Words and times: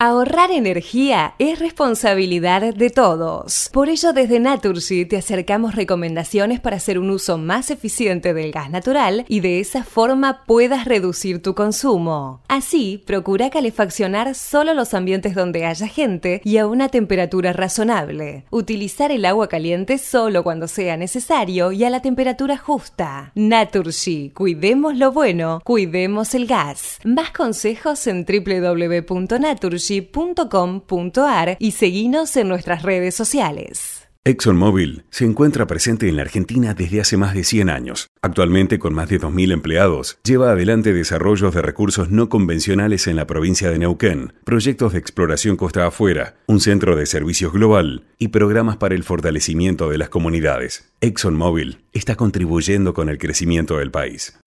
Ahorrar 0.00 0.52
energía 0.52 1.34
es 1.40 1.58
responsabilidad 1.58 2.72
de 2.72 2.88
todos. 2.88 3.68
Por 3.72 3.88
ello, 3.88 4.12
desde 4.12 4.38
Naturgy 4.38 5.06
te 5.06 5.16
acercamos 5.16 5.74
recomendaciones 5.74 6.60
para 6.60 6.76
hacer 6.76 7.00
un 7.00 7.10
uso 7.10 7.36
más 7.36 7.72
eficiente 7.72 8.32
del 8.32 8.52
gas 8.52 8.70
natural 8.70 9.24
y 9.26 9.40
de 9.40 9.58
esa 9.58 9.82
forma 9.82 10.44
puedas 10.46 10.84
reducir 10.84 11.42
tu 11.42 11.56
consumo. 11.56 12.42
Así, 12.46 13.02
procura 13.08 13.50
calefaccionar 13.50 14.36
solo 14.36 14.72
los 14.72 14.94
ambientes 14.94 15.34
donde 15.34 15.66
haya 15.66 15.88
gente 15.88 16.42
y 16.44 16.58
a 16.58 16.68
una 16.68 16.90
temperatura 16.90 17.52
razonable. 17.52 18.44
Utilizar 18.50 19.10
el 19.10 19.24
agua 19.24 19.48
caliente 19.48 19.98
solo 19.98 20.44
cuando 20.44 20.68
sea 20.68 20.96
necesario 20.96 21.72
y 21.72 21.82
a 21.82 21.90
la 21.90 22.02
temperatura 22.02 22.56
justa. 22.56 23.32
Naturgy, 23.34 24.30
cuidemos 24.30 24.96
lo 24.96 25.10
bueno, 25.10 25.60
cuidemos 25.64 26.36
el 26.36 26.46
gas. 26.46 27.00
Más 27.02 27.32
consejos 27.32 28.06
en 28.06 28.24
www.naturgy 28.24 29.87
.com.ar 29.88 31.56
y 31.58 31.70
seguinos 31.72 32.36
en 32.36 32.48
nuestras 32.48 32.82
redes 32.82 33.14
sociales. 33.14 34.08
ExxonMobil 34.28 35.04
se 35.08 35.24
encuentra 35.24 35.66
presente 35.66 36.06
en 36.06 36.16
la 36.16 36.22
Argentina 36.22 36.74
desde 36.74 37.00
hace 37.00 37.16
más 37.16 37.32
de 37.32 37.44
100 37.44 37.70
años. 37.70 38.08
Actualmente, 38.20 38.78
con 38.78 38.92
más 38.92 39.08
de 39.08 39.18
2.000 39.18 39.52
empleados, 39.52 40.18
lleva 40.22 40.50
adelante 40.50 40.92
desarrollos 40.92 41.54
de 41.54 41.62
recursos 41.62 42.10
no 42.10 42.28
convencionales 42.28 43.06
en 43.06 43.16
la 43.16 43.26
provincia 43.26 43.70
de 43.70 43.78
Neuquén, 43.78 44.34
proyectos 44.44 44.92
de 44.92 44.98
exploración 44.98 45.56
costa 45.56 45.86
afuera, 45.86 46.34
un 46.46 46.60
centro 46.60 46.94
de 46.94 47.06
servicios 47.06 47.54
global 47.54 48.04
y 48.18 48.28
programas 48.28 48.76
para 48.76 48.94
el 48.94 49.02
fortalecimiento 49.02 49.88
de 49.88 49.96
las 49.96 50.10
comunidades. 50.10 50.92
ExxonMobil 51.00 51.78
está 51.94 52.14
contribuyendo 52.14 52.92
con 52.92 53.08
el 53.08 53.16
crecimiento 53.16 53.78
del 53.78 53.90
país. 53.90 54.38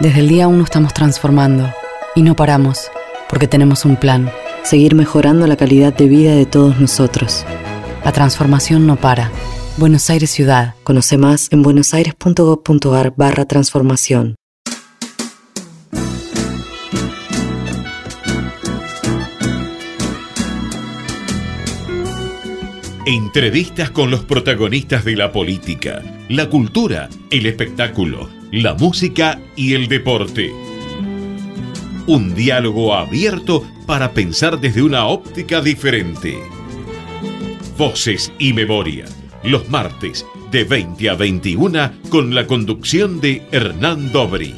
Desde 0.00 0.20
el 0.20 0.28
día 0.28 0.48
1 0.48 0.64
estamos 0.64 0.94
transformando 0.94 1.70
y 2.14 2.22
no 2.22 2.36
paramos, 2.36 2.90
porque 3.28 3.48
tenemos 3.48 3.84
un 3.84 3.96
plan 3.96 4.30
seguir 4.66 4.96
mejorando 4.96 5.46
la 5.46 5.56
calidad 5.56 5.94
de 5.94 6.08
vida 6.08 6.34
de 6.34 6.44
todos 6.44 6.80
nosotros. 6.80 7.46
La 8.04 8.12
transformación 8.12 8.86
no 8.86 8.96
para. 8.96 9.30
Buenos 9.76 10.10
Aires 10.10 10.30
Ciudad. 10.30 10.74
Conoce 10.82 11.16
más 11.18 11.52
en 11.52 11.62
buenosaires.gov.ar 11.62 13.14
barra 13.16 13.44
transformación. 13.44 14.34
Entrevistas 23.06 23.90
con 23.90 24.10
los 24.10 24.24
protagonistas 24.24 25.04
de 25.04 25.14
la 25.14 25.30
política, 25.30 26.02
la 26.28 26.50
cultura, 26.50 27.08
el 27.30 27.46
espectáculo, 27.46 28.28
la 28.50 28.74
música 28.74 29.40
y 29.54 29.74
el 29.74 29.86
deporte. 29.86 30.75
Un 32.08 32.36
diálogo 32.36 32.94
abierto 32.94 33.64
para 33.84 34.12
pensar 34.12 34.60
desde 34.60 34.80
una 34.80 35.06
óptica 35.06 35.60
diferente. 35.60 36.38
Voces 37.76 38.32
y 38.38 38.52
Memoria, 38.52 39.06
los 39.42 39.68
martes 39.68 40.24
de 40.52 40.62
20 40.62 41.10
a 41.10 41.14
21 41.14 41.90
con 42.08 42.32
la 42.32 42.46
conducción 42.46 43.20
de 43.20 43.42
Hernán 43.50 44.12
Dobri. 44.12 44.54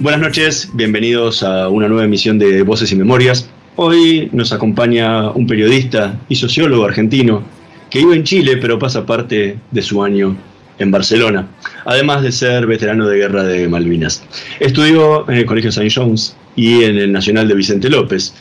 Buenas 0.00 0.20
noches, 0.20 0.70
bienvenidos 0.72 1.42
a 1.42 1.68
una 1.68 1.88
nueva 1.88 2.04
emisión 2.04 2.38
de 2.38 2.62
Voces 2.62 2.92
y 2.92 2.94
Memorias. 2.94 3.50
Hoy 3.74 4.30
nos 4.32 4.52
acompaña 4.52 5.30
un 5.32 5.48
periodista 5.48 6.16
y 6.28 6.36
sociólogo 6.36 6.84
argentino 6.84 7.42
que 7.90 7.98
vive 7.98 8.16
en 8.16 8.24
Chile 8.24 8.56
pero 8.56 8.78
pasa 8.78 9.04
parte 9.04 9.58
de 9.70 9.82
su 9.82 10.02
año 10.02 10.36
en 10.78 10.90
Barcelona, 10.90 11.46
además 11.84 12.22
de 12.22 12.32
ser 12.32 12.66
veterano 12.66 13.06
de 13.06 13.18
guerra 13.18 13.44
de 13.44 13.68
Malvinas. 13.68 14.24
Estudió 14.60 15.28
en 15.28 15.36
el 15.36 15.44
Colegio 15.44 15.68
St. 15.68 15.90
John's 15.94 16.34
y 16.56 16.84
en 16.84 16.96
el 16.96 17.12
Nacional 17.12 17.48
de 17.48 17.54
Vicente 17.54 17.90
López. 17.90 18.34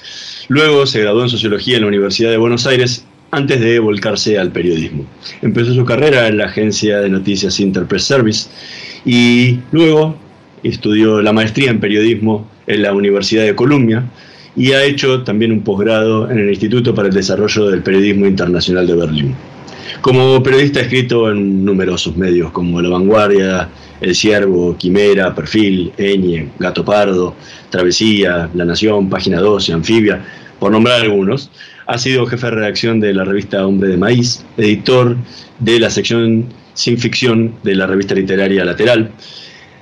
Luego 0.47 0.85
se 0.85 1.01
graduó 1.01 1.23
en 1.23 1.29
Sociología 1.29 1.75
en 1.75 1.81
la 1.81 1.89
Universidad 1.89 2.31
de 2.31 2.37
Buenos 2.37 2.65
Aires 2.65 3.05
antes 3.31 3.59
de 3.59 3.79
volcarse 3.79 4.39
al 4.39 4.51
periodismo. 4.51 5.05
Empezó 5.41 5.73
su 5.73 5.85
carrera 5.85 6.27
en 6.27 6.37
la 6.37 6.45
agencia 6.45 6.99
de 6.99 7.09
noticias 7.09 7.59
Interpress 7.59 8.03
Service 8.03 8.49
y 9.05 9.59
luego 9.71 10.15
estudió 10.63 11.21
la 11.21 11.33
maestría 11.33 11.69
en 11.69 11.79
periodismo 11.79 12.49
en 12.67 12.83
la 12.83 12.93
Universidad 12.93 13.43
de 13.43 13.55
Columbia 13.55 14.03
y 14.55 14.71
ha 14.71 14.83
hecho 14.83 15.23
también 15.23 15.51
un 15.51 15.61
posgrado 15.61 16.29
en 16.29 16.39
el 16.39 16.49
Instituto 16.49 16.93
para 16.93 17.07
el 17.07 17.13
Desarrollo 17.13 17.69
del 17.69 17.81
Periodismo 17.81 18.25
Internacional 18.25 18.87
de 18.87 18.95
Berlín. 18.95 19.35
Como 20.01 20.41
periodista 20.41 20.79
ha 20.79 20.83
escrito 20.83 21.29
en 21.29 21.65
numerosos 21.65 22.15
medios 22.15 22.51
como 22.51 22.81
La 22.81 22.89
Vanguardia, 22.89 23.69
El 23.99 24.15
Ciervo, 24.15 24.77
Quimera, 24.77 25.35
Perfil, 25.35 25.91
Eñe, 25.97 26.49
Gato 26.57 26.85
Pardo, 26.85 27.35
Travesía, 27.69 28.49
La 28.53 28.65
Nación, 28.65 29.09
Página 29.09 29.41
12, 29.41 29.73
Anfibia, 29.73 30.23
por 30.57 30.71
nombrar 30.71 31.01
algunos. 31.01 31.51
Ha 31.87 31.97
sido 31.97 32.25
jefe 32.27 32.45
de 32.47 32.51
redacción 32.51 32.99
de 32.99 33.13
la 33.13 33.25
revista 33.25 33.65
Hombre 33.65 33.89
de 33.89 33.97
Maíz, 33.97 34.45
editor 34.57 35.17
de 35.59 35.79
la 35.79 35.89
sección 35.89 36.45
Sin 36.75 36.97
Ficción 36.97 37.55
de 37.63 37.75
la 37.75 37.87
revista 37.87 38.15
literaria 38.15 38.63
Lateral, 38.63 39.11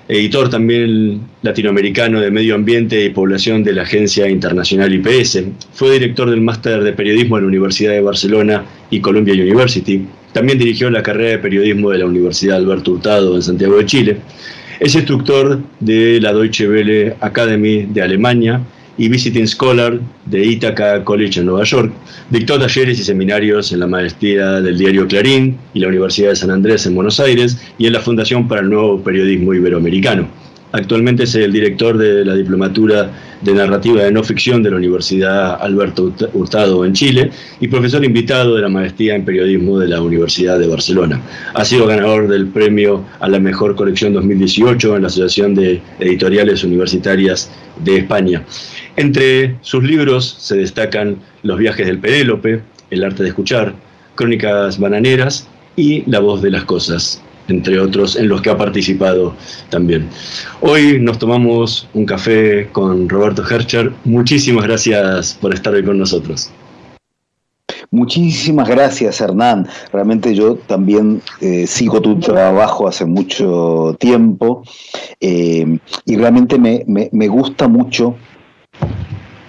editor 0.07 0.49
también 0.49 1.21
latinoamericano 1.41 2.21
de 2.21 2.31
Medio 2.31 2.55
Ambiente 2.55 3.03
y 3.03 3.09
Población 3.09 3.63
de 3.63 3.73
la 3.73 3.81
Agencia 3.81 4.29
Internacional 4.29 4.93
IPS. 4.93 5.43
Fue 5.73 5.91
director 5.91 6.29
del 6.29 6.41
máster 6.41 6.83
de 6.83 6.93
periodismo 6.93 7.37
en 7.37 7.43
la 7.43 7.49
Universidad 7.49 7.91
de 7.91 8.01
Barcelona 8.01 8.63
y 8.89 9.01
Columbia 9.01 9.33
University. 9.33 10.05
También 10.31 10.59
dirigió 10.59 10.89
la 10.89 11.03
carrera 11.03 11.31
de 11.31 11.39
periodismo 11.39 11.89
de 11.89 11.97
la 11.97 12.05
Universidad 12.05 12.57
Alberto 12.57 12.91
Hurtado 12.91 13.35
en 13.35 13.41
Santiago 13.41 13.77
de 13.77 13.85
Chile. 13.85 14.17
Es 14.79 14.95
instructor 14.95 15.59
de 15.79 16.21
la 16.21 16.31
Deutsche 16.31 16.69
Welle 16.69 17.15
Academy 17.19 17.87
de 17.89 18.01
Alemania 18.01 18.61
y 18.97 19.09
Visiting 19.09 19.47
Scholar 19.47 19.99
de 20.25 20.45
Ithaca 20.45 21.03
College 21.03 21.39
en 21.39 21.45
Nueva 21.45 21.63
York. 21.63 21.91
Dictó 22.29 22.59
talleres 22.59 22.99
y 22.99 23.03
seminarios 23.03 23.71
en 23.71 23.79
la 23.79 23.87
maestría 23.87 24.61
del 24.61 24.77
diario 24.77 25.07
Clarín 25.07 25.57
y 25.73 25.79
la 25.79 25.87
Universidad 25.87 26.29
de 26.29 26.35
San 26.35 26.51
Andrés 26.51 26.85
en 26.85 26.95
Buenos 26.95 27.19
Aires 27.19 27.57
y 27.77 27.87
en 27.87 27.93
la 27.93 27.99
Fundación 27.99 28.47
para 28.47 28.61
el 28.61 28.69
Nuevo 28.69 29.01
Periodismo 29.01 29.53
Iberoamericano. 29.53 30.27
Actualmente 30.73 31.23
es 31.23 31.33
el 31.35 31.53
director 31.53 31.97
de 31.97 32.25
la 32.25 32.35
Diplomatura 32.35 33.09
de 33.41 33.53
Narrativa 33.53 34.03
de 34.03 34.11
No 34.11 34.21
Ficción 34.23 34.61
de 34.61 34.71
la 34.71 34.77
Universidad 34.77 35.61
Alberto 35.61 36.11
Hurtado 36.33 36.83
en 36.83 36.93
Chile 36.93 37.31
y 37.61 37.67
profesor 37.67 38.03
invitado 38.03 38.55
de 38.55 38.63
la 38.63 38.69
Maestría 38.69 39.15
en 39.15 39.23
Periodismo 39.23 39.79
de 39.79 39.87
la 39.87 40.01
Universidad 40.01 40.59
de 40.59 40.67
Barcelona. 40.67 41.21
Ha 41.53 41.63
sido 41.63 41.87
ganador 41.87 42.27
del 42.27 42.47
premio 42.47 43.05
a 43.19 43.29
la 43.29 43.39
Mejor 43.39 43.75
Colección 43.75 44.13
2018 44.13 44.97
en 44.97 45.01
la 45.03 45.07
Asociación 45.07 45.55
de 45.55 45.81
Editoriales 45.99 46.63
Universitarias 46.63 47.49
de 47.83 47.97
España. 47.97 48.43
Entre 48.95 49.55
sus 49.61 49.83
libros 49.83 50.35
se 50.39 50.57
destacan 50.57 51.17
Los 51.43 51.57
viajes 51.57 51.85
del 51.85 51.99
Penélope, 51.99 52.61
El 52.89 53.03
arte 53.03 53.23
de 53.23 53.29
escuchar, 53.29 53.73
Crónicas 54.15 54.79
bananeras 54.79 55.47
y 55.75 56.03
La 56.09 56.19
voz 56.19 56.41
de 56.41 56.51
las 56.51 56.63
cosas, 56.63 57.21
entre 57.47 57.79
otros 57.79 58.15
en 58.15 58.27
los 58.27 58.41
que 58.41 58.49
ha 58.49 58.57
participado 58.57 59.35
también. 59.69 60.09
Hoy 60.61 60.99
nos 60.99 61.19
tomamos 61.19 61.87
un 61.93 62.05
café 62.05 62.69
con 62.71 63.07
Roberto 63.07 63.43
Hercher. 63.47 63.91
Muchísimas 64.05 64.65
gracias 64.65 65.37
por 65.39 65.53
estar 65.53 65.73
hoy 65.73 65.83
con 65.83 65.97
nosotros. 65.97 66.51
Muchísimas 67.91 68.67
gracias, 68.67 69.21
Hernán. 69.21 69.67
Realmente 69.93 70.35
yo 70.35 70.55
también 70.55 71.21
eh, 71.41 71.65
sigo 71.67 72.01
tu 72.01 72.19
trabajo 72.19 72.87
hace 72.87 73.05
mucho 73.05 73.95
tiempo 73.99 74.63
eh, 75.21 75.79
y 76.05 76.15
realmente 76.15 76.57
me, 76.59 76.83
me 76.85 77.27
gusta 77.27 77.67
mucho 77.67 78.15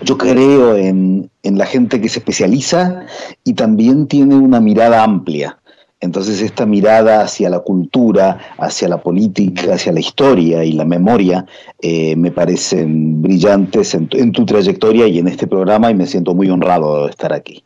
yo 0.02 0.16
creo 0.16 0.76
en, 0.76 1.30
la 1.42 1.66
gente 1.66 2.00
que 2.00 2.08
se 2.08 2.18
especializa 2.18 3.06
y 3.44 3.54
también 3.54 4.06
tiene 4.06 4.36
una 4.36 4.60
mirada 4.60 5.02
amplia. 5.02 5.58
Entonces 6.00 6.40
esta 6.40 6.64
mirada 6.66 7.22
hacia 7.22 7.50
la 7.50 7.58
cultura, 7.60 8.38
hacia 8.58 8.88
la 8.88 9.02
política, 9.02 9.74
hacia 9.74 9.92
la 9.92 10.00
historia 10.00 10.62
y 10.62 10.72
la 10.72 10.84
memoria 10.84 11.44
eh, 11.80 12.14
me 12.14 12.30
parecen 12.30 13.20
brillantes 13.20 13.94
en 13.94 14.32
tu, 14.32 14.46
trayectoria 14.46 15.08
y 15.08 15.18
en 15.18 15.26
este 15.26 15.46
programa 15.48 15.90
y 15.90 15.94
me 15.94 16.06
siento 16.06 16.34
muy 16.34 16.48
honrado 16.48 17.04
de 17.04 17.10
estar 17.10 17.32
aquí. 17.32 17.64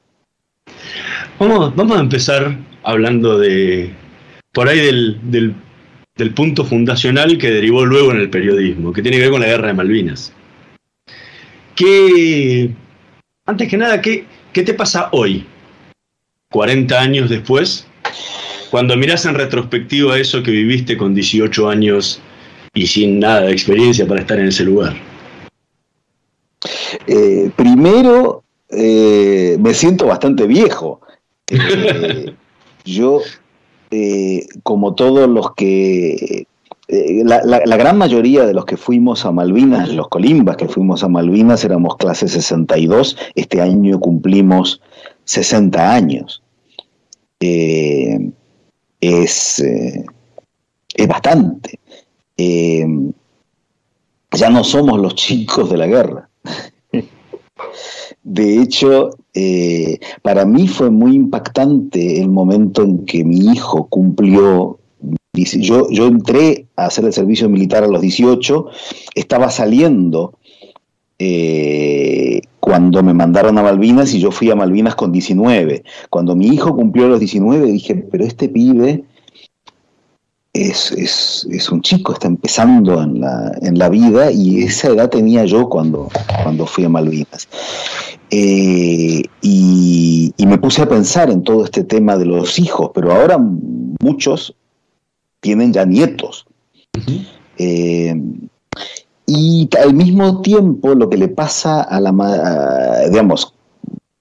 Vamos, 1.39 1.75
vamos 1.75 1.97
a 1.97 2.00
empezar 2.00 2.56
hablando 2.83 3.39
de, 3.39 3.93
por 4.53 4.69
ahí 4.69 4.79
del, 4.79 5.55
punto 6.35 6.65
fundacional 6.65 7.37
que 7.39 7.50
derivó 7.50 7.85
luego 7.85 8.12
en 8.12 8.19
el 8.19 8.31
periodismo, 8.31 8.93
que 8.93 9.03
tiene 9.03 9.17
que 9.17 9.25
ver 9.25 9.33
con 9.33 9.41
la 9.41 9.49
guerra 9.49 9.69
de 9.69 9.75
Malvinas. 9.75 10.33
¿Qué, 11.75 12.71
antes 13.47 13.69
que 13.69 13.77
nada, 13.77 14.00
¿qué, 14.00 14.25
¿qué 14.53 14.62
te 14.62 14.75
pasa 14.75 15.09
hoy, 15.12 15.44
40 16.50 17.00
años 17.00 17.31
después, 17.31 17.87
cuando 18.71 18.97
miras 18.97 19.27
en 19.27 19.35
retrospectiva 19.35 20.19
eso 20.19 20.43
que 20.43 20.50
viviste 20.50 20.97
con 20.97 21.15
18 21.15 21.69
años 21.69 22.21
y 22.73 22.87
sin 22.87 23.19
nada 23.19 23.43
de 23.43 23.53
experiencia 23.53 24.06
para 24.06 24.21
estar 24.21 24.38
en 24.38 24.49
ese 24.49 24.65
lugar? 24.65 24.95
Eh, 27.06 27.50
primero, 27.56 28.45
eh, 28.73 29.57
me 29.61 29.75
siento 29.75 30.07
bastante 30.07 30.47
viejo. 30.47 31.01
Eh, 31.55 32.35
yo, 32.85 33.21
como 34.63 34.95
todos 34.95 35.29
los 35.29 35.55
que 35.55 36.47
la, 36.89 37.43
la, 37.45 37.77
gran 37.77 37.99
mayoría 37.99 38.47
de 38.47 38.55
los 38.55 38.65
que 38.65 38.79
fuimos 38.79 39.27
a 39.27 39.33
Malvinas, 39.33 39.93
los 39.93 40.09
colimbas 40.09 40.57
que 40.57 40.67
fuimos 40.67 41.05
a 41.05 41.09
Malvinas, 41.09 41.63
éramos 41.65 41.97
clase 41.97 42.27
62. 42.27 43.19
Este 43.35 43.61
año 43.61 44.01
cumplimos 44.01 44.81
60 45.25 45.95
años. 45.95 46.43
es, 47.39 49.61
es 49.61 51.07
bastante. 51.07 51.79
ya 52.39 52.87
no 54.51 54.65
somos 54.65 54.99
los 54.99 55.15
chicos 55.15 55.71
de 55.71 55.77
la 55.77 55.87
guerra. 55.87 56.31
De 58.23 58.61
hecho, 58.61 59.11
eh, 59.35 59.99
para 60.23 60.45
mí 60.45 60.69
fue 60.69 60.91
muy 60.91 61.15
impactante 61.15 62.21
el 62.21 62.29
momento 62.29 62.83
en 62.83 63.05
que 63.05 63.25
mi 63.25 63.53
hijo 63.53 63.87
cumplió. 63.89 64.79
Yo, 65.35 65.89
entré 66.07 66.67
a 66.77 66.87
hacer 66.87 67.07
el 67.07 67.13
servicio 67.13 67.49
militar 67.49 67.85
a 67.85 67.89
los 67.89 68.03
18, 68.03 68.67
estaba 69.15 69.51
saliendo 69.51 70.35
eh, 71.19 72.43
cuando 72.61 73.03
me 73.03 73.15
mandaron 73.15 73.57
a 73.57 73.63
Malvinas 73.63 74.13
y 74.13 74.21
yo 74.21 74.31
fui 74.31 74.51
a 74.51 74.55
Malvinas 74.55 74.95
con 74.95 75.11
19. 75.11 75.85
Cuando 76.11 76.37
mi 76.37 76.49
hijo 76.49 76.77
cumplió 76.77 77.09
los 77.09 77.19
19 77.19 77.67
dije, 77.73 77.95
pero 77.95 78.25
este 78.25 78.51
pibe 78.51 79.05
es, 80.53 80.93
es, 80.93 81.71
un 81.71 81.81
chico, 81.81 82.13
está 82.13 82.27
empezando 82.27 83.03
en 83.03 83.21
la, 83.21 83.53
en 83.63 83.79
la, 83.79 83.89
vida 83.89 84.31
y 84.31 84.63
esa 84.63 84.89
edad 84.89 85.09
tenía 85.09 85.45
yo 85.45 85.69
cuando, 85.69 86.09
cuando 86.43 86.67
fui 86.67 86.85
a 86.85 86.91
Malvinas. 86.91 87.49
Eh, 88.34 89.23
y, 89.43 90.34
me 90.46 90.58
puse 90.58 90.82
a 90.82 90.88
pensar 90.88 91.31
en 91.31 91.43
todo 91.43 91.64
este 91.64 91.82
tema 91.84 92.17
de 92.19 92.26
los 92.26 92.58
hijos, 92.58 92.90
pero 92.94 93.12
ahora 93.12 93.38
muchos 94.00 94.55
tienen 95.40 95.73
ya 95.73 95.87
nietos. 95.87 96.44
Eh, 97.56 98.14
y 99.26 99.69
al 99.82 99.94
mismo 99.94 100.43
tiempo 100.43 100.94
lo 100.94 101.08
que 101.08 101.17
le 101.17 101.29
pasa 101.29 101.82
a 101.82 102.00
la, 102.00 103.08
digamos, 103.08 103.55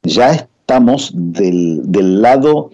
ya 0.04 0.32
estamos 0.32 1.12
del, 1.14 2.22
lado, 2.22 2.70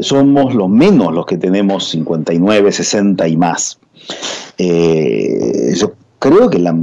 somos 0.00 0.54
los 0.54 0.68
menos 0.68 1.12
los 1.12 1.26
que 1.26 1.38
tenemos 1.38 1.88
59, 1.90 2.70
60 2.70 3.26
y 3.26 3.36
más. 3.36 3.80
Eh, 4.58 5.74
yo 5.76 5.92
creo 6.20 6.50
que 6.50 6.60
la, 6.60 6.76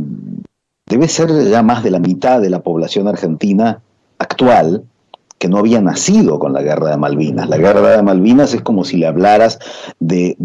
debe 0.88 1.08
ser 1.08 1.30
ya 1.50 1.62
más 1.62 1.84
de 1.84 1.92
la 1.92 2.00
mitad 2.00 2.42
de 2.42 2.50
la 2.50 2.62
población 2.62 3.08
argentina 3.08 3.82
actual 4.18 4.84
que 5.38 5.48
no 5.48 5.60
había 5.60 5.82
nacido 5.82 6.40
con 6.40 6.54
la 6.54 6.64
guerra 6.64 6.90
de 6.90 6.98
Malvinas. 6.98 7.48
La 7.48 7.58
guerra 7.58 7.96
de 7.96 8.02
Malvinas 8.02 8.54
es 8.54 8.62
como 8.62 8.84
si 8.84 8.98
le 8.98 9.06
hablaras 9.06 9.60
de, 10.00 10.36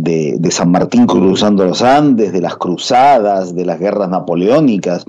San 0.50 0.70
Martín 0.70 1.06
cruzando 1.06 1.64
los 1.64 1.80
Andes, 1.80 2.32
de 2.32 2.42
las 2.42 2.56
cruzadas, 2.56 3.54
de 3.54 3.64
las 3.64 3.78
guerras 3.78 4.10
napoleónicas. 4.10 5.06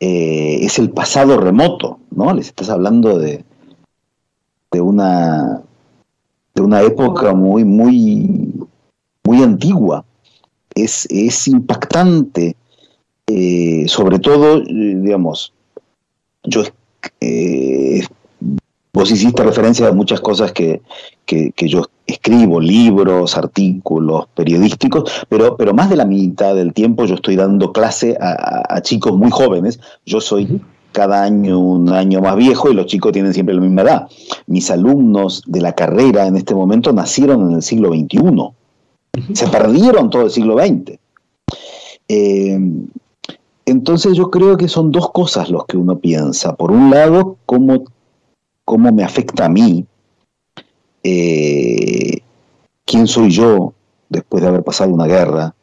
Eh, 0.00 0.58
es 0.62 0.78
el 0.78 0.90
pasado 0.90 1.38
remoto, 1.38 1.98
¿no? 2.10 2.34
Les 2.34 2.48
estás 2.48 2.68
hablando 2.68 3.18
de, 3.18 3.44
de 4.70 4.80
una, 4.80 5.62
de 6.54 6.62
una 6.62 6.82
época 6.82 7.32
muy, 7.34 7.64
muy, 7.64 8.66
muy 9.24 9.42
antigua. 9.42 10.04
Es, 10.74 11.06
es 11.10 11.48
impactante, 11.48 12.54
eh, 13.32 13.84
sobre 13.86 14.18
todo, 14.18 14.58
eh, 14.58 14.64
digamos, 14.66 15.52
yo, 16.42 16.62
eh, 17.20 18.02
vos 18.92 19.10
hiciste 19.10 19.44
referencia 19.44 19.86
a 19.86 19.92
muchas 19.92 20.20
cosas 20.20 20.50
que, 20.52 20.82
que, 21.24 21.52
yo 21.68 21.84
escribo, 22.06 22.60
libros, 22.60 23.36
artículos, 23.36 24.26
periodísticos, 24.34 25.24
pero, 25.28 25.56
pero 25.56 25.72
más 25.74 25.90
de 25.90 25.96
la 25.96 26.04
mitad 26.04 26.56
del 26.56 26.72
tiempo 26.72 27.04
yo 27.04 27.14
estoy 27.14 27.36
dando 27.36 27.72
clase 27.72 28.18
a, 28.20 28.64
a 28.68 28.82
chicos 28.82 29.16
muy 29.16 29.30
jóvenes. 29.30 29.78
Yo 30.04 30.20
soy 30.20 30.60
cada 30.90 31.22
año 31.22 31.60
un 31.60 31.90
año 31.90 32.20
más 32.20 32.34
viejo 32.34 32.68
y 32.68 32.74
los 32.74 32.86
chicos 32.86 33.12
tienen 33.12 33.32
siempre 33.32 33.54
la 33.54 33.60
misma 33.60 33.82
edad. 33.82 34.08
Mis 34.48 34.72
alumnos 34.72 35.44
de 35.46 35.60
la 35.60 35.72
carrera 35.72 36.26
en 36.26 36.36
este 36.36 36.56
momento 36.56 36.92
nacieron 36.92 37.48
en 37.48 37.56
el 37.56 37.62
siglo 37.62 37.90
XXI. 37.90 39.34
Se 39.34 39.46
perdieron 39.46 40.10
todo 40.10 40.22
el 40.22 40.30
siglo 40.30 40.56
XX. 40.58 40.98
Eh, 42.08 42.58
entonces 43.70 44.16
yo 44.16 44.30
creo 44.30 44.56
que 44.56 44.66
son 44.66 44.90
dos 44.90 45.10
cosas 45.12 45.48
los 45.48 45.64
que 45.66 45.76
uno 45.76 45.98
piensa. 45.98 46.56
Por 46.56 46.72
un 46.72 46.90
lado, 46.90 47.36
cómo, 47.46 47.84
cómo 48.64 48.90
me 48.92 49.04
afecta 49.04 49.44
a 49.44 49.48
mí, 49.48 49.86
eh, 51.04 52.18
quién 52.84 53.06
soy 53.06 53.30
yo 53.30 53.72
después 54.08 54.42
de 54.42 54.48
haber 54.48 54.64
pasado 54.64 54.92
una 54.92 55.06
guerra, 55.06 55.54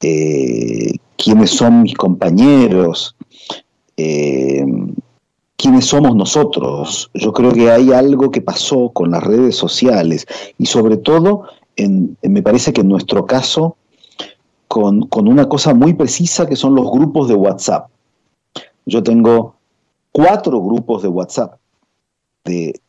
eh, 0.00 0.92
quiénes 1.16 1.50
son 1.50 1.82
mis 1.82 1.94
compañeros, 1.94 3.14
eh, 3.96 4.64
quiénes 5.56 5.84
somos 5.84 6.16
nosotros. 6.16 7.10
Yo 7.14 7.32
creo 7.32 7.52
que 7.52 7.70
hay 7.70 7.92
algo 7.92 8.32
que 8.32 8.42
pasó 8.42 8.90
con 8.90 9.12
las 9.12 9.22
redes 9.22 9.54
sociales 9.54 10.26
y 10.58 10.66
sobre 10.66 10.96
todo, 10.96 11.44
me 11.76 12.42
parece 12.42 12.72
que 12.72 12.80
en 12.80 12.88
nuestro 12.88 13.24
caso, 13.24 13.76
con, 14.70 15.08
una 15.26 15.48
cosa 15.48 15.74
muy 15.74 15.94
precisa 15.94 16.46
que 16.46 16.54
son 16.54 16.76
los 16.76 16.88
grupos 16.92 17.26
de 17.26 17.34
WhatsApp. 17.34 17.90
Yo 18.86 19.02
tengo 19.02 19.56
cuatro 20.12 20.62
grupos 20.62 21.02
de 21.02 21.08
WhatsApp 21.08 21.58
de, 22.44 22.80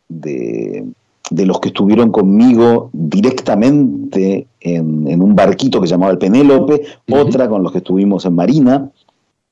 los 1.31 1.59
que 1.59 1.69
estuvieron 1.69 2.11
conmigo 2.11 2.91
directamente 2.93 4.45
en, 4.59 5.21
un 5.23 5.35
barquito 5.35 5.81
que 5.81 5.87
llamaba 5.87 6.11
el 6.11 6.19
Penélope, 6.19 6.83
otra 7.09 7.49
con 7.49 7.63
los 7.63 7.71
que 7.71 7.79
estuvimos 7.79 8.25
en 8.25 8.35
Marina, 8.35 8.91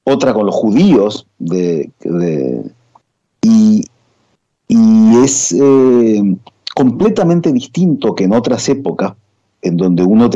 otra 0.04 0.32
con 0.32 0.46
los 0.46 0.54
judíos, 0.54 1.26
de, 1.40 1.90
y, 3.42 3.86
es 5.24 5.52
eh, 5.52 6.22
completamente 6.76 7.52
distinto 7.52 8.14
que 8.14 8.26
en 8.26 8.34
otras 8.34 8.70
épocas, 8.70 9.14
en 9.62 9.78
donde 9.78 10.04
uno, 10.04 10.30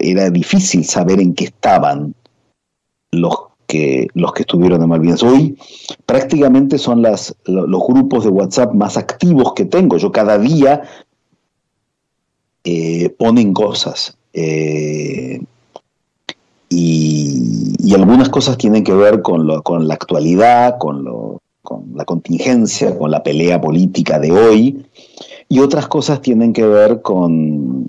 era 0.00 0.30
difícil 0.30 0.84
saber 0.84 1.20
en 1.20 1.34
qué 1.34 1.44
estaban 1.44 2.14
los 3.10 3.34
que, 3.66 4.08
los 4.14 4.32
que 4.32 4.42
estuvieron 4.42 4.82
en 4.82 4.88
Malvinas. 4.88 5.22
Hoy 5.22 5.56
prácticamente 6.06 6.78
son 6.78 7.02
los 7.02 7.34
grupos 7.88 8.24
de 8.24 8.30
WhatsApp 8.30 8.74
más 8.74 8.96
activos 8.96 9.54
que 9.54 9.64
tengo. 9.64 9.96
Yo 9.96 10.12
cada 10.12 10.38
día 10.38 10.82
eh, 12.64 13.10
ponen 13.10 13.52
cosas. 13.52 14.16
Eh, 14.32 15.40
y, 16.68 17.94
algunas 17.94 18.28
cosas 18.28 18.58
tienen 18.58 18.82
que 18.82 18.92
ver 18.92 19.22
con, 19.22 19.46
la 19.46 19.94
actualidad, 19.94 20.78
con, 20.78 21.04
la 21.94 22.04
contingencia, 22.04 22.98
con 22.98 23.12
la 23.12 23.22
pelea 23.22 23.60
política 23.60 24.18
de 24.18 24.32
hoy, 24.32 24.84
y 25.48 25.60
otras 25.60 25.86
cosas 25.86 26.20
tienen 26.20 26.52
que 26.52 26.66
ver 26.66 27.02
con, 27.02 27.88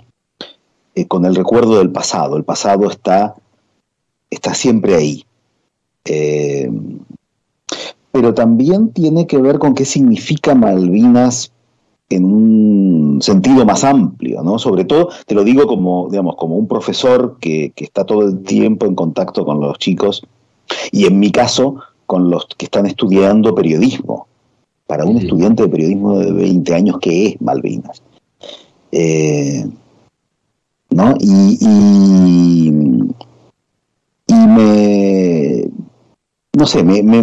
eh, 0.96 1.06
con 1.06 1.26
el 1.26 1.36
recuerdo 1.36 1.78
del 1.78 1.90
pasado. 1.92 2.38
El 2.38 2.44
pasado 2.44 2.90
está, 2.90 3.36
está 4.30 4.54
siempre 4.54 4.94
ahí. 4.94 5.24
Eh, 6.06 6.70
pero 8.10 8.32
también 8.32 8.92
tiene 8.92 9.26
que 9.26 9.36
ver 9.36 9.58
con 9.58 9.74
qué 9.74 9.84
significa 9.84 10.54
Malvinas 10.54 11.52
en 12.08 12.24
un 12.24 13.18
sentido 13.20 13.66
más 13.66 13.84
amplio, 13.84 14.42
¿no? 14.42 14.58
Sobre 14.58 14.86
todo, 14.86 15.10
te 15.26 15.34
lo 15.34 15.44
digo 15.44 15.66
como, 15.66 16.08
digamos, 16.08 16.36
como 16.36 16.56
un 16.56 16.66
profesor 16.66 17.36
que, 17.40 17.74
está 17.76 18.04
todo 18.04 18.22
el 18.22 18.42
tiempo 18.42 18.86
en 18.86 18.94
contacto 18.94 19.44
con 19.44 19.60
los 19.60 19.78
chicos 19.78 20.22
y 20.92 21.04
en 21.04 21.18
mi 21.18 21.30
caso 21.30 21.76
con 22.06 22.30
los 22.30 22.46
que 22.56 22.64
están 22.64 22.86
estudiando 22.86 23.54
periodismo. 23.54 24.28
Para 24.86 25.04
un 25.04 25.18
estudiante 25.18 25.64
de 25.64 25.68
periodismo 25.68 26.18
de 26.20 26.32
20 26.32 26.74
años, 26.74 26.96
¿qué 27.02 27.26
es 27.26 27.42
Malvinas? 27.42 28.02
Eh, 28.92 29.66
¿No? 30.90 31.14
Y, 31.18 31.58
y, 31.60 32.70
me, 34.28 35.68
no 36.54 36.66
sé, 36.66 36.82
me, 36.82 37.02
me 37.02 37.22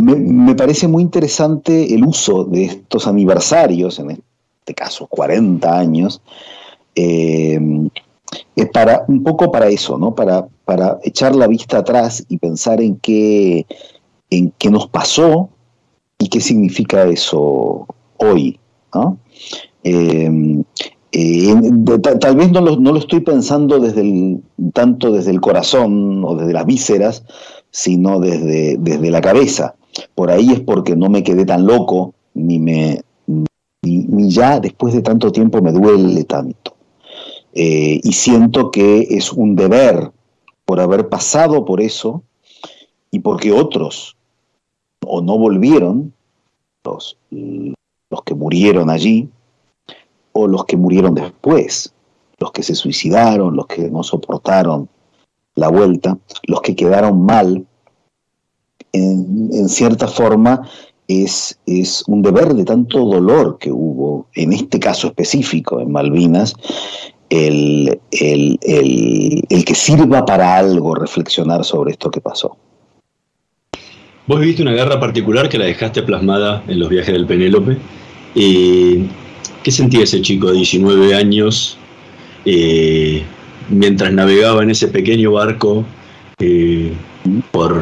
me, 0.00 0.54
parece 0.54 0.86
muy 0.86 1.02
interesante 1.02 1.92
el 1.92 2.04
uso 2.04 2.44
de 2.44 2.64
estos 2.64 3.06
aniversarios, 3.06 3.98
en 3.98 4.10
este 4.12 4.74
caso 4.74 5.06
40 5.06 5.76
años, 5.76 6.22
eh, 6.94 7.60
para 8.72 9.04
un 9.08 9.22
poco 9.22 9.50
para 9.50 9.68
eso, 9.68 9.98
¿no? 9.98 10.14
Para, 10.14 10.46
para 10.64 10.98
echar 11.02 11.34
la 11.34 11.46
vista 11.46 11.78
atrás 11.78 12.24
y 12.28 12.38
pensar 12.38 12.80
en 12.80 12.96
qué, 12.96 13.66
en 14.30 14.52
qué 14.58 14.70
nos 14.70 14.88
pasó 14.88 15.48
y 16.18 16.28
qué 16.28 16.40
significa 16.40 17.04
eso 17.04 17.86
hoy. 18.18 18.60
¿no? 18.94 19.18
Eh, 19.82 20.62
eh, 21.12 21.54
tal 22.20 22.36
vez 22.36 22.50
no 22.52 22.60
lo, 22.60 22.96
estoy 22.96 23.20
pensando 23.20 23.80
desde 23.80 24.02
el, 24.02 24.42
tanto 24.72 25.10
desde 25.12 25.30
el 25.30 25.40
corazón 25.40 26.24
o 26.24 26.34
desde 26.34 26.52
las 26.52 26.66
vísceras, 26.66 27.24
sino 27.70 28.20
desde, 28.20 28.76
desde 28.78 29.10
la 29.10 29.20
cabeza. 29.20 29.74
Por 30.14 30.30
ahí 30.30 30.50
es 30.50 30.60
porque 30.60 30.96
no 30.96 31.08
me 31.08 31.22
quedé 31.22 31.44
tan 31.44 31.66
loco, 31.66 32.14
ni 32.34 32.58
me 32.58 33.00
ni, 33.82 34.30
ya 34.30 34.60
después 34.60 34.92
de 34.92 35.02
tanto 35.02 35.32
tiempo 35.32 35.62
me 35.62 35.72
duele 35.72 36.24
tanto. 36.24 36.74
Eh, 37.54 38.00
y 38.02 38.12
siento 38.12 38.70
que 38.70 39.06
es 39.10 39.32
un 39.32 39.56
deber 39.56 40.10
por 40.64 40.80
haber 40.80 41.08
pasado 41.08 41.64
por 41.64 41.80
eso 41.80 42.22
y 43.10 43.20
porque 43.20 43.52
otros 43.52 44.16
o 45.06 45.22
no 45.22 45.38
volvieron, 45.38 46.12
los, 46.84 47.16
los 47.30 48.22
que 48.24 48.34
murieron 48.34 48.90
allí, 48.90 49.30
o 50.40 50.46
los 50.46 50.64
que 50.66 50.76
murieron 50.76 51.14
después, 51.14 51.92
los 52.38 52.52
que 52.52 52.62
se 52.62 52.76
suicidaron, 52.76 53.56
los 53.56 53.66
que 53.66 53.90
no 53.90 54.04
soportaron 54.04 54.88
la 55.56 55.68
vuelta, 55.68 56.16
los 56.44 56.60
que 56.60 56.76
quedaron 56.76 57.24
mal, 57.26 57.66
en, 58.92 59.68
cierta 59.68 60.06
forma 60.06 60.62
es, 61.08 61.58
es, 61.66 62.04
un 62.06 62.22
deber 62.22 62.54
de 62.54 62.64
tanto 62.64 63.04
dolor 63.04 63.58
que 63.58 63.72
hubo, 63.72 64.28
en 64.34 64.52
este 64.52 64.78
caso 64.78 65.08
específico, 65.08 65.80
en 65.80 65.90
Malvinas, 65.90 66.54
el, 67.30 68.00
el, 68.12 68.58
el, 68.62 69.64
que 69.64 69.74
sirva 69.74 70.24
para 70.24 70.56
algo 70.56 70.94
reflexionar 70.94 71.64
sobre 71.64 71.92
esto 71.92 72.12
que 72.12 72.20
pasó. 72.20 72.56
Vos 74.28 74.38
viviste 74.38 74.62
una 74.62 74.72
guerra 74.72 75.00
particular 75.00 75.48
que 75.48 75.58
la 75.58 75.64
dejaste 75.64 76.02
plasmada 76.04 76.62
en 76.68 76.78
los 76.78 76.88
viajes 76.88 77.12
del 77.12 77.26
Penélope. 77.26 77.76
y 78.36 79.08
¿Qué 79.68 79.72
sentía 79.72 80.04
ese 80.04 80.22
chico 80.22 80.46
de 80.46 80.54
19 80.54 81.14
años 81.14 81.76
eh, 82.46 83.22
mientras 83.68 84.10
navegaba 84.14 84.62
en 84.62 84.70
ese 84.70 84.88
pequeño 84.88 85.32
barco 85.32 85.84
eh, 86.38 86.94
por, 87.50 87.78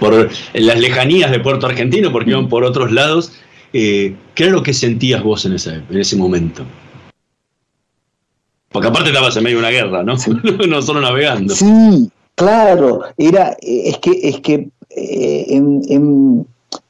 por 0.00 0.30
las 0.54 0.80
lejanías 0.80 1.30
de 1.30 1.38
Puerto 1.40 1.66
Argentino, 1.66 2.10
porque 2.10 2.30
iban 2.30 2.48
por 2.48 2.64
otros 2.64 2.90
lados? 2.90 3.34
Eh, 3.74 4.14
¿Qué 4.34 4.44
era 4.44 4.52
lo 4.54 4.62
que 4.62 4.72
sentías 4.72 5.22
vos 5.22 5.44
en 5.44 5.52
ese, 5.52 5.82
en 5.90 5.98
ese 5.98 6.16
momento? 6.16 6.64
Porque 8.70 8.88
aparte 8.88 9.10
estabas 9.10 9.36
en 9.36 9.44
medio 9.44 9.58
de 9.58 9.60
una 9.64 9.70
guerra, 9.72 10.02
¿no? 10.04 10.14
no 10.66 10.80
solo 10.80 11.02
navegando. 11.02 11.54
Sí, 11.54 12.10
claro. 12.34 13.02
Era, 13.18 13.54
es 13.60 13.98
que, 13.98 14.20
es 14.22 14.40
que 14.40 14.70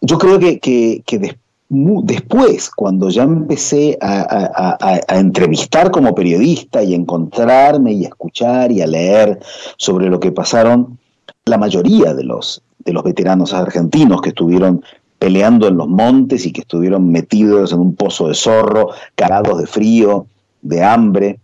yo 0.03 0.19
creo 0.19 0.39
que, 0.39 0.61
que, 0.61 1.03
que 1.05 1.19
después 1.19 1.46
después, 1.69 2.71
cuando 2.71 3.11
ya 3.11 3.25
empecé 3.25 3.99
a, 4.01 5.01
entrevistar 5.09 5.91
como 5.91 6.15
periodista 6.15 6.83
y 6.83 6.95
encontrarme 6.95 7.93
y 7.93 8.05
a 8.05 8.09
escuchar 8.09 8.71
y 8.71 8.83
a 8.83 8.87
leer 8.87 9.41
sobre 9.77 10.09
lo 10.09 10.21
que 10.21 10.33
pasaron, 10.33 10.99
la 11.45 11.59
mayoría 11.59 12.15
de 12.15 12.25
los, 12.25 12.63
de 12.79 12.93
los 12.93 13.03
veteranos 13.03 13.53
argentinos 13.53 14.21
que 14.21 14.31
estuvieron 14.31 14.83
peleando 15.19 15.67
en 15.67 15.77
los 15.77 15.89
montes 15.89 16.45
y 16.47 16.53
que 16.53 16.61
estuvieron 16.61 17.11
metidos 17.11 17.73
en 17.73 17.81
un 17.81 17.95
pozo 17.97 18.29
de 18.29 18.35
zorro, 18.35 18.91
cagados 19.15 19.59
de 19.59 19.67
frío, 19.67 20.27
de 20.63 20.83
hambre, 20.83 21.41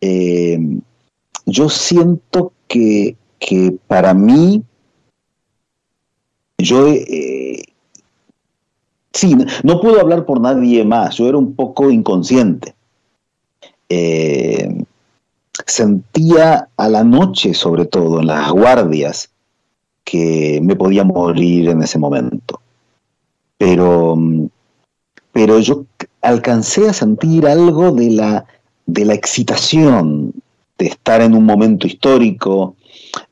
eh, 0.00 0.58
yo 1.46 1.68
siento 1.68 2.52
que, 2.68 3.16
que 3.38 3.76
para 3.86 4.14
mí, 4.14 4.62
yo 6.58 6.88
eh, 6.88 7.62
Sí, 9.14 9.36
no 9.62 9.80
puedo 9.80 10.00
hablar 10.00 10.26
por 10.26 10.40
nadie 10.40 10.84
más, 10.84 11.16
yo 11.16 11.28
era 11.28 11.38
un 11.38 11.54
poco 11.54 11.88
inconsciente. 11.88 12.74
Eh, 13.88 14.84
sentía 15.66 16.68
a 16.76 16.88
la 16.88 17.04
noche, 17.04 17.54
sobre 17.54 17.86
todo, 17.86 18.18
en 18.18 18.26
las 18.26 18.50
guardias, 18.50 19.30
que 20.02 20.58
me 20.62 20.74
podía 20.74 21.04
morir 21.04 21.68
en 21.68 21.82
ese 21.82 21.96
momento. 21.96 22.60
Pero, 23.56 24.18
pero 25.32 25.60
yo 25.60 25.84
alcancé 26.20 26.88
a 26.88 26.92
sentir 26.92 27.46
algo 27.46 27.92
de 27.92 28.10
la, 28.10 28.46
de 28.86 29.04
la 29.04 29.14
excitación 29.14 30.32
de 30.76 30.86
estar 30.86 31.20
en 31.22 31.34
un 31.34 31.44
momento 31.44 31.86
histórico, 31.86 32.74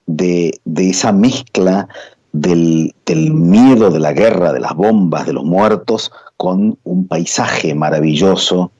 de, 0.07 0.61
de 0.65 0.91
esa 0.91 1.11
mezcla 1.11 1.89
del, 2.33 2.95
miedo 3.33 3.91
de 3.91 4.01
la 4.01 4.13
guerra, 4.13 4.53
de 4.53 4.61
las 4.61 4.75
bombas, 4.75 5.27
de 5.27 5.33
los 5.33 5.45
muertos, 5.45 6.13
con 6.37 6.79
un 6.85 7.07
paisaje 7.07 7.75
maravilloso, 7.75 8.73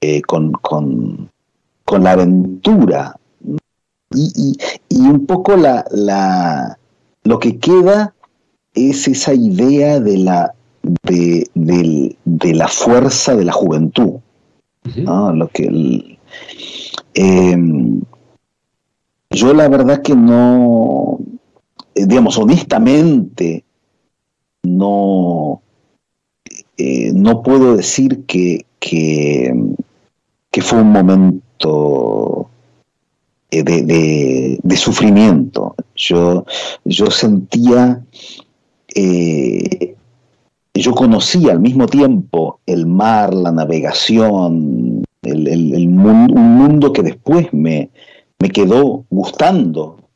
eh, 0.00 0.22
con, 0.22 0.52
la 2.00 2.10
aventura. 2.12 3.16
Y, 4.14 4.56
un 4.90 5.26
poco 5.26 5.56
la, 5.56 5.84
la, 5.90 6.78
lo 7.24 7.38
que 7.38 7.58
queda 7.58 8.14
es 8.74 9.06
esa 9.08 9.34
idea 9.34 10.00
de 10.00 10.18
la, 10.18 10.54
de, 11.02 12.16
la 12.54 12.68
fuerza 12.68 13.34
de 13.36 13.44
la 13.44 13.52
juventud. 13.52 14.20
Lo 14.94 15.48
que 15.48 16.18
em, 17.14 18.00
yo 19.30 19.52
la 19.52 19.68
verdad 19.68 20.02
que 20.02 20.14
no, 20.14 21.18
eh, 21.20 21.37
digamos, 22.06 22.38
honestamente, 22.38 23.64
no, 24.62 25.62
eh, 26.76 27.12
no 27.14 27.42
puedo 27.42 27.76
decir 27.76 28.24
que, 28.26 28.64
que, 28.80 29.54
fue 30.60 30.80
un 30.80 30.90
momento 30.90 32.50
eh, 33.50 33.62
de, 33.62 34.76
sufrimiento. 34.76 35.74
Yo, 35.94 36.44
yo 36.84 37.10
sentía, 37.10 38.02
yo 40.74 40.94
conocía 40.94 41.52
al 41.52 41.60
mismo 41.60 41.86
tiempo 41.86 42.60
el 42.66 42.86
mar, 42.86 43.32
la 43.34 43.52
navegación, 43.52 45.04
el, 45.22 45.88
mundo, 45.88 46.34
un 46.34 46.54
mundo 46.56 46.92
que 46.92 47.02
después 47.02 47.52
me, 47.52 47.90
me 48.38 48.50
quedó 48.50 49.04
gustando 49.10 50.07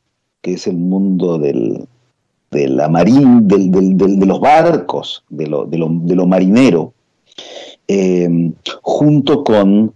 que 0.43 0.53
es 0.53 0.67
el 0.67 0.75
mundo 0.75 1.39
del, 1.39 1.87
de 2.51 2.67
la 2.67 2.89
marín, 2.89 3.47
del, 3.47 3.71
de 3.71 4.25
los 4.25 4.41
barcos, 4.41 5.23
de 5.29 5.47
lo, 5.47 5.65
de 5.65 6.25
marinero, 6.25 6.93
eh, 7.87 8.51
junto 8.81 9.41
con 9.45 9.93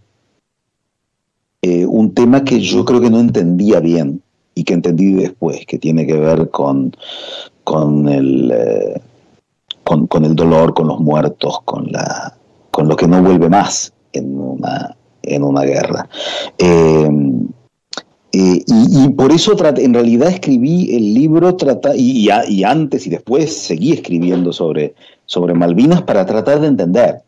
eh, 1.62 1.86
un 1.86 2.14
tema 2.14 2.46
que 2.46 2.62
yo 2.62 2.86
creo 2.86 3.02
que 3.02 3.10
no 3.10 3.20
entendía 3.20 3.82
bien 3.82 4.22
y 4.56 4.64
que 4.64 4.74
entendí 4.74 5.14
después, 5.16 5.66
que 5.66 5.78
tiene 5.78 6.08
que 6.08 6.18
ver 6.18 6.50
con, 6.50 6.96
con, 7.66 8.08
el, 8.08 8.50
eh, 8.50 9.02
con, 9.84 10.24
el 10.24 10.34
dolor, 10.34 10.74
con 10.74 10.88
los 10.88 11.02
muertos, 11.02 11.60
con, 11.66 11.92
la, 11.92 12.38
con 12.72 12.88
lo 12.88 12.96
que 12.96 13.08
no 13.08 13.22
vuelve 13.22 13.50
más 13.50 13.92
en 14.14 14.40
una, 14.40 14.96
en 15.24 15.44
una 15.44 15.64
guerra. 15.64 16.08
Eh, 18.34 18.64
y, 18.68 19.10
por 19.10 19.32
eso 19.32 19.56
en 19.78 19.94
realidad 19.94 20.30
escribí 20.30 20.94
el 20.96 21.14
libro 21.14 21.56
trata, 21.56 21.96
y, 21.96 22.30
y, 22.50 22.64
antes 22.64 23.08
y 23.08 23.10
después 23.10 23.56
seguí 23.56 23.94
escribiendo 23.94 24.52
sobre, 24.52 24.96
sobre 25.26 25.54
Malvinas 25.54 26.02
para 26.02 26.26
tratar 26.26 26.60
de 26.60 26.68
entender, 26.68 27.22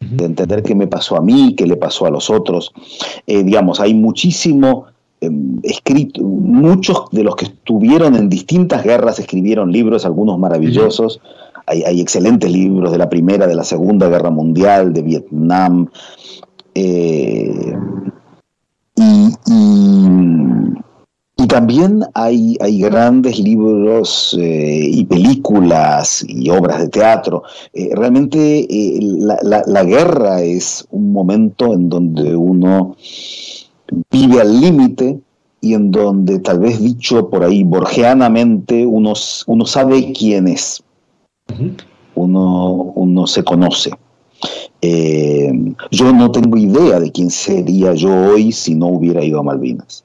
de 0.00 0.24
entender 0.24 0.64
qué 0.64 0.74
me 0.74 0.88
pasó 0.88 1.16
a 1.16 1.20
mí, 1.20 1.54
qué 1.56 1.64
le 1.64 1.76
pasó 1.76 2.06
a 2.06 2.10
los 2.10 2.28
otros. 2.28 2.72
Eh, 3.26 3.44
digamos, 3.44 3.78
hay 3.78 3.94
muchísimo 3.94 4.86
em, 5.20 5.60
escrito, 5.62 6.22
muchos 6.22 7.04
de 7.12 7.22
los 7.22 7.36
que 7.36 7.44
estuvieron 7.44 8.16
en 8.16 8.28
distintas 8.28 8.82
guerras 8.82 9.20
escribieron 9.20 9.70
libros, 9.70 10.04
algunos 10.04 10.40
maravillosos. 10.40 11.20
hay, 11.66 11.84
hay, 11.84 12.00
excelentes 12.00 12.50
libros 12.50 12.90
de 12.90 12.98
la 12.98 13.08
Primera, 13.08 13.46
de 13.46 13.54
la 13.54 13.64
Segunda 13.64 14.08
Guerra 14.08 14.30
Mundial, 14.30 14.92
de 14.92 15.02
Vietnam. 15.02 15.88
Eh, 16.74 17.76
y, 19.46 20.72
y, 21.36 21.46
también 21.46 22.04
hay, 22.14 22.56
hay, 22.60 22.80
grandes 22.80 23.38
libros 23.38 24.36
eh, 24.40 24.88
y 24.90 25.04
películas 25.04 26.24
y 26.26 26.48
obras 26.48 26.80
de 26.80 26.88
teatro. 26.88 27.42
Eh, 27.74 27.90
realmente 27.94 28.60
eh, 28.60 28.98
la, 29.00 29.62
la, 29.66 29.84
guerra 29.84 30.40
es 30.40 30.86
un 30.90 31.12
momento 31.12 31.74
en 31.74 31.88
donde 31.88 32.34
uno 32.36 32.96
vive 34.10 34.40
al 34.40 34.60
límite 34.60 35.20
y 35.60 35.74
en 35.74 35.90
donde 35.90 36.38
tal 36.38 36.58
vez 36.60 36.80
dicho 36.80 37.28
por 37.28 37.44
ahí 37.44 37.64
borgeanamente 37.64 38.86
uno, 38.86 39.12
uno 39.46 39.66
sabe 39.66 40.12
quién 40.12 40.48
es, 40.48 40.82
uno, 42.14 42.72
uno 42.94 43.26
se 43.26 43.44
conoce. 43.44 43.90
Eh, 44.84 45.52
yo 45.92 46.12
no 46.12 46.32
tengo 46.32 46.56
idea 46.56 46.98
de 46.98 47.12
quién 47.12 47.30
sería 47.30 47.94
yo 47.94 48.12
hoy 48.12 48.50
si 48.50 48.74
no 48.74 48.88
hubiera 48.88 49.24
ido 49.24 49.38
a 49.38 49.44
Malvinas. 49.44 50.04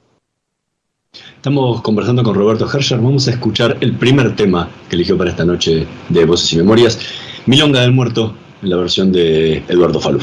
Estamos 1.34 1.82
conversando 1.82 2.22
con 2.22 2.34
Roberto 2.34 2.68
Herscher. 2.72 2.98
Vamos 2.98 3.26
a 3.26 3.32
escuchar 3.32 3.76
el 3.80 3.96
primer 3.96 4.36
tema 4.36 4.68
que 4.88 4.94
eligió 4.94 5.18
para 5.18 5.30
esta 5.30 5.44
noche 5.44 5.86
de 6.08 6.24
Voces 6.24 6.52
y 6.52 6.56
Memorias, 6.58 6.98
Milonga 7.46 7.80
del 7.80 7.92
Muerto, 7.92 8.34
en 8.62 8.70
la 8.70 8.76
versión 8.76 9.10
de 9.10 9.64
Eduardo 9.68 10.00
Falú. 10.00 10.20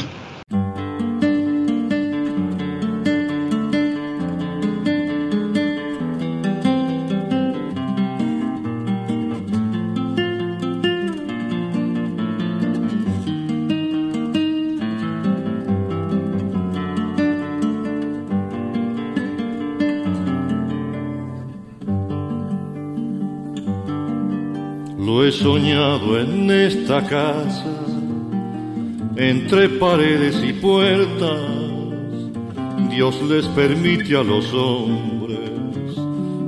Dios 32.90 33.22
les 33.28 33.46
permite 33.48 34.16
a 34.16 34.24
los 34.24 34.52
hombres 34.52 35.94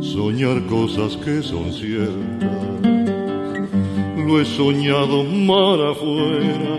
soñar 0.00 0.66
cosas 0.66 1.16
que 1.18 1.40
son 1.42 1.72
ciertas. 1.72 2.82
Lo 4.26 4.40
he 4.40 4.44
soñado 4.44 5.22
mar 5.22 5.80
afuera, 5.92 6.78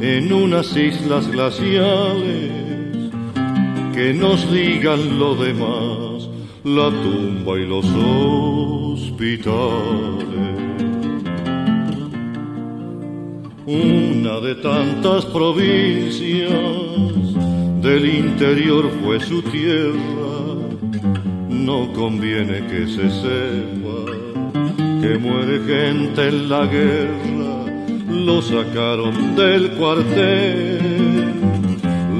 en 0.00 0.32
unas 0.32 0.76
islas 0.76 1.30
glaciales 1.30 2.50
que 3.94 4.12
nos 4.12 4.50
digan 4.50 5.20
lo 5.20 5.36
demás, 5.36 6.28
la 6.64 6.90
tumba 6.90 7.58
y 7.60 7.66
los 7.66 7.86
hospitales. 9.04 10.51
Una 13.72 14.40
de 14.40 14.54
tantas 14.56 15.24
provincias 15.26 16.52
del 17.80 18.04
interior 18.06 18.90
fue 19.02 19.18
su 19.20 19.42
tierra, 19.42 20.34
no 21.48 21.92
conviene 21.92 22.66
que 22.66 22.86
se 22.86 23.08
sepa 23.10 24.00
que 25.00 25.18
muere 25.18 25.60
gente 25.64 26.28
en 26.28 26.48
la 26.48 26.66
guerra, 26.66 27.64
lo 28.10 28.42
sacaron 28.42 29.34
del 29.36 29.70
cuartel 29.72 31.22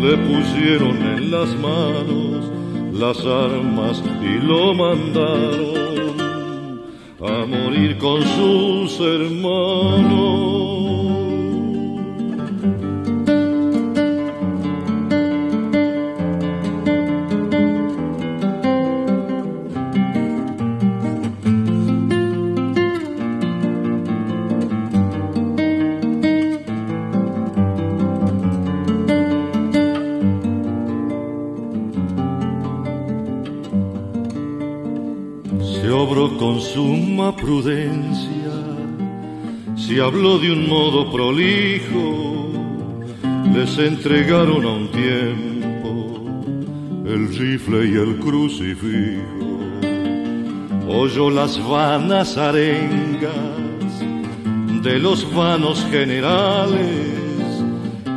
le 0.02 0.16
pusieron 0.16 0.96
en 0.96 1.30
las 1.30 1.48
manos 1.58 2.50
las 2.92 3.24
armas 3.24 4.02
y 4.20 4.44
lo 4.44 4.74
mandaron 4.74 5.82
a 7.20 7.46
morir 7.46 7.96
con 7.98 8.20
sus 8.22 9.00
hermanos. 9.00 10.51
Prudencia, 37.30 38.52
si 39.76 40.00
habló 40.00 40.38
de 40.38 40.50
un 40.50 40.68
modo 40.68 41.10
prolijo, 41.12 42.50
les 43.54 43.78
entregaron 43.78 44.64
a 44.64 44.70
un 44.70 44.88
tiempo 44.90 45.52
el 47.06 47.28
rifle 47.36 47.86
y 47.86 47.94
el 47.94 48.16
crucifijo. 48.18 49.22
Oyó 50.88 51.30
las 51.30 51.62
vanas 51.68 52.36
arengas 52.36 53.52
de 54.82 54.98
los 54.98 55.32
vanos 55.32 55.86
generales, 55.90 57.62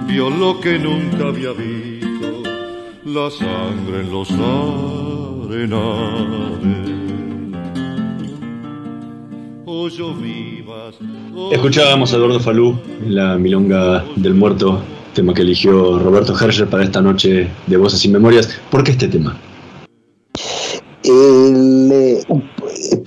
vio 0.08 0.30
lo 0.32 0.60
que 0.60 0.80
nunca 0.80 1.28
había 1.28 1.52
visto, 1.52 2.44
la 3.06 3.30
sangre 3.30 4.02
en 4.02 4.12
los 4.12 4.32
arenales. 5.52 6.95
Escuchábamos 11.52 12.12
a 12.12 12.16
Eduardo 12.16 12.40
Falú 12.40 12.76
en 13.04 13.16
la 13.16 13.38
Milonga 13.38 14.04
del 14.16 14.34
Muerto, 14.34 14.82
tema 15.14 15.34
que 15.34 15.44
eligió 15.44 16.00
Roberto 16.00 16.34
Herscher 16.34 16.68
para 16.68 16.84
esta 16.84 17.02
noche 17.02 17.48
de 17.68 17.78
Voces 17.78 18.04
y 18.04 18.10
Memorias. 18.10 18.60
¿Por 18.72 18.84
qué 18.84 18.92
este 18.92 19.08
tema? 19.08 19.38
Eh, 21.04 22.24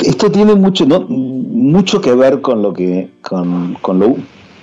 esto 0.04 0.30
tiene 0.30 0.54
mucho, 0.54 0.86
¿no? 0.86 1.04
mucho 1.68 2.00
que 2.00 2.14
ver 2.14 2.40
con 2.40 2.62
lo 2.62 2.72
que, 2.72 3.10
con, 3.22 3.76
lo, 3.98 4.16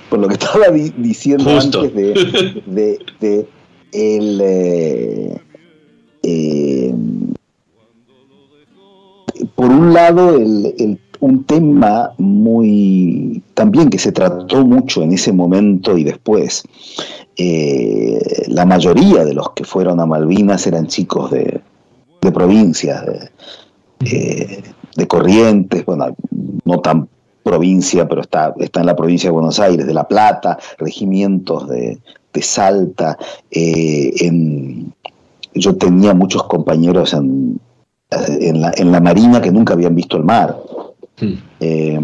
con 0.09 0.21
lo 0.21 0.27
que 0.27 0.33
estaba 0.39 0.67
diciendo 0.69 1.49
antes 1.49 1.93
de, 1.93 2.99
de, 3.19 3.47
el, 3.91 4.41
eh, 4.41 5.41
eh, 6.23 6.95
por 9.53 9.69
un 9.69 9.93
lado 9.93 10.37
el, 10.37 10.73
el 10.77 10.97
un 11.25 11.43
tema 11.43 12.11
muy 12.17 13.41
también 13.53 13.89
que 13.89 13.99
se 13.99 14.11
trató 14.11 14.65
mucho 14.65 15.01
en 15.01 15.11
ese 15.11 15.33
momento 15.33 15.97
y 15.97 16.03
después. 16.03 16.63
Eh, 17.37 18.45
la 18.47 18.65
mayoría 18.65 19.25
de 19.25 19.33
los 19.33 19.49
que 19.51 19.65
fueron 19.65 19.99
a 19.99 20.05
Malvinas 20.05 20.65
eran 20.67 20.87
chicos 20.87 21.31
de, 21.31 21.59
de 22.21 22.31
provincias, 22.31 23.05
de, 23.05 23.29
eh, 24.05 25.07
Corrientes, 25.07 25.85
bueno, 25.85 26.15
no 26.63 26.79
tan 26.79 27.09
provincia, 27.43 28.07
pero 28.07 28.21
está, 28.21 28.53
está 28.57 28.79
en 28.79 28.85
la 28.85 28.95
provincia 28.95 29.29
de 29.29 29.33
Buenos 29.33 29.59
Aires, 29.59 29.85
de 29.85 29.93
La 29.93 30.07
Plata, 30.07 30.57
regimientos 30.77 31.67
de, 31.69 31.99
Salta. 32.41 33.17
Eh, 33.49 34.11
yo 35.53 35.75
tenía 35.77 36.13
muchos 36.13 36.43
compañeros 36.43 37.13
en, 37.13 37.61
en, 38.11 38.61
la, 38.61 38.73
en 38.75 38.91
la 38.91 38.99
Marina 38.99 39.41
que 39.41 39.51
nunca 39.51 39.73
habían 39.73 39.95
visto 39.95 40.17
el 40.17 40.23
mar. 40.23 40.57
Eh, 41.59 41.99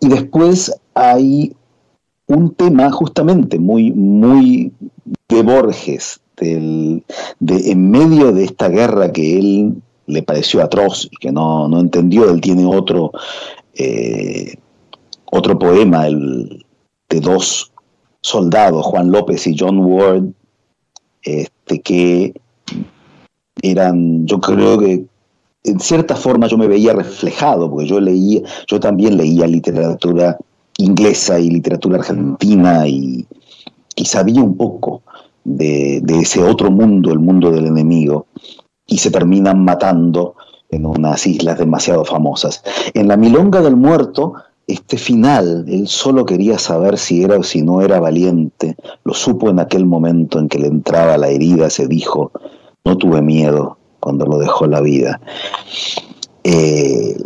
y 0.00 0.08
después 0.08 0.72
hay 0.94 1.54
un 2.26 2.54
tema 2.54 2.90
justamente 2.90 3.58
muy, 3.58 3.90
muy 3.90 4.72
de 5.28 5.42
Borges, 5.42 6.20
del, 6.36 7.04
de, 7.40 7.70
en 7.72 7.90
medio 7.90 8.32
de 8.32 8.44
esta 8.44 8.68
guerra 8.68 9.12
que 9.12 9.38
él 9.38 9.82
le 10.06 10.22
pareció 10.22 10.62
atroz 10.62 11.08
y 11.10 11.16
que 11.16 11.32
no, 11.32 11.68
entendió, 11.78 12.30
él 12.30 12.40
tiene 12.40 12.64
otro, 12.64 13.12
eh, 13.74 14.54
otro 15.30 15.58
poema 15.58 16.06
el, 16.06 16.64
de 17.08 17.20
dos 17.20 17.72
soldados, 18.22 18.86
Juan 18.86 19.10
López 19.10 19.46
y 19.46 19.56
John 19.58 19.78
Ward, 19.78 20.24
este, 21.22 21.80
que 21.80 22.34
eran, 23.62 24.26
yo 24.26 24.40
creo 24.40 24.78
que 24.78 25.04
en 25.64 25.80
cierta 25.80 26.16
forma 26.16 26.46
yo 26.46 26.56
me 26.56 26.68
veía 26.68 26.92
reflejado, 26.92 27.70
porque 27.70 27.86
yo 27.86 28.00
leía, 28.00 28.42
yo 28.66 28.80
también 28.80 29.16
leía 29.16 29.46
literatura 29.46 30.38
inglesa 30.78 31.38
y 31.38 31.50
literatura 31.50 31.98
argentina 31.98 32.86
y, 32.86 33.26
sabía 34.04 34.40
un 34.40 34.56
poco 34.56 35.02
de, 35.44 36.02
ese 36.08 36.42
otro 36.42 36.70
mundo, 36.70 37.12
el 37.12 37.18
mundo 37.18 37.50
del 37.50 37.66
enemigo, 37.66 38.26
y 38.86 38.96
se 38.96 39.10
terminan 39.10 39.62
matando 39.62 40.34
en 40.70 40.86
unas 40.86 41.26
islas 41.26 41.58
demasiado 41.58 42.04
famosas. 42.06 42.62
En 42.94 43.08
la 43.08 43.18
Milonga 43.18 43.60
del 43.60 43.76
Muerto, 43.76 44.34
este 44.66 44.96
final, 44.96 45.66
él 45.68 45.86
solo 45.86 46.24
quería 46.24 46.58
saber 46.58 46.96
si 46.96 47.22
era 47.22 47.36
o 47.36 47.42
si 47.42 47.62
no 47.62 47.82
era 47.82 48.00
valiente, 48.00 48.74
lo 49.04 49.12
supo 49.12 49.50
en 49.50 49.60
aquel 49.60 49.84
momento 49.84 50.38
en 50.38 50.48
que 50.48 50.58
le 50.58 50.68
entraba 50.68 51.18
la 51.18 51.28
herida, 51.28 51.68
se 51.68 51.86
dijo, 51.86 52.32
no 52.84 52.96
tuve 52.96 53.20
miedo, 53.20 53.76
cuando 54.00 54.26
lo 54.26 54.38
dejó 54.38 54.66
la 54.66 54.80
vida. 54.80 55.20
Eh, 56.44 57.16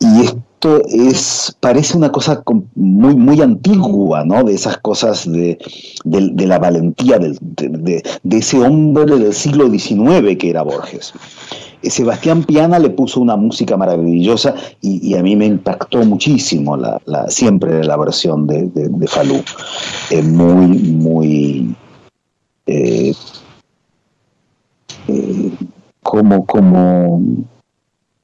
y 0.00 0.20
esto 0.22 0.82
es, 0.86 1.56
parece 1.60 1.96
una 1.96 2.10
cosa 2.10 2.42
muy, 2.74 3.14
muy 3.14 3.40
antigua, 3.40 4.24
¿no? 4.24 4.44
De 4.44 4.54
esas 4.54 4.78
cosas 4.78 5.30
de, 5.30 5.58
la 6.04 6.58
valentía 6.58 7.18
de, 7.18 8.02
ese 8.30 8.58
hombre 8.58 9.18
del 9.18 9.32
siglo 9.32 9.70
XIX 9.70 10.36
que 10.38 10.50
era 10.50 10.62
Borges. 10.62 11.12
Eh, 11.82 11.90
Sebastián 11.90 12.44
Piana 12.44 12.78
le 12.78 12.90
puso 12.90 13.20
una 13.20 13.36
música 13.36 13.76
maravillosa 13.76 14.54
y, 14.80 15.14
a 15.14 15.22
mí 15.22 15.36
me 15.36 15.46
impactó 15.46 15.98
muchísimo 16.04 16.76
la, 16.76 17.00
siempre 17.28 17.84
la 17.84 17.96
versión 17.96 18.46
de, 18.46 18.68
de, 18.68 19.06
Falú. 19.06 19.42
muy, 20.22 20.66
muy 20.66 21.76
eh, 22.66 23.14
como, 26.04 26.46
como 26.46 27.20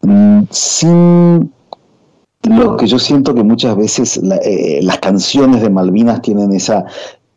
mm, 0.02 0.42
sin 0.50 1.52
lo 2.44 2.76
que 2.76 2.86
yo 2.86 2.98
siento 2.98 3.34
que 3.34 3.42
muchas 3.42 3.76
veces 3.76 4.20
eh, 4.44 4.80
las 4.82 4.98
canciones 4.98 5.60
de 5.60 5.70
Malvinas 5.70 6.22
tienen 6.22 6.52
esa 6.52 6.84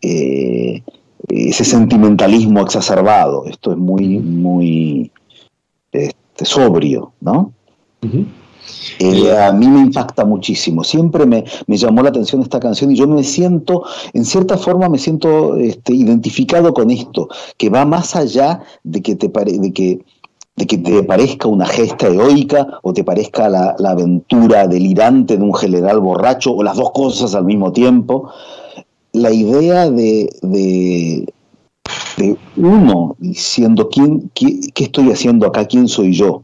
eh, 0.01 0.84
ese 1.29 1.63
sentimentalismo 1.63 2.62
exacerbado. 2.62 3.45
Esto 3.45 3.71
es 3.71 3.77
muy, 3.77 4.19
muy 4.19 5.12
este, 5.91 6.45
sobrio, 6.45 7.13
¿no? 7.21 7.53
a 9.38 9.51
mí 9.51 9.67
me 9.67 9.82
impacta 9.82 10.25
muchísimo. 10.25 10.84
Siempre 10.84 11.25
me, 11.25 11.43
llamó 11.67 12.01
la 12.01 12.10
atención 12.10 12.41
esta 12.41 12.60
canción 12.60 12.91
y 12.91 12.95
yo 12.95 13.08
me 13.08 13.23
siento, 13.23 13.84
en 14.13 14.25
cierta 14.25 14.58
forma, 14.58 14.89
me 14.89 14.97
siento 14.97 15.56
este, 15.58 15.93
identificado 15.93 16.73
con 16.73 16.91
esto, 16.91 17.27
que 17.58 17.69
va 17.69 17.86
más 17.86 18.15
allá 18.15 18.62
de 18.84 19.01
que 19.01 19.15
te 19.15 19.29
pare, 19.29 19.58
de 19.58 19.73
que 19.73 20.06
de 20.56 20.68
que 20.68 20.78
te 20.78 21.04
parezca 21.04 21.48
una 21.48 21.66
gesta 21.66 22.08
heroica 22.08 22.80
o 22.84 22.94
te 22.94 23.04
parezca 23.04 23.50
la, 23.50 23.76
aventura 23.86 24.68
delirante 24.68 25.38
de 25.38 25.44
un 25.44 25.54
general 25.54 26.00
borracho 26.00 26.54
o 26.54 26.63
las 26.63 26.78
dos 26.78 26.92
cosas 26.92 27.34
al 27.34 27.46
mismo 27.46 27.72
tiempo. 27.72 28.30
La 29.13 29.32
idea 29.32 29.89
de, 29.89 30.30
de, 30.42 31.26
uno 32.56 33.16
diciendo, 33.18 33.89
¿quién, 33.89 34.30
qué, 34.34 34.60
estoy 34.76 35.12
haciendo 35.12 35.48
acá? 35.48 35.66
¿Quién 35.66 35.88
soy 35.88 36.13
yo? 36.13 36.44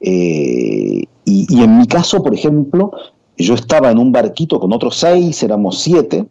Eh, 0.00 1.04
y, 1.24 1.62
en 1.62 1.78
mi 1.78 1.86
caso, 1.86 2.22
por 2.22 2.34
ejemplo, 2.34 2.92
yo 3.36 3.54
estaba 3.54 3.90
en 3.90 3.98
un 3.98 4.12
barquito 4.12 4.58
con 4.60 4.72
otros 4.72 4.96
seis, 4.96 5.42
éramos 5.42 5.80
siete, 5.80 6.26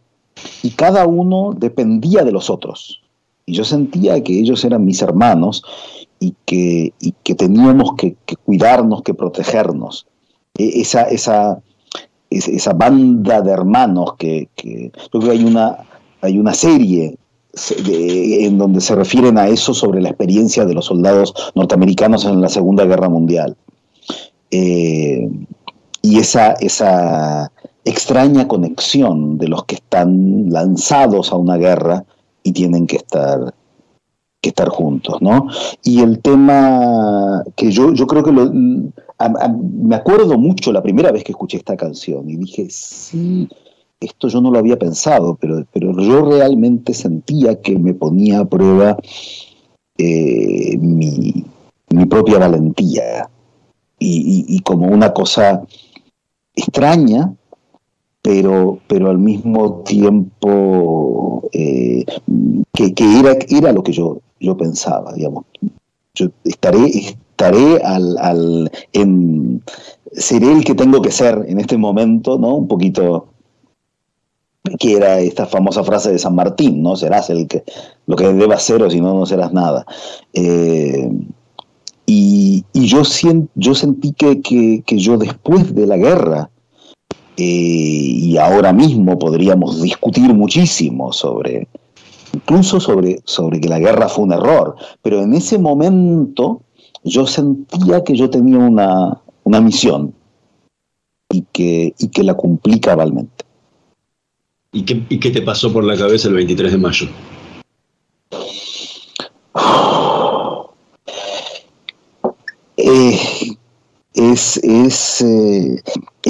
y 0.64 0.72
cada 0.72 1.06
uno 1.06 1.54
dependía 1.56 2.24
de 2.24 2.32
los 2.32 2.50
otros. 2.50 3.02
Y 3.46 3.54
yo 3.54 3.64
sentía 3.64 4.22
que 4.24 4.40
ellos 4.40 4.64
eran 4.66 4.86
mis 4.86 5.02
hermanos 5.02 5.64
y 6.20 6.36
que, 6.46 6.94
que 7.24 7.36
teníamos 7.36 7.94
que, 7.96 8.16
cuidarnos, 8.46 9.02
que 9.04 9.14
protegernos. 9.14 10.08
E, 10.58 10.82
esa, 10.82 11.04
esa, 11.04 11.60
esa 12.30 12.74
banda 12.74 13.42
de 13.42 13.52
hermanos 13.52 14.16
que, 14.18 14.50
que, 14.56 14.92
yo 15.14 15.20
creo 15.20 15.24
que 15.24 15.38
hay 15.38 15.44
una, 15.46 15.78
hay 16.22 16.40
una 16.40 16.54
serie 16.54 17.18
en 17.80 18.58
donde 18.58 18.82
se 18.82 18.96
refieren 18.96 19.38
a 19.38 19.48
eso 19.48 19.74
sobre 19.74 20.02
la 20.02 20.10
experiencia 20.10 20.66
de 20.66 20.74
los 20.74 20.86
soldados 20.86 21.34
norteamericanos 21.56 22.26
en 22.26 22.42
la 22.42 22.50
Segunda 22.50 22.86
Guerra 22.86 23.10
Mundial. 23.10 23.56
Eh, 24.52 25.30
y 26.02 26.20
esa, 26.20 26.54
esa 26.54 27.52
extraña 27.84 28.48
conexión 28.48 29.38
de 29.38 29.48
los 29.48 29.66
que 29.66 29.76
están 29.76 30.50
lanzados 30.50 31.32
a 31.32 31.36
una 31.36 31.58
guerra 31.58 32.06
y 32.44 32.52
tienen 32.52 32.88
que 32.88 32.98
estar 32.98 33.54
estar 34.50 34.70
juntos, 34.70 35.22
¿no? 35.22 35.48
Y 35.84 36.02
el 36.02 36.20
tema 36.20 37.44
que 37.56 37.72
yo, 37.72 37.94
yo 37.94 38.08
creo 38.08 38.24
que 38.24 38.32
me 38.32 39.96
acuerdo 39.96 40.38
mucho 40.38 40.72
la 40.72 40.84
primera 40.84 41.12
vez 41.12 41.24
que 41.24 41.32
escuché 41.32 41.58
esta 41.58 41.76
canción 41.76 42.30
y 42.30 42.36
dije, 42.36 42.68
sí, 42.70 43.48
esto 44.00 44.28
yo 44.28 44.42
no 44.42 44.52
lo 44.52 44.60
había 44.60 44.78
pensado, 44.78 45.38
pero, 45.40 45.66
pero 45.72 45.98
yo 46.00 46.26
realmente 46.26 46.94
sentía 46.94 47.60
que 47.62 47.78
me 47.78 47.94
ponía 47.94 48.42
a 48.42 48.46
prueba 48.46 48.98
eh, 49.98 50.78
mi, 50.78 51.46
propia 52.10 52.38
valentía 52.38 53.30
y, 54.00 54.60
como 54.62 54.88
una 54.88 55.12
cosa 55.14 55.64
extraña, 56.56 57.34
pero, 58.28 58.80
pero 58.88 59.10
al 59.10 59.20
mismo 59.20 59.84
tiempo 59.84 61.48
eh, 61.54 62.04
que, 62.74 63.20
era, 63.20 63.38
era 63.48 63.72
lo 63.72 63.82
que 63.84 63.94
yo, 63.94 64.20
yo 64.42 64.58
pensaba, 64.58 65.14
digamos. 65.14 65.46
Yo 66.14 66.28
estaré, 66.44 66.88
estaré 66.88 67.82
al, 67.86 68.18
al 68.18 68.72
en, 68.92 69.64
seré 70.12 70.52
el 70.52 70.66
que 70.66 70.76
tengo 70.76 71.02
que 71.02 71.12
ser 71.12 71.46
en 71.48 71.58
este 71.62 71.78
momento, 71.78 72.38
¿no? 72.38 72.56
Un 72.56 72.68
poquito 72.68 73.30
que 74.78 74.98
era 74.98 75.22
esta 75.22 75.46
famosa 75.46 75.86
frase 75.86 76.12
de 76.12 76.20
San 76.20 76.36
Martín, 76.36 76.84
¿no? 76.84 76.98
Serás 76.98 77.30
el 77.30 77.48
que 77.48 77.64
lo 78.08 78.18
que 78.18 78.28
debas 78.34 78.62
ser 78.62 78.84
o 78.84 78.90
si 78.90 79.00
no, 79.00 79.14
no 79.14 79.26
serás 79.26 79.54
nada. 79.54 79.86
Eh, 80.34 81.10
y, 82.06 82.66
yo, 82.74 83.04
yo 83.56 83.74
sentí 83.74 84.12
que, 84.12 84.42
que, 84.42 84.98
yo 84.98 85.18
después 85.18 85.74
de 85.74 85.88
la 85.88 85.96
guerra, 85.96 86.50
eh, 87.38 87.44
y 87.44 88.38
ahora 88.38 88.74
mismo 88.74 89.18
podríamos 89.20 89.82
discutir 89.82 90.34
muchísimo 90.34 91.14
sobre, 91.14 91.68
incluso 92.34 92.80
sobre, 92.80 93.22
sobre 93.26 93.62
que 93.62 93.70
la 93.70 93.80
guerra 93.80 94.10
fue 94.10 94.26
un 94.26 94.34
error, 94.34 94.76
pero 95.04 95.22
en 95.22 95.34
ese 95.36 95.60
momento 95.60 96.62
yo 97.04 97.28
sentía 97.28 98.04
que 98.04 98.16
yo 98.16 98.30
tenía 98.30 98.58
una, 98.58 99.22
una 99.44 99.62
misión 99.62 100.14
y 101.30 101.44
que, 101.54 101.94
y 102.00 102.08
que 102.08 102.24
la 102.24 102.34
cumplí 102.34 102.80
cabalmente. 102.80 103.46
¿Y 104.72 104.84
qué, 104.84 105.32
te 105.32 105.42
pasó 105.42 105.72
por 105.72 105.84
la 105.84 105.98
cabeza 105.98 106.28
el 106.28 106.36
23 106.36 106.72
de 106.72 106.78
mayo? 106.78 107.08
Eh, 112.80 113.58
es, 114.14 114.58
es 114.58 115.22
eh, 115.22 115.82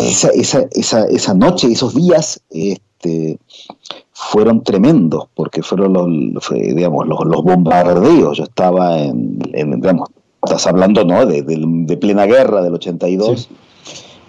esa, 0.10 0.30
esa, 0.30 0.68
esa, 0.72 1.06
esa, 1.06 1.34
noche, 1.34 1.72
esos 1.72 1.96
días, 1.96 2.42
este, 2.50 3.40
fueron 4.12 4.64
tremendos, 4.64 5.28
porque 5.36 5.62
fueron 5.62 5.94
los, 5.94 6.50
digamos, 6.52 7.08
los, 7.08 7.44
bombardeos. 7.44 8.38
Yo 8.38 8.44
estaba 8.44 9.00
en, 9.00 9.40
digamos, 9.40 10.10
estás 10.44 10.66
hablando 10.68 11.04
¿no? 11.04 11.26
de, 11.26 11.98
plena 12.00 12.26
guerra 12.26 12.62
del 12.62 12.74
82. 12.74 13.50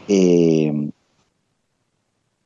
Eh, 0.09 0.91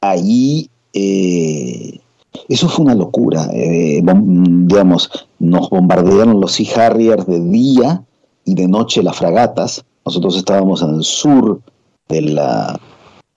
ahí 0.00 0.68
eh, 0.92 2.00
eso 2.48 2.68
fue 2.68 2.84
una 2.84 2.94
locura. 2.94 3.48
Eh, 3.52 4.02
digamos, 4.02 5.10
nos 5.38 5.70
bombardearon 5.70 6.40
los 6.40 6.52
Sea 6.52 6.86
Harriers 6.86 7.26
de 7.26 7.40
día 7.40 8.04
y 8.44 8.54
de 8.54 8.68
noche 8.68 9.02
las 9.02 9.16
fragatas. 9.16 9.84
Nosotros 10.04 10.36
estábamos 10.36 10.82
en 10.82 10.96
el 10.96 11.04
sur 11.04 11.60
de 12.08 12.22
la, 12.22 12.80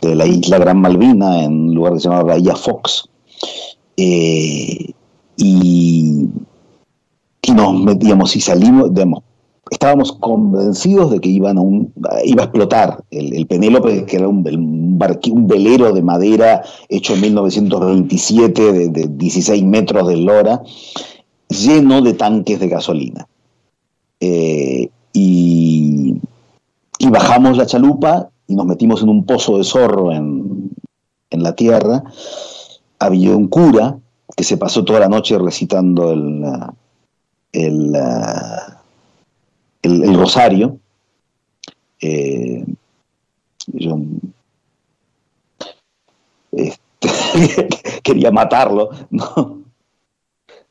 de 0.06 0.15
la 0.15 0.26
isla 0.26 0.58
Gran 0.60 0.80
Malvina, 0.80 1.44
en 1.44 1.70
un 1.70 1.76
lugar 1.76 1.94
que 1.94 2.00
se 2.00 2.10
llama 2.10 2.24
Bahía 2.24 2.56
Fox. 2.56 3.10
Eh, 3.98 4.94
y, 5.38 6.28
nos 7.54 7.74
metíamos 7.82 8.36
y 8.36 8.41
salimos, 8.41 8.94
digamos, 8.94 9.24
estábamos 9.72 10.12
convencidos 10.13 11.12
de 11.12 11.20
que 11.22 11.30
iban 11.30 11.58
a 11.58 11.62
un, 11.62 11.94
iba 12.26 12.44
a 12.44 12.46
explotar 12.46 13.04
el, 13.12 13.48
Penélope, 13.48 14.06
que 14.06 14.18
era 14.18 14.28
un, 14.28 14.46
un, 14.46 15.48
velero 15.48 15.94
de 15.94 16.02
madera 16.02 16.63
hecho 16.89 17.13
en 17.13 17.22
1927 17.22 18.89
de, 18.89 19.08
16 19.08 19.63
metros 19.63 20.08
de 20.08 20.18
lora, 20.18 20.63
lleno 21.48 22.02
de 22.02 22.13
tanques 22.13 22.60
de 22.60 22.68
gasolina. 22.68 23.28
Eh, 24.20 24.89
y, 25.13 26.15
y, 27.00 27.10
bajamos 27.10 27.58
la 27.58 27.65
chalupa 27.65 28.30
y 28.47 28.55
nos 28.55 28.65
metimos 28.65 29.01
en 29.01 29.10
un 29.10 29.25
pozo 29.25 29.58
de 29.58 29.63
zorro 29.63 30.12
en, 30.12 30.71
en 31.29 31.43
la 31.43 31.55
tierra. 31.55 32.03
Había 32.99 33.36
un 33.36 33.47
cura 33.47 33.97
que 34.36 34.43
se 34.43 34.58
pasó 34.58 34.84
toda 34.84 34.99
la 34.99 35.10
noche 35.10 35.38
recitando 35.38 36.12
el, 36.12 36.43
el 37.53 37.95
el, 39.86 40.15
rosario. 40.15 40.79
Eh, 42.01 42.65
este, 46.51 46.79
quería 48.03 48.31
matarlo, 48.31 48.89
¿no? 49.10 49.64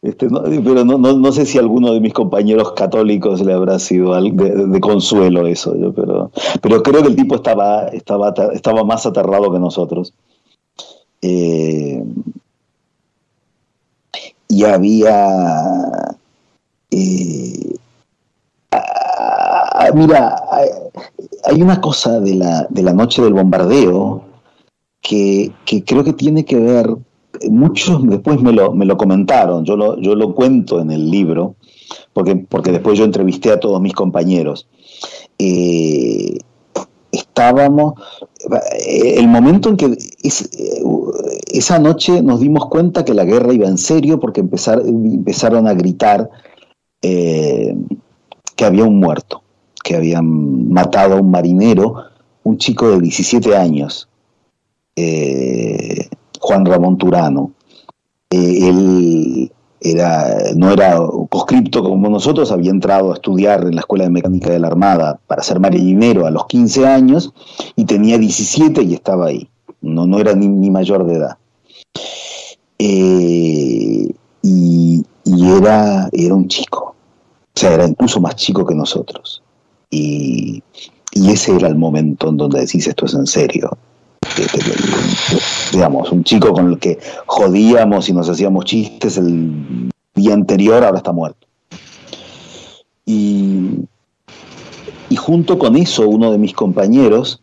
Este, 0.05 0.29
pero 0.29 0.85
no, 0.85 1.33
sé 1.33 1.47
si 1.47 1.59
a 1.59 1.63
alguno 1.63 1.93
de 1.93 2.01
mis 2.01 2.13
compañeros 2.13 2.73
católicos 2.73 3.41
le 3.41 3.55
habrá 3.55 3.79
sido 3.79 4.15
de, 4.21 4.81
consuelo 4.81 5.47
eso, 5.47 5.75
pero, 5.97 6.31
pero 6.61 6.83
creo 6.83 7.03
que 7.03 7.09
el 7.09 7.17
tipo 7.17 7.37
estaba, 7.37 7.87
estaba, 7.89 8.35
estaba 8.53 8.85
más 8.85 9.07
aterrado 9.07 9.51
que 9.51 9.59
nosotros. 9.59 10.13
Eh, 11.23 12.05
y 14.49 14.65
había 14.65 16.17
eh, 16.91 17.75
Ah, 19.77 19.91
mira, 19.93 20.37
hay 21.45 21.61
una 21.61 21.81
cosa 21.81 22.21
de 22.21 22.37
la, 22.37 22.67
de 22.71 22.83
la 22.83 22.93
noche 22.93 23.21
del 23.23 23.35
bombardeo 23.35 24.25
que, 25.03 25.53
creo 25.85 26.05
que 26.05 26.13
tiene 26.13 26.45
que 26.45 26.57
ver, 26.57 26.89
muchos 27.51 28.07
después 28.07 28.41
me 28.41 28.53
lo, 28.53 28.73
me 28.73 28.85
lo 28.85 28.97
comentaron, 28.97 29.65
yo 29.65 29.77
lo, 29.77 29.99
yo 29.99 30.15
lo 30.15 30.35
cuento 30.35 30.81
en 30.81 30.91
el 30.91 31.11
libro, 31.11 31.57
porque, 32.13 32.37
porque 32.37 32.73
después 32.73 32.99
yo 32.99 33.05
entrevisté 33.05 33.51
a 33.51 33.61
todos 33.61 33.81
mis 33.81 33.93
compañeros. 33.93 34.69
Eh, 35.39 36.39
estábamos, 37.13 37.95
eh, 38.87 39.15
el 39.19 39.29
momento 39.29 39.69
en 39.69 39.77
que 39.77 39.87
eh, 39.87 39.99
esa 41.53 41.79
noche 41.79 42.23
nos 42.23 42.41
dimos 42.41 42.67
cuenta 42.67 43.05
que 43.05 43.15
la 43.15 43.25
guerra 43.25 43.53
iba 43.53 43.69
en 43.69 43.79
serio 43.79 44.21
porque 44.21 44.41
empezaron 44.41 45.69
a 45.69 45.75
gritar 45.75 46.31
que 47.01 48.65
había 48.65 48.85
un 48.85 48.99
muerto 48.99 49.43
que 49.83 49.95
habían 49.95 50.73
matado 50.73 51.17
a 51.17 51.21
un 51.21 51.31
marinero, 51.31 51.97
un 52.45 52.57
chico 52.57 52.91
de 52.93 53.01
17 53.01 53.55
años, 53.55 54.09
Juan 56.45 56.67
Ramón 56.67 56.99
Turano. 56.99 57.53
Eh, 58.29 58.69
él 58.69 59.51
era, 59.81 60.53
no 60.55 60.71
era 60.71 60.99
conscripto 61.31 61.83
como 61.83 62.11
nosotros, 62.11 62.53
había 62.53 62.71
entrado 62.71 63.13
a 63.13 63.15
estudiar 63.15 63.63
en 63.63 63.75
la 63.75 63.81
Escuela 63.81 64.05
de 64.05 64.11
Mecánica 64.11 64.51
de 64.51 64.59
la 64.59 64.69
Armada 64.69 65.19
para 65.27 65.43
ser 65.43 65.59
marinero 65.59 66.27
a 66.27 66.31
los 66.31 66.47
15 66.47 66.87
años 66.87 67.33
y 67.77 67.87
tenía 67.87 68.19
17 68.19 68.83
y 68.83 68.93
estaba 68.93 69.27
ahí, 69.27 69.49
no, 69.81 70.07
no 70.07 70.19
era 70.19 70.35
ni, 70.35 70.71
mayor 70.71 71.07
de 71.07 71.15
edad. 71.15 71.39
Eh, 72.79 74.11
y, 74.43 75.05
era, 75.25 76.09
era 76.13 76.35
un 76.35 76.49
chico, 76.49 76.95
o 77.55 77.59
sea, 77.59 77.73
era 77.73 77.87
incluso 77.87 78.21
más 78.21 78.37
chico 78.37 78.67
que 78.67 78.75
nosotros. 78.75 79.43
y, 79.91 80.63
ese 81.13 81.55
era 81.55 81.69
el 81.69 81.77
momento 81.77 82.29
en 82.29 82.37
donde 82.37 82.61
decís 82.61 82.87
esto 82.89 83.07
es 83.07 83.15
en 83.15 83.27
serio. 83.27 83.71
Digamos, 85.73 86.13
un 86.13 86.25
chico 86.25 86.53
con 86.53 86.71
el 86.71 86.79
que 86.79 86.99
jodíamos 87.27 88.09
y 88.09 88.13
nos 88.13 88.29
hacíamos 88.29 88.65
chistes 88.65 89.17
el 89.17 89.91
día 90.15 90.35
anterior 90.35 90.85
ahora 90.85 90.99
está 90.99 91.13
muerto. 91.13 91.47
Y, 93.07 93.81
y 95.09 95.17
junto 95.17 95.59
con 95.59 95.77
eso, 95.77 96.09
uno 96.09 96.31
de 96.31 96.39
mis 96.39 96.55
compañeros 96.55 97.43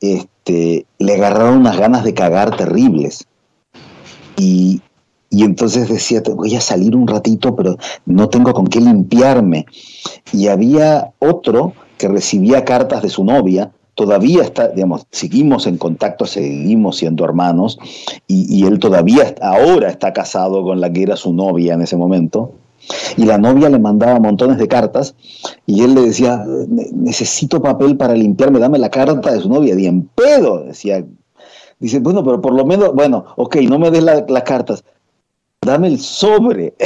este, 0.00 0.86
le 0.98 1.14
agarraron 1.14 1.58
unas 1.58 1.78
ganas 1.78 2.04
de 2.04 2.14
cagar 2.14 2.56
terribles. 2.56 3.26
Y, 4.36 4.80
y 5.28 5.44
entonces 5.44 5.88
decía, 5.88 6.22
voy 6.34 6.56
a 6.56 6.60
salir 6.60 6.96
un 6.96 7.06
ratito, 7.06 7.54
pero 7.54 7.76
no 8.06 8.28
tengo 8.28 8.52
con 8.52 8.66
qué 8.66 8.80
limpiarme. 8.80 9.66
Y 10.32 10.48
había 10.48 11.12
otro 11.18 11.74
que 11.98 12.08
recibía 12.08 12.64
cartas 12.64 13.02
de 13.02 13.10
su 13.10 13.24
novia, 13.24 13.70
todavía 13.94 14.42
está, 14.42 14.68
digamos, 14.68 15.06
seguimos 15.10 15.66
en 15.66 15.76
contacto, 15.76 16.26
seguimos 16.26 16.96
siendo 16.96 17.24
hermanos, 17.24 17.78
y, 18.26 18.64
él 18.64 18.78
todavía 18.78 19.34
ahora 19.40 19.88
está 19.88 20.12
casado 20.12 20.62
con 20.62 20.80
la 20.80 20.92
que 20.92 21.02
era 21.02 21.16
su 21.16 21.32
novia 21.32 21.74
en 21.74 21.82
ese 21.82 21.96
momento. 21.96 22.52
Y 23.16 23.24
la 23.24 23.36
novia 23.38 23.68
le 23.68 23.78
mandaba 23.78 24.18
montones 24.18 24.56
de 24.58 24.66
cartas 24.66 25.14
y 25.66 25.82
él 25.82 25.94
le 25.94 26.00
decía, 26.02 26.44
necesito 26.92 27.60
papel 27.60 27.96
para 27.96 28.14
limpiarme, 28.14 28.58
dame 28.58 28.78
la 28.78 28.90
carta 28.90 29.32
de 29.32 29.40
su 29.40 29.48
novia. 29.48 29.78
Y 29.78 29.86
en 29.86 30.04
pedo, 30.08 30.64
decía, 30.64 31.04
dice, 31.78 32.00
bueno, 32.00 32.24
pero 32.24 32.40
por 32.40 32.54
lo 32.54 32.64
menos, 32.64 32.94
bueno, 32.94 33.26
ok, 33.36 33.56
no 33.68 33.78
me 33.78 33.90
des 33.90 34.02
las 34.02 34.42
cartas, 34.44 34.82
dame 35.60 35.88
el 35.88 35.98
sobre. 36.00 36.74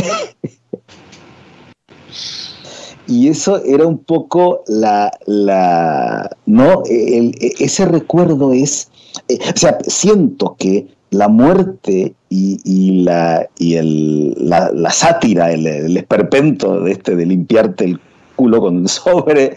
y 3.07 3.29
eso 3.29 3.63
era 3.65 3.87
un 3.87 3.99
poco 3.99 4.63
la, 4.67 5.13
la 5.27 6.31
¿no? 6.47 6.83
ese 6.87 7.85
recuerdo 7.87 8.53
es, 8.53 8.91
eh, 9.29 9.39
o 9.55 9.57
sea, 9.57 9.79
siento 9.87 10.57
que 10.59 10.87
la 11.11 11.29
muerte 11.29 12.15
y, 12.29 13.03
la, 13.05 13.49
y 13.59 13.77
el, 13.77 14.35
la, 14.39 14.91
sátira, 14.91 15.53
el, 15.53 15.97
esperpento 15.97 16.81
de 16.81 16.93
este 16.93 17.15
de 17.15 17.27
limpiarte 17.27 17.85
el 17.85 18.01
culo 18.35 18.61
con 18.61 18.79
el 18.79 18.89
sobre, 18.89 19.57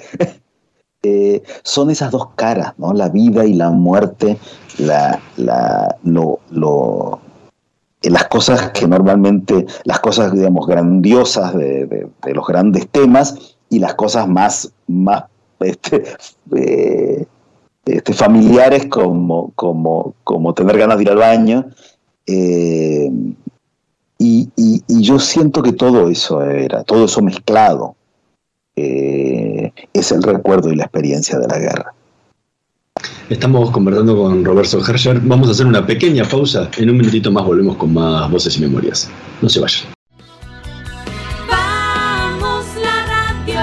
eh, 1.03 1.41
son 1.63 1.89
esas 1.89 2.11
dos 2.11 2.29
caras, 2.35 2.73
¿no? 2.77 2.93
La 2.93 3.09
vida 3.09 3.45
y 3.45 3.53
la 3.53 3.71
muerte, 3.71 4.37
la, 4.77 5.19
la, 5.37 5.97
lo, 6.03 6.39
lo, 6.51 7.19
las 8.03 8.27
cosas 8.27 8.71
que 8.71 8.87
normalmente, 8.87 9.65
las 9.83 9.99
cosas, 9.99 10.33
digamos, 10.33 10.67
grandiosas 10.67 11.55
de, 11.55 12.09
los 12.33 12.47
grandes 12.47 12.87
temas 12.89 13.57
y 13.69 13.79
las 13.79 13.95
cosas 13.95 14.27
más, 14.27 14.71
más 14.87 15.25
este, 15.59 16.03
eh, 16.55 17.25
este, 17.85 18.13
familiares 18.13 18.85
como, 18.87 19.51
como, 19.55 20.13
como 20.23 20.53
tener 20.53 20.77
ganas 20.77 20.97
de 20.97 21.03
ir 21.03 21.09
al 21.09 21.17
baño. 21.17 21.65
Eh, 22.25 23.09
y, 24.19 24.49
yo 24.87 25.19
siento 25.19 25.61
que 25.61 25.73
todo 25.73 26.09
eso 26.09 26.43
era, 26.43 26.83
todo 26.83 27.05
eso 27.05 27.21
mezclado, 27.21 27.95
eh, 28.75 29.71
es 29.93 30.11
el 30.11 30.23
recuerdo 30.23 30.71
y 30.71 30.75
la 30.75 30.83
experiencia 30.83 31.37
de 31.39 31.47
la 31.47 31.59
guerra. 31.59 31.93
Estamos 33.29 33.71
conversando 33.71 34.15
con 34.15 34.45
Roberto 34.45 34.79
Herscher. 34.79 35.19
Vamos 35.19 35.49
a 35.49 35.51
hacer 35.51 35.65
una 35.65 35.85
pequeña 35.85 36.23
pausa. 36.23 36.69
En 36.77 36.89
un 36.89 36.97
minutito 36.97 37.29
más 37.29 37.45
volvemos 37.45 37.75
con 37.75 37.93
más 37.93 38.31
voces 38.31 38.55
y 38.57 38.61
memorias. 38.61 39.09
No 39.41 39.49
se 39.49 39.59
vayan. 39.59 39.83
Vamos 41.49 42.65
la 42.81 43.05
radio, 43.05 43.59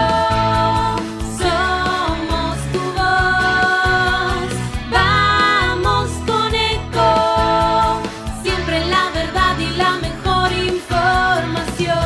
somos 1.39 2.59
tu 2.73 2.79
voz. 2.93 4.53
Vamos 4.91 6.11
con 6.27 6.55
eco, 6.55 8.03
siempre 8.43 8.85
la 8.87 9.11
verdad 9.15 9.59
y 9.59 9.71
la 9.79 9.99
mejor 9.99 10.53
información. 10.53 11.97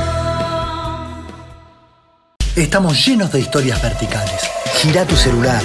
Estamos 2.55 3.05
llenos 3.05 3.33
de 3.33 3.41
historias 3.41 3.83
verticales. 3.83 4.43
Gira 4.77 5.05
tu 5.05 5.17
celular 5.17 5.63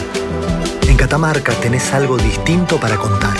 en 0.94 0.98
Catamarca 0.98 1.54
tenés 1.54 1.92
algo 1.92 2.18
distinto 2.18 2.78
para 2.80 2.98
contar. 2.98 3.36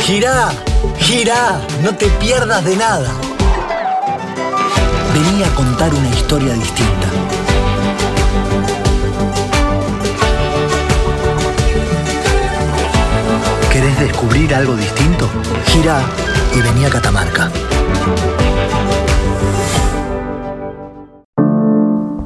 ¡Girá! 0.00 0.50
¡Girá! 0.98 1.58
No 1.82 1.94
te 1.96 2.06
pierdas 2.20 2.62
de 2.66 2.76
nada. 2.76 3.10
Vení 5.14 5.42
a 5.42 5.54
contar 5.54 5.94
una 5.94 6.08
historia 6.10 6.52
distinta. 6.52 7.08
¿Querés 13.72 14.00
descubrir 14.00 14.54
algo 14.54 14.76
distinto? 14.76 15.30
Gira 15.68 16.02
y 16.54 16.60
vení 16.60 16.84
a 16.84 16.90
Catamarca. 16.90 17.50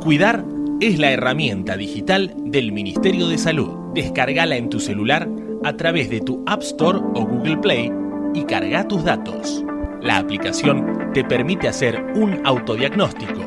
Cuidar 0.02 0.55
es 0.80 0.98
la 0.98 1.10
herramienta 1.10 1.76
digital 1.76 2.34
del 2.36 2.70
Ministerio 2.70 3.28
de 3.28 3.38
Salud. 3.38 3.92
Descargala 3.94 4.56
en 4.56 4.68
tu 4.68 4.78
celular 4.78 5.28
a 5.64 5.72
través 5.74 6.10
de 6.10 6.20
tu 6.20 6.42
App 6.46 6.62
Store 6.62 6.98
o 6.98 7.24
Google 7.24 7.56
Play 7.58 7.90
y 8.34 8.44
carga 8.44 8.86
tus 8.86 9.02
datos. 9.02 9.64
La 10.02 10.18
aplicación 10.18 11.10
te 11.14 11.24
permite 11.24 11.68
hacer 11.68 11.98
un 12.14 12.40
autodiagnóstico, 12.44 13.40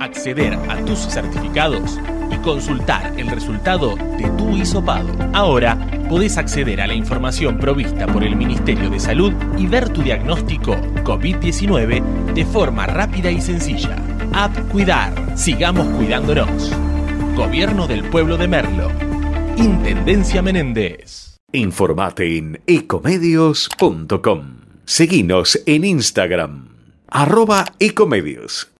acceder 0.00 0.54
a 0.68 0.84
tus 0.84 0.98
certificados 0.98 1.98
y 2.30 2.36
consultar 2.38 3.14
el 3.16 3.28
resultado 3.28 3.96
de 3.96 4.28
tu 4.36 4.50
hisopado. 4.50 5.08
Ahora 5.32 5.78
podés 6.10 6.36
acceder 6.36 6.82
a 6.82 6.86
la 6.86 6.94
información 6.94 7.56
provista 7.58 8.06
por 8.06 8.22
el 8.22 8.36
Ministerio 8.36 8.90
de 8.90 9.00
Salud 9.00 9.32
y 9.56 9.66
ver 9.66 9.88
tu 9.88 10.02
diagnóstico 10.02 10.76
COVID-19 11.02 12.34
de 12.34 12.44
forma 12.44 12.86
rápida 12.86 13.30
y 13.30 13.40
sencilla. 13.40 13.96
App 14.40 14.56
Cuidar. 14.70 15.36
Sigamos 15.36 15.88
cuidándonos. 15.96 16.70
Gobierno 17.34 17.88
del 17.88 18.04
Pueblo 18.04 18.36
de 18.36 18.46
Merlo. 18.46 18.88
Intendencia 19.56 20.42
Menéndez. 20.42 21.38
Informate 21.50 22.38
en 22.38 22.60
ecomedios.com. 22.64 24.58
Seguinos 24.84 25.60
en 25.66 25.84
Instagram. 25.84 26.68
Arroba 27.08 27.64
ecomedios. 27.80 28.70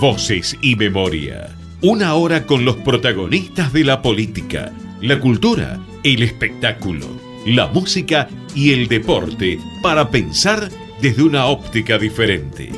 Voces 0.00 0.58
y 0.60 0.74
memoria. 0.74 1.56
Una 1.80 2.14
hora 2.14 2.46
con 2.46 2.64
los 2.64 2.74
protagonistas 2.74 3.72
de 3.72 3.84
la 3.84 4.02
política, 4.02 4.72
la 5.00 5.20
cultura, 5.20 5.78
el 6.02 6.24
espectáculo, 6.24 7.06
la 7.46 7.68
música 7.68 8.28
y 8.52 8.72
el 8.72 8.88
deporte 8.88 9.60
para 9.80 10.10
pensar 10.10 10.68
desde 11.00 11.22
una 11.22 11.46
óptica 11.46 11.98
diferente. 11.98 12.72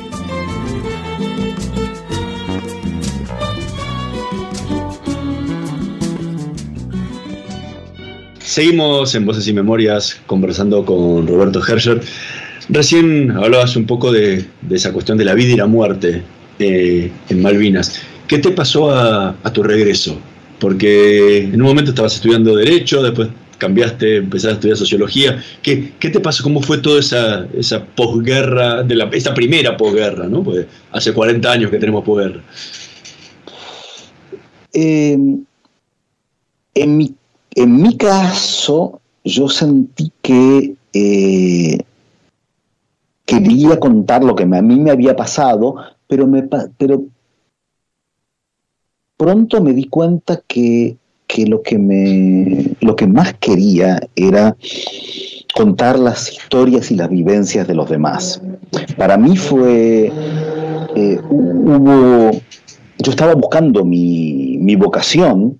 Seguimos 8.53 9.15
en 9.15 9.25
Voces 9.25 9.47
y 9.47 9.53
Memorias 9.53 10.21
conversando 10.27 10.85
con 10.85 11.25
Roberto 11.25 11.59
Herscher. 11.59 11.99
Recién 12.69 13.31
hablabas 13.31 13.75
un 13.75 13.87
poco 13.87 14.11
de, 14.11 14.45
esa 14.69 14.93
cuestión 14.93 15.17
de 15.17 15.25
la 15.25 15.33
vida 15.33 15.53
y 15.53 15.55
la 15.55 15.65
muerte 15.65 16.21
eh, 16.59 17.09
en 17.29 17.41
Malvinas. 17.41 17.99
¿Qué 18.27 18.37
te 18.37 18.51
pasó 18.51 18.91
a, 18.91 19.35
tu 19.51 19.63
regreso? 19.63 20.19
Porque 20.59 21.45
en 21.45 21.59
un 21.59 21.67
momento 21.67 21.89
estabas 21.89 22.13
estudiando 22.13 22.55
Derecho, 22.55 23.01
después 23.01 23.29
cambiaste, 23.57 24.17
empezaste 24.17 24.49
a 24.49 24.53
estudiar 24.53 24.77
Sociología. 24.77 25.43
¿Qué, 25.63 25.91
te 25.99 26.19
pasó? 26.19 26.43
¿Cómo 26.43 26.61
fue 26.61 26.77
toda 26.77 26.99
esa, 26.99 27.85
posguerra, 27.95 28.83
de 28.83 29.09
esa 29.13 29.33
primera 29.33 29.75
posguerra? 29.75 30.27
¿no? 30.27 30.43
Pues 30.43 30.67
hace 30.91 31.11
40 31.11 31.51
años 31.51 31.71
que 31.71 31.79
tenemos 31.79 32.05
posguerra. 32.05 32.43
Eh, 34.73 35.17
en 36.75 36.97
mi 36.97 37.15
en 37.55 37.81
mi 37.81 37.97
caso, 37.97 39.01
yo 39.23 39.47
sentí 39.49 40.11
que 40.21 40.75
eh, 40.93 41.77
quería 43.25 43.79
contar 43.79 44.23
lo 44.23 44.35
que 44.35 44.43
a 44.43 44.61
mí 44.61 44.79
me 44.79 44.91
había 44.91 45.15
pasado, 45.15 45.75
pero, 46.07 46.27
me, 46.27 46.43
pero 46.77 47.03
pronto 49.17 49.61
me 49.61 49.73
di 49.73 49.85
cuenta 49.85 50.41
que, 50.47 50.97
lo, 51.47 51.61
que 51.63 53.07
más 53.07 53.33
quería 53.39 53.99
era 54.15 54.55
contar 55.55 55.97
las 55.97 56.31
historias 56.31 56.91
y 56.91 56.95
las 56.95 57.09
vivencias 57.09 57.67
de 57.67 57.75
los 57.75 57.89
demás. 57.89 58.41
Para 58.97 59.17
mí 59.17 59.37
fue, 59.37 60.11
eh, 60.95 61.19
hubo, 61.29 62.31
yo 62.99 63.11
estaba 63.11 63.35
buscando 63.35 63.85
mi 63.85 64.75
vocación, 64.75 65.59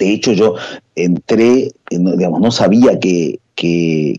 de 0.00 0.14
hecho, 0.14 0.32
yo 0.32 0.54
entré, 0.94 1.72
digamos, 1.90 2.40
no 2.40 2.50
sabía 2.50 2.98
qué, 2.98 3.38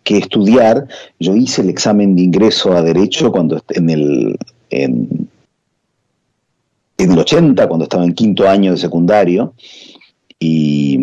estudiar. 0.05 0.87
Yo 1.19 1.35
hice 1.35 1.63
el 1.63 1.69
examen 1.69 2.15
de 2.15 2.21
ingreso 2.21 2.71
a 2.73 2.83
Derecho 2.83 3.31
cuando 3.31 3.59
en 3.69 3.89
el, 3.89 4.37
en, 4.69 5.27
el 6.99 7.17
80, 7.17 7.67
cuando 7.67 7.85
estaba 7.85 8.05
en 8.05 8.13
quinto 8.13 8.47
año 8.47 8.71
de 8.71 8.77
secundario, 8.77 9.55
y, 10.39 10.99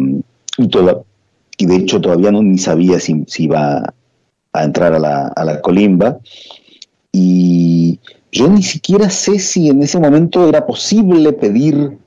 y 0.57 1.67
de 1.67 1.77
hecho 1.77 2.01
todavía 2.01 2.31
no 2.31 2.41
ni 2.41 2.59
sabía 2.59 3.01
si, 3.01 3.25
si 3.27 3.45
iba 3.45 3.83
a 4.53 4.65
entrar 4.65 4.95
a 4.95 5.01
la, 5.01 5.27
a 5.27 5.45
la 5.45 5.61
colimba. 5.61 6.21
Y 7.11 7.99
yo 8.31 8.49
ni 8.49 8.63
siquiera 8.63 9.11
sé 9.11 9.41
si 9.41 9.71
en 9.71 9.83
ese 9.83 9.99
momento 9.99 10.49
era 10.49 10.65
posible 10.65 11.33
pedir 11.33 11.99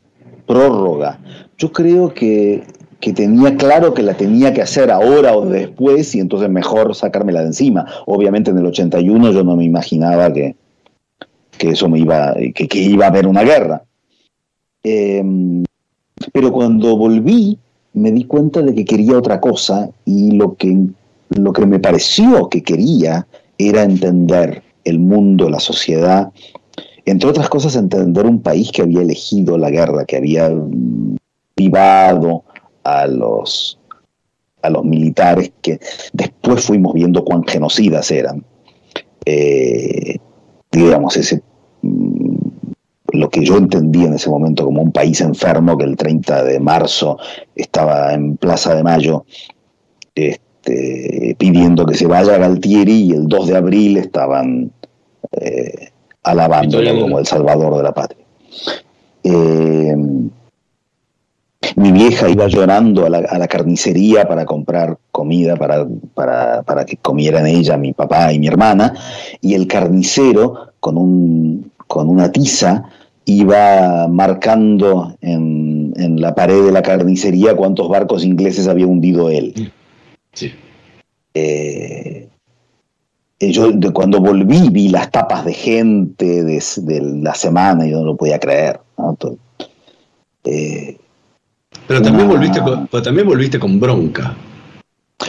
prórroga. 0.47 1.19
Yo 1.61 1.71
creo 1.71 2.11
que, 2.11 2.63
que 2.99 3.13
tenía 3.13 3.55
claro 3.55 3.93
que 3.93 4.01
la 4.01 4.15
tenía 4.15 4.51
que 4.51 4.63
hacer 4.63 4.89
ahora 4.89 5.37
o 5.37 5.45
después 5.45 6.15
y 6.15 6.19
entonces 6.19 6.49
mejor 6.49 6.95
sacármela 6.95 7.41
de 7.41 7.47
encima. 7.47 7.85
Obviamente 8.07 8.49
en 8.49 8.57
el 8.57 8.65
81 8.65 9.31
yo 9.31 9.43
no 9.43 9.55
me 9.55 9.63
imaginaba 9.63 10.33
que, 10.33 10.55
que 11.59 11.69
eso 11.69 11.87
me 11.87 11.99
iba, 11.99 12.33
que, 12.55 12.67
que 12.67 12.79
iba 12.79 13.05
a 13.05 13.09
haber 13.09 13.27
una 13.27 13.43
guerra. 13.43 13.83
Eh, 14.83 15.23
pero 16.33 16.51
cuando 16.51 16.97
volví 16.97 17.59
me 17.93 18.11
di 18.11 18.23
cuenta 18.23 18.63
de 18.63 18.73
que 18.73 18.83
quería 18.83 19.15
otra 19.15 19.39
cosa 19.39 19.91
y 20.03 20.31
lo 20.31 20.55
que, 20.55 20.75
lo 21.29 21.53
que 21.53 21.65
me 21.67 21.77
pareció 21.77 22.49
que 22.49 22.63
quería 22.63 23.27
era 23.59 23.83
entender 23.83 24.63
el 24.83 24.97
mundo, 24.97 25.47
la 25.47 25.59
sociedad, 25.59 26.31
entre 27.05 27.29
otras 27.29 27.49
cosas 27.49 27.75
entender 27.75 28.25
un 28.25 28.41
país 28.41 28.71
que 28.71 28.81
había 28.81 29.01
elegido 29.01 29.59
la 29.59 29.69
guerra, 29.69 30.05
que 30.05 30.17
había 30.17 30.51
privado 31.61 32.43
a 32.83 33.05
los, 33.05 33.77
a 34.61 34.69
los 34.69 34.83
militares 34.83 35.51
que 35.61 35.79
después 36.13 36.65
fuimos 36.65 36.93
viendo 36.93 37.23
cuán 37.23 37.43
genocidas 37.43 38.09
eran. 38.09 38.43
Eh, 39.25 40.17
digamos, 40.71 41.17
ese, 41.17 41.43
mm, 41.83 42.35
lo 43.13 43.29
que 43.29 43.45
yo 43.45 43.57
entendí 43.57 44.05
en 44.05 44.13
ese 44.13 44.29
momento 44.29 44.65
como 44.65 44.81
un 44.81 44.91
país 44.91 45.21
enfermo 45.21 45.77
que 45.77 45.85
el 45.85 45.95
30 45.95 46.43
de 46.43 46.59
marzo 46.59 47.17
estaba 47.55 48.13
en 48.13 48.37
Plaza 48.37 48.73
de 48.73 48.83
Mayo 48.83 49.25
este, 50.15 51.35
pidiendo 51.37 51.85
que 51.85 51.95
se 51.95 52.07
vaya 52.07 52.37
Galtieri 52.37 53.03
y 53.03 53.11
el 53.11 53.27
2 53.27 53.47
de 53.47 53.57
abril 53.57 53.97
estaban 53.97 54.71
eh, 55.33 55.89
alabándolo 56.23 57.01
como 57.01 57.19
el 57.19 57.27
salvador 57.27 57.77
de 57.77 57.83
la 57.83 57.93
patria. 57.93 58.25
Eh, 59.23 59.95
mi 61.75 61.91
vieja 61.91 62.29
iba 62.29 62.47
llorando 62.47 63.05
a 63.05 63.09
la, 63.09 63.19
a 63.19 63.37
la 63.37 63.47
carnicería 63.47 64.27
para 64.27 64.45
comprar 64.45 64.97
comida 65.11 65.55
para, 65.55 65.85
para, 66.13 66.63
para 66.63 66.85
que 66.85 66.97
comieran 66.97 67.45
ella, 67.47 67.77
mi 67.77 67.93
papá 67.93 68.33
y 68.33 68.39
mi 68.39 68.47
hermana, 68.47 68.93
y 69.41 69.53
el 69.53 69.67
carnicero 69.67 70.73
con, 70.79 70.97
un, 70.97 71.71
con 71.87 72.09
una 72.09 72.31
tiza 72.31 72.83
iba 73.25 74.07
marcando 74.07 75.15
en, 75.21 75.93
en 75.95 76.19
la 76.19 76.33
pared 76.33 76.65
de 76.65 76.71
la 76.71 76.81
carnicería 76.81 77.55
cuántos 77.55 77.87
barcos 77.87 78.23
ingleses 78.23 78.67
había 78.67 78.87
hundido 78.87 79.29
él. 79.29 79.71
Sí. 80.33 80.51
Eh, 81.33 82.27
yo 83.39 83.71
de 83.71 83.91
cuando 83.91 84.19
volví 84.19 84.69
vi 84.69 84.89
las 84.89 85.09
tapas 85.11 85.45
de 85.45 85.53
gente 85.53 86.43
de, 86.43 86.63
de 86.77 87.01
la 87.01 87.33
semana 87.33 87.87
y 87.87 87.91
yo 87.91 87.99
no 87.99 88.05
lo 88.05 88.15
podía 88.15 88.39
creer. 88.39 88.79
eh, 90.43 90.97
Pero 91.87 92.01
también 92.01 92.27
volviste 92.27 92.59
con, 92.61 92.87
pero 92.87 93.03
también 93.03 93.27
volviste 93.27 93.59
con 93.59 93.79
bronca. 93.79 94.35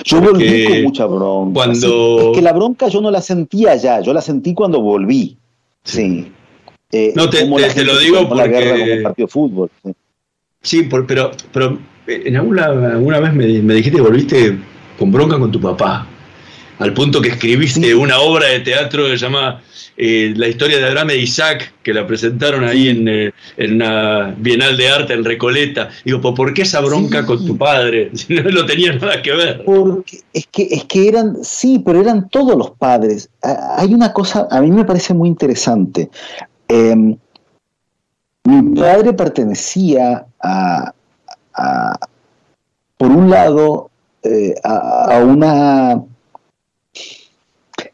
yo 0.05 0.20
Porque 0.22 0.33
volví 0.33 0.64
con 0.66 0.83
mucha 0.85 1.07
bronca. 1.07 1.55
cuando- 1.55 2.18
Sí, 2.20 2.26
es 2.31 2.37
que 2.37 2.42
la 2.42 2.52
bronca 2.52 2.88
yo 2.88 3.00
no 3.00 3.11
la 3.11 3.20
sentía 3.20 3.76
ya, 3.76 4.00
yo 4.00 4.12
la 4.12 4.20
sentí 4.20 4.55
cuando 4.55 4.81
volví. 4.81 5.37
Sí. 5.85 6.31
Eh, 6.90 7.12
No, 7.16 7.28
te- 7.31 7.46
lo 7.46 7.98
digo 7.98 8.18
tomó 8.18 8.35
la 8.35 8.42
porque- 8.44 8.59
guerra 8.59 8.78
como 8.81 8.92
un 8.94 9.02
partido 9.02 9.26
de 9.26 9.33
fútbol. 9.33 9.70
sí. 9.85 9.92
Sí, 10.64 10.83
por- 10.85 11.07
pero, 11.07 11.33
pero 11.52 11.78
eh, 12.07 12.22
en 12.26 12.37
alguna, 12.37 12.66
alguna 12.66 13.18
vez 13.18 13.33
me, 13.35 13.46
me 13.62 13.74
dijiste 13.74 13.96
que 13.96 14.02
volviste 14.02 14.59
con 14.98 15.11
bronca 15.11 15.38
con 15.38 15.50
tu 15.50 15.61
papá, 15.61 16.07
al 16.78 16.92
punto 16.94 17.20
que 17.20 17.28
escribiste 17.28 17.94
una 17.94 18.18
obra 18.20 18.46
de 18.48 18.61
teatro 18.61 19.04
que 19.04 19.11
se 19.18 19.18
llama 19.18 19.61
eh, 19.96 20.32
La 20.37 20.48
historia 20.48 20.78
de 20.78 20.87
Abraham 20.87 21.11
e 21.11 21.16
Isaac, 21.18 21.74
que 21.82 21.92
la 21.92 22.06
presentaron 22.06 22.64
ahí 22.64 22.88
en, 22.88 23.06
eh, 23.08 23.32
en 23.56 23.74
una 23.74 24.35
Bienal 24.38 24.76
de 24.76 24.88
Arte 24.88 25.12
en 25.12 25.24
Recoleta. 25.24 25.90
Digo, 26.04 26.20
¿por 26.35 26.54
qué 26.54 26.62
esa 26.62 26.80
bronca 26.80 27.20
Sí. 27.20 27.26
con 27.26 27.46
tu 27.46 27.56
padre? 27.58 28.11
Si 28.14 28.35
no 28.35 28.42
lo 28.42 28.64
tenía 28.66 28.92
nada 28.94 29.20
que 29.22 29.32
ver. 29.32 29.64
Porque 29.64 30.20
es 30.32 30.46
que, 30.50 30.62
es 30.70 30.85
que 30.85 31.08
eran, 31.08 31.37
sí, 31.44 31.80
pero 31.85 32.00
eran 32.00 32.28
todos 32.30 32.56
los 32.56 32.70
padres. 32.72 33.28
Hay 33.76 33.92
una 33.94 34.12
cosa, 34.12 34.48
a 34.50 34.61
mí 34.61 34.70
me 34.70 34.85
parece 34.85 35.12
muy 35.14 35.28
interesante. 35.28 36.08
Eh, 36.68 36.96
mi 38.44 38.74
padre 38.74 39.12
pertenecía 39.12 40.24
a, 40.42 40.92
a- 41.54 41.98
por 42.96 43.11
un 43.11 43.30
lado, 43.30 43.90
eh, 44.22 44.54
a, 44.64 45.16
a 45.16 45.18
una 45.24 46.00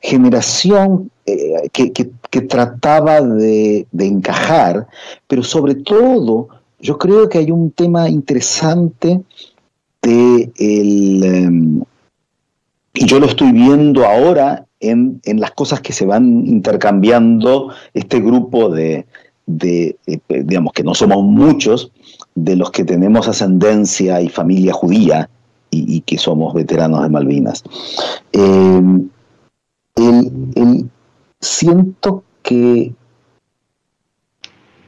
generación 0.00 1.10
eh, 1.26 1.68
que, 1.72 1.92
que- 1.92 2.10
trataba 2.48 3.20
de, 3.20 3.86
de 3.90 4.06
encajar, 4.06 4.86
pero 5.26 5.42
sobre 5.42 5.74
todo, 5.74 6.48
yo 6.78 6.96
creo 6.96 7.28
que 7.28 7.38
hay 7.38 7.50
un 7.50 7.72
tema 7.72 8.08
interesante 8.08 9.20
de 10.02 10.52
el, 10.56 11.24
em, 11.24 11.82
y 12.94 13.06
yo 13.06 13.18
lo 13.18 13.26
estoy 13.26 13.50
viendo 13.50 14.06
ahora 14.06 14.66
en, 14.78 15.20
en 15.24 15.40
las 15.40 15.50
cosas 15.50 15.80
que 15.80 15.92
se 15.92 16.06
van 16.06 16.46
intercambiando 16.46 17.72
este 17.92 18.20
grupo 18.20 18.68
de, 18.68 19.06
de, 19.46 19.96
digamos 20.28 20.72
que 20.72 20.84
no 20.84 20.94
somos 20.94 21.24
muchos, 21.24 21.90
de 22.34 22.54
los 22.54 22.70
que 22.70 22.84
tenemos 22.84 23.26
ascendencia 23.26 24.20
y 24.20 24.28
familia 24.28 24.72
judía 24.72 25.28
y, 25.70 26.00
que 26.02 26.18
somos 26.18 26.54
veteranos 26.54 27.02
de 27.02 27.08
Malvinas. 27.08 27.64
Eh, 28.32 28.80
el- 29.98 30.90
siento 31.40 32.24
que 32.42 32.92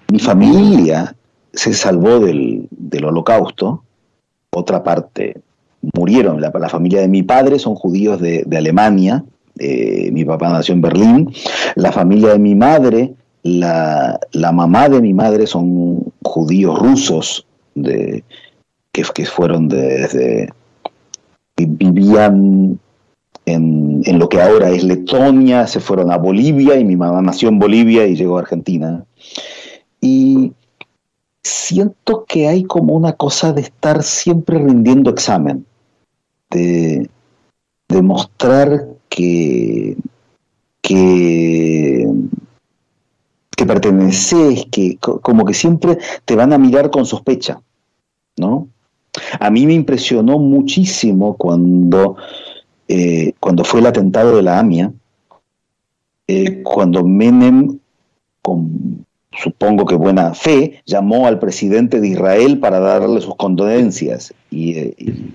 mi 0.09 0.19
familia 0.19 1.15
se 1.53 1.73
salvó 1.75 2.19
del, 2.21 2.67
del 2.71 3.05
holocausto, 3.05 3.85
otra 4.53 4.83
parte 4.83 5.41
murieron. 5.97 6.41
La, 6.41 6.51
la 6.59 6.69
familia 6.69 7.01
de 7.01 7.09
mi 7.09 7.23
padre 7.23 7.59
son 7.59 7.75
judíos 7.75 8.21
de, 8.21 8.43
de 8.47 8.57
Alemania, 8.57 9.25
eh, 9.59 10.11
mi 10.13 10.25
papá 10.25 10.49
nació 10.51 10.75
en 10.75 10.81
Berlín. 10.81 11.33
La 11.77 11.93
familia 11.93 12.33
de 12.33 12.39
mi 12.39 12.55
madre, 12.55 13.15
la, 13.43 14.19
la 14.33 14.53
mamá 14.53 14.89
de 14.89 15.01
mi 15.01 15.15
madre 15.15 15.47
son 15.47 16.13
judíos 16.23 16.79
rusos 16.79 17.47
de, 17.75 18.25
que, 18.93 19.03
que 19.15 19.27
fueron 19.27 19.69
desde... 19.69 20.53
que 21.57 21.67
vivían 21.67 22.81
en, 23.53 24.19
lo 24.19 24.29
que 24.29 24.41
ahora 24.41 24.71
es 24.71 24.85
Letonia, 24.85 25.67
se 25.67 25.81
fueron 25.81 26.11
a 26.11 26.17
Bolivia 26.17 26.79
y 26.79 26.85
mi 26.85 26.97
mamá 26.97 27.21
nació 27.23 27.49
en 27.49 27.59
Bolivia 27.59 28.07
y 28.07 28.17
llegó 28.17 28.37
a 28.37 28.41
Argentina. 28.41 29.05
Y 30.01 30.53
siento 31.43 32.25
que 32.27 32.49
hay 32.49 32.65
como 32.65 32.95
una 32.95 33.13
cosa 33.15 33.53
de 33.53 33.63
estar 33.63 34.03
siempre 34.03 34.59
rindiendo 34.59 35.11
examen, 35.11 35.67
de, 36.51 37.09
de 37.89 38.03
mostrar 38.03 38.87
que, 39.09 39.97
que, 40.83 42.09
que 43.57 43.67
perteneces, 43.67 44.67
que 44.71 44.97
co- 44.97 45.21
como 45.21 45.45
que 45.45 45.55
siempre 45.55 45.99
te 46.25 46.37
van 46.37 46.53
a 46.53 46.59
mirar 46.59 46.91
con 46.91 47.05
sospecha, 47.07 47.61
¿no? 48.37 48.69
A 49.41 49.51
mí 49.51 49.67
me 49.67 49.75
impresionó 49.75 50.39
muchísimo 50.39 51.37
cuando, 51.37 52.17
eh, 52.93 53.35
cuando 53.39 53.63
fue 53.63 53.79
el 53.79 53.87
atentado 53.87 54.35
de 54.35 54.43
la 54.43 54.59
AMIA, 54.59 54.93
eh, 56.27 56.61
cuando 56.65 57.05
Menem, 57.05 57.79
con 58.43 59.07
supongo 59.31 59.87
que 59.87 59.95
buena 59.95 60.35
fe, 60.35 60.83
llamó 60.87 61.29
al 61.29 61.39
presidente 61.39 62.01
de 62.01 62.09
Israel 62.09 62.59
para 62.59 62.81
darle 62.81 63.21
sus 63.21 63.37
condolencias. 63.37 64.35
Y, 64.51 64.77
eh, 64.77 64.95
y- 64.99 65.35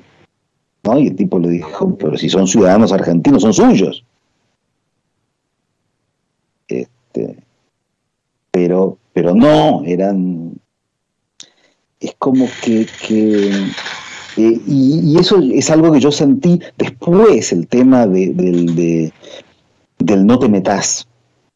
el 0.83 1.15
tipo 1.15 1.39
le 1.39 1.47
dijo, 1.47 1.95
pero 1.97 2.17
si 2.17 2.29
son 2.29 2.45
ciudadanos 2.45 2.91
argentinos, 2.91 3.41
son 3.41 3.53
suyos. 3.53 4.03
Este, 6.67 7.37
pero, 8.51 8.97
pero 9.13 9.33
no, 9.33 9.81
eran... 9.85 10.59
Es 12.01 12.13
como 12.19 12.47
que... 12.61 12.85
que 13.07 13.49
eh, 14.37 14.59
y, 14.67 15.17
eso 15.19 15.39
es 15.41 15.69
algo 15.69 15.91
que 15.91 15.99
yo 15.99 16.11
sentí 16.11 16.59
después, 16.77 17.51
el 17.53 17.67
tema 17.67 18.05
de- 18.07 18.33
del, 18.33 18.75
de- 18.75 19.13
del 19.99 20.25
no 20.25 20.37
te 20.39 20.49
metas. 20.49 21.07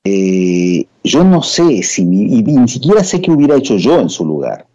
Eh, 0.03 0.85
yo 1.03 1.23
no 1.23 1.43
sé 1.43 1.83
si 1.83 2.05
ni, 2.05 2.41
ni 2.41 2.67
siquiera 2.67 3.03
sé 3.03 3.21
qué 3.21 3.31
hubiera 3.31 3.55
hecho 3.57 3.75
yo 3.77 3.99
en 3.99 4.09
su 4.09 4.25
lugar. 4.25 4.65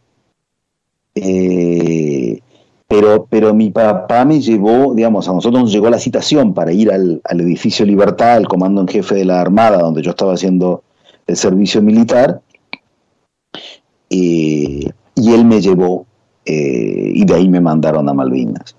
Eh, 1.15 2.41
pero, 2.89 3.27
pero 3.31 3.55
mi 3.55 3.71
papá 3.71 4.25
me 4.25 4.41
llevó, 4.41 4.95
digamos, 4.95 5.29
a 5.29 5.33
nosotros 5.33 5.63
nos 5.63 5.73
llegó 5.73 5.89
la 5.89 5.99
citación 5.99 6.53
para 6.55 6.73
ir 6.73 6.93
al, 6.93 7.21
al 7.25 7.41
edificio 7.41 7.87
Libertad, 7.87 8.35
al 8.35 8.49
comando 8.49 8.81
en 8.83 8.89
jefe 8.89 9.15
de 9.17 9.25
la 9.25 9.41
Armada, 9.41 9.79
donde 9.79 10.03
yo 10.03 10.11
estaba 10.11 10.35
haciendo 10.35 10.83
el 11.27 11.37
servicio 11.37 11.81
militar. 11.83 12.43
eh, 14.11 14.91
y 15.17 15.33
él 15.33 15.45
me 15.45 15.61
llevó 15.61 16.07
eh, 16.45 17.11
y 17.15 17.25
de 17.25 17.35
ahí 17.35 17.49
me 17.49 17.61
mandaron 17.61 18.09
a 18.09 18.15
Malvinas. 18.15 18.77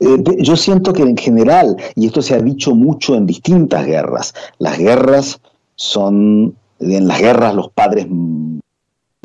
Eh, 0.00 0.22
yo 0.38 0.56
siento 0.56 0.92
que 0.92 1.02
en 1.02 1.16
general, 1.16 1.76
y 1.94 2.06
esto 2.06 2.22
se 2.22 2.34
ha 2.34 2.38
dicho 2.40 2.74
mucho 2.74 3.14
en 3.14 3.26
distintas 3.26 3.86
guerras, 3.86 4.34
las 4.58 4.78
guerras 4.78 5.40
son, 5.76 6.54
en 6.80 7.06
las 7.08 7.20
guerras 7.20 7.54
los 7.54 7.70
padres 7.70 8.06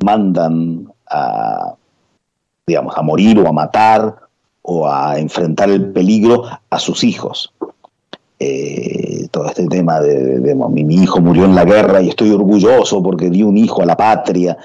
mandan 0.03 0.87
a, 1.09 1.73
digamos, 2.67 2.95
a 2.97 3.01
morir 3.01 3.39
o 3.39 3.47
a 3.47 3.51
matar 3.51 4.15
o 4.61 4.87
a 4.87 5.17
enfrentar 5.19 5.69
el 5.69 5.91
peligro 5.91 6.43
a 6.69 6.79
sus 6.79 7.03
hijos. 7.03 7.53
Eh, 8.41 9.27
todo 9.31 9.47
este 9.47 9.67
tema 9.67 9.99
de, 9.99 10.39
de- 10.39 10.55
mi 10.55 10.95
hijo 10.95 11.19
murió 11.19 11.43
en 11.45 11.55
la 11.55 11.65
guerra 11.65 12.01
y 12.01 12.09
estoy 12.09 12.31
orgulloso 12.31 13.03
porque 13.03 13.29
di 13.29 13.43
un 13.43 13.57
hijo 13.57 13.81
a 13.81 13.85
la 13.85 13.97
patria. 13.97 14.57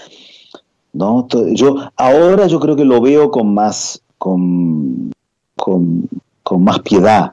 ¿No? 0.95 1.28
Yo, 1.53 1.90
ahora 1.97 2.47
yo 2.47 2.59
creo 2.61 2.76
que 2.76 2.84
lo 2.84 3.01
veo 3.01 3.30
con 3.30 3.53
más, 3.53 4.01
con, 4.16 5.12
con, 5.57 6.09
con 6.42 6.64
más 6.64 6.80
piedad. 6.80 7.32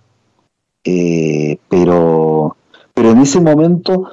Eh, 0.83 1.57
pero, 1.69 2.57
pero 2.93 3.11
en 3.11 3.19
ese 3.19 3.39
momento 3.39 4.09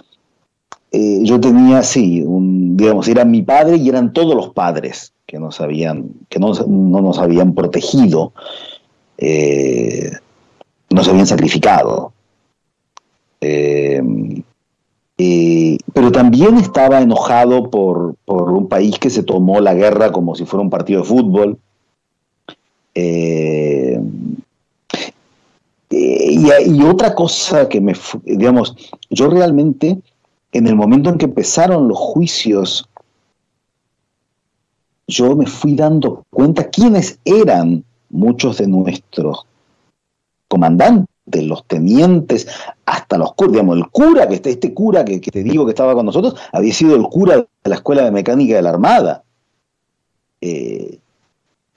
eh, 0.92 1.20
yo 1.22 1.40
tenía, 1.40 1.82
sí, 1.82 2.22
un, 2.24 2.76
digamos, 2.76 3.08
era 3.08 3.24
mi 3.24 3.42
padre 3.42 3.76
y 3.76 3.88
eran 3.88 4.12
todos 4.12 4.34
los 4.34 4.50
padres 4.50 5.12
que 5.26 5.38
nos 5.38 5.60
habían, 5.60 6.10
que 6.28 6.38
no, 6.38 6.52
no 6.52 7.00
nos 7.00 7.18
habían 7.18 7.54
protegido, 7.54 8.32
eh, 9.16 10.12
nos 10.90 11.08
habían 11.08 11.26
sacrificado. 11.26 12.12
Eh, 13.40 14.02
eh, 15.18 15.78
pero 15.92 16.12
también 16.12 16.58
estaba 16.58 17.00
enojado 17.00 17.70
por, 17.70 18.14
por 18.24 18.52
un 18.52 18.68
país 18.68 18.98
que 19.00 19.10
se 19.10 19.24
tomó 19.24 19.60
la 19.60 19.74
guerra 19.74 20.12
como 20.12 20.36
si 20.36 20.44
fuera 20.44 20.62
un 20.62 20.70
partido 20.70 21.00
de 21.00 21.08
fútbol. 21.08 21.58
Eh, 22.94 24.00
eh, 25.90 26.30
y, 26.30 26.70
y 26.70 26.82
otra 26.84 27.16
cosa 27.16 27.68
que 27.68 27.80
me, 27.80 27.94
digamos, 28.24 28.76
yo 29.10 29.28
realmente, 29.28 29.98
en 30.52 30.66
el 30.68 30.76
momento 30.76 31.10
en 31.10 31.18
que 31.18 31.24
empezaron 31.24 31.88
los 31.88 31.98
juicios, 31.98 32.88
yo 35.08 35.34
me 35.34 35.46
fui 35.46 35.74
dando 35.74 36.24
cuenta 36.30 36.70
quiénes 36.70 37.18
eran 37.24 37.82
muchos 38.10 38.58
de 38.58 38.68
nuestros 38.68 39.46
comandantes, 40.46 41.08
los 41.42 41.64
tenientes, 41.64 42.46
hasta 42.86 43.18
los 43.18 43.34
curas, 43.34 43.52
digamos, 43.52 43.76
el 43.76 43.88
cura, 43.88 44.28
que 44.28 44.34
este, 44.36 44.50
este 44.50 44.74
cura 44.74 45.04
que, 45.04 45.20
que 45.20 45.30
te 45.30 45.42
digo 45.42 45.64
que 45.64 45.70
estaba 45.70 45.94
con 45.94 46.06
nosotros, 46.06 46.34
había 46.52 46.72
sido 46.72 46.96
el 46.96 47.02
cura 47.04 47.36
de 47.36 47.46
la 47.64 47.74
Escuela 47.76 48.04
de 48.04 48.10
Mecánica 48.10 48.56
de 48.56 48.62
la 48.62 48.70
Armada. 48.70 49.22
Eh, 50.40 50.98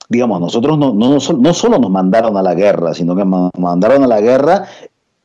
digamos, 0.08 0.40
nosotros 0.40 0.78
no, 0.78 0.92
no, 0.92 1.10
no, 1.10 1.20
sol- 1.20 1.40
no 1.40 1.52
solo 1.54 1.78
nos 1.78 1.90
mandaron 1.90 2.36
a 2.36 2.42
la 2.42 2.54
guerra, 2.54 2.94
sino 2.94 3.16
que 3.16 3.24
ma- 3.24 3.50
mandaron 3.58 4.04
a 4.04 4.06
la 4.06 4.20
guerra 4.20 4.66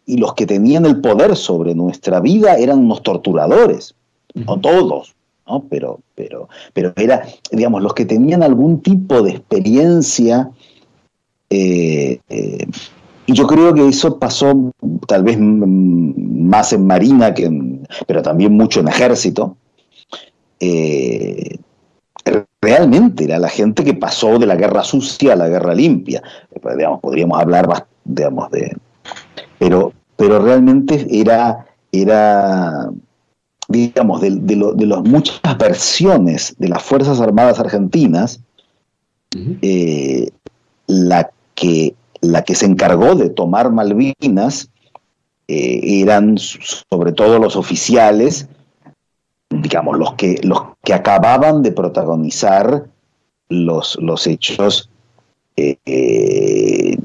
y 0.05 0.17
los 0.17 0.33
que 0.33 0.45
tenían 0.45 0.85
el 0.85 1.01
poder 1.01 1.35
sobre 1.35 1.75
nuestra 1.75 2.19
vida 2.19 2.55
eran 2.57 2.79
unos 2.79 3.03
torturadores, 3.03 3.93
no 4.33 4.57
todos, 4.59 5.13
¿no? 5.45 5.63
Pero, 5.69 5.99
pero, 6.15 6.47
pero 6.73 6.93
era, 6.95 7.23
digamos, 7.51 7.81
los 7.83 7.93
que 7.93 8.05
tenían 8.05 8.41
algún 8.41 8.81
tipo 8.81 9.21
de 9.21 9.31
experiencia, 9.31 10.49
eh, 11.49 12.19
eh, 12.29 12.67
y 13.27 13.33
yo 13.33 13.45
creo 13.45 13.73
que 13.73 13.87
eso 13.87 14.17
pasó 14.17 14.71
tal 15.07 15.23
vez 15.23 15.37
más 15.39 16.73
en 16.73 16.87
Marina, 16.87 17.33
que 17.33 17.45
en- 17.45 17.87
pero 18.07 18.21
también 18.23 18.53
mucho 18.53 18.79
en 18.79 18.87
Ejército. 18.87 19.55
Eh, 20.59 21.57
realmente 22.61 23.25
era 23.25 23.37
la 23.39 23.49
gente 23.49 23.83
que 23.83 23.93
pasó 23.93 24.39
de 24.39 24.45
la 24.47 24.55
guerra 24.55 24.83
sucia 24.83 25.33
a 25.33 25.35
la 25.35 25.47
guerra 25.47 25.73
limpia. 25.75 26.21
Eh, 26.51 26.59
pues, 26.61 26.75
digamos, 26.77 26.99
podríamos 26.99 27.39
hablar 27.39 27.87
digamos, 28.03 28.49
de. 28.51 28.75
Pero, 29.59 29.93
pero 30.15 30.39
realmente 30.39 31.05
era, 31.11 31.65
era 31.91 32.89
digamos, 33.67 34.21
de, 34.21 34.31
de 34.31 34.55
lo- 34.55 34.73
de 34.73 34.85
las 34.85 35.03
muchas 35.03 35.39
versiones 35.57 36.55
de 36.57 36.69
las 36.69 36.81
Fuerzas 36.83 37.19
Armadas 37.19 37.59
Argentinas, 37.59 38.39
eh, 39.61 40.29
la, 40.87 41.29
que, 41.53 41.93
la 42.21 42.43
que 42.43 42.55
se 42.55 42.65
encargó 42.65 43.15
de 43.15 43.29
tomar 43.29 43.71
Malvinas 43.71 44.69
eh, 45.47 46.01
eran 46.01 46.37
sobre 46.37 47.13
todo 47.13 47.39
los 47.39 47.55
oficiales, 47.55 48.47
digamos, 49.49 49.97
los 49.97 50.13
que, 50.15 50.39
los 50.43 50.61
que 50.83 50.93
acababan 50.93 51.63
de 51.63 51.71
protagonizar 51.71 52.87
los, 53.47 53.97
los 54.01 54.27
hechos 54.27 54.89
eh, 55.55 55.77
eh, 55.85 56.97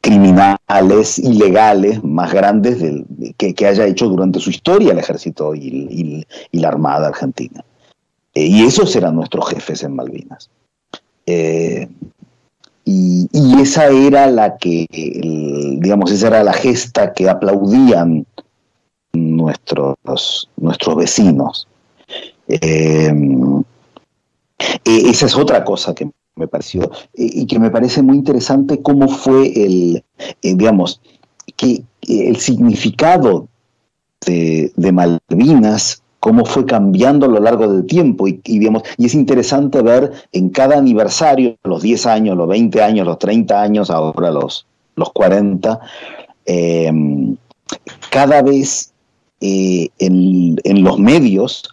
criminales, 0.00 1.18
ilegales, 1.20 2.02
más 2.02 2.32
grandes 2.32 2.82
que, 3.36 3.54
que 3.54 3.66
haya 3.66 3.86
hecho 3.86 4.08
durante 4.08 4.40
su 4.40 4.50
historia 4.50 4.92
el 4.92 4.98
ejército 4.98 5.54
y, 5.54 6.26
la 6.50 6.68
Armada 6.68 7.08
Argentina. 7.08 7.64
Y 8.34 8.64
esos 8.64 8.94
eran 8.96 9.14
nuestros 9.14 9.48
jefes 9.48 9.84
en 9.84 9.94
Malvinas. 9.94 10.50
Y, 12.92 13.60
esa 13.60 13.86
era 13.86 14.26
la 14.28 14.56
que, 14.56 14.86
digamos, 15.78 16.10
esa 16.10 16.26
era 16.28 16.42
la 16.42 16.52
gesta 16.52 17.12
que 17.12 17.28
aplaudían 17.28 18.26
nuestros, 19.12 20.48
nuestros 20.56 20.96
vecinos. 20.96 21.68
Eh, 22.48 23.12
esa 24.84 25.26
es 25.26 25.36
otra 25.36 25.64
cosa 25.64 25.94
que 25.94 26.10
me 26.34 26.48
pareció, 26.48 26.90
eh, 27.14 27.30
y 27.32 27.46
que 27.46 27.60
me 27.60 27.70
parece 27.70 28.02
muy 28.02 28.16
interesante 28.16 28.82
cómo 28.82 29.06
fue 29.08 29.52
el, 29.54 30.02
eh, 30.42 30.54
digamos, 30.54 31.00
que 31.56 31.84
el 32.08 32.36
significado 32.38 33.46
de 34.26 34.92
Malvinas, 34.92 35.99
cómo 36.20 36.44
fue 36.44 36.66
cambiando 36.66 37.26
a 37.26 37.28
lo 37.28 37.40
largo 37.40 37.66
del 37.66 37.86
tiempo, 37.86 38.28
y, 38.28 38.40
y, 38.44 38.66
y 38.98 39.06
es 39.06 39.14
interesante 39.14 39.82
ver 39.82 40.12
en 40.32 40.50
cada 40.50 40.78
aniversario, 40.78 41.56
los 41.64 41.82
10 41.82 42.06
años, 42.06 42.36
los 42.36 42.48
20 42.48 42.82
años, 42.82 43.06
los 43.06 43.18
30 43.18 43.60
años, 43.60 43.90
ahora 43.90 44.30
los, 44.30 44.66
los 44.96 45.12
40, 45.12 45.80
eh, 46.46 46.92
cada 48.10 48.42
vez 48.42 48.92
eh, 49.40 49.88
en, 49.98 50.56
en 50.64 50.84
los 50.84 50.98
medios 50.98 51.64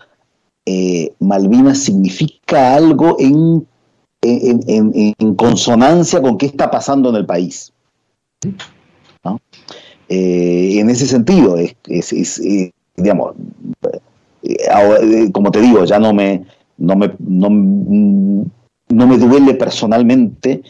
eh, 0.70 1.14
Malvinas 1.20 1.80
significa 1.80 2.76
algo 2.76 3.16
en, 3.20 3.66
en, 4.22 5.36
consonancia 5.36 6.22
con 6.22 6.38
qué 6.38 6.48
está 6.48 6.70
pasando 6.70 7.10
en 7.10 7.16
el 7.16 7.26
país. 7.26 7.72
Eh, 10.10 10.80
en 10.80 10.89
ese 10.89 11.08
sentido, 11.08 11.58
es, 11.58 12.41
eh, 12.41 12.74
digamos, 12.98 13.36
como 15.32 15.52
te 15.52 15.62
digo, 15.62 15.86
ya 15.86 16.00
no 16.00 16.14
me, 16.14 16.43
no 16.78 16.95
me, 16.95 17.12
no, 17.20 17.50
no 17.50 19.08
me 19.08 19.18
duele 19.18 19.54
personalmente, 19.56 20.62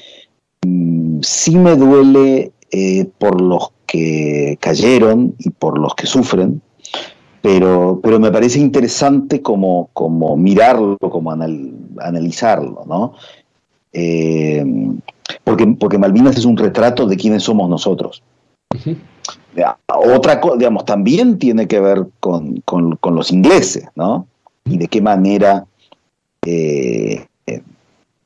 mm, 0.66 1.20
sí 1.22 1.56
me 1.56 1.76
duele 1.76 2.52
eh, 2.72 3.08
por 3.18 3.42
los 3.42 3.70
que 3.86 4.58
cayeron 4.60 5.36
y 5.40 5.50
por 5.50 5.80
los 5.80 5.96
que 5.96 6.08
sufren, 6.08 6.62
pero, 7.42 8.00
pero 8.04 8.20
me 8.20 8.32
parece 8.32 8.60
interesante 8.60 9.42
como, 9.42 9.90
como 9.94 10.36
mirarlo, 10.36 10.98
como 10.98 11.32
anal- 11.32 11.74
analizarlo, 12.00 12.84
¿no? 12.86 13.14
Eh, 13.94 14.66
porque, 15.44 15.68
porque 15.80 15.98
Malvinas 15.98 16.38
es 16.38 16.46
un 16.46 16.58
retrato 16.58 17.06
de 17.08 17.16
quiénes 17.16 17.44
somos 17.44 17.70
nosotros. 17.70 18.22
Ya, 18.84 18.96
Otra 19.88 20.40
cosa, 20.40 20.58
digamos, 20.58 20.86
también 20.86 21.38
tiene 21.40 21.68
que 21.68 21.80
ver 21.80 22.06
con, 22.20 22.62
con- 22.62 22.98
los 23.16 23.32
ingleses, 23.32 23.86
¿no? 23.96 24.28
Y 24.66 24.78
de 24.78 24.88
qué 24.88 25.02
manera 25.02 25.66
eh, 26.46 27.26
eh, 27.48 27.62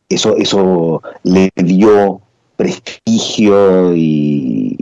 eso, 0.09 0.36
eso 0.38 1.01
le 1.23 1.49
dio 1.55 2.21
prestigio 2.55 3.95
y, 3.95 4.77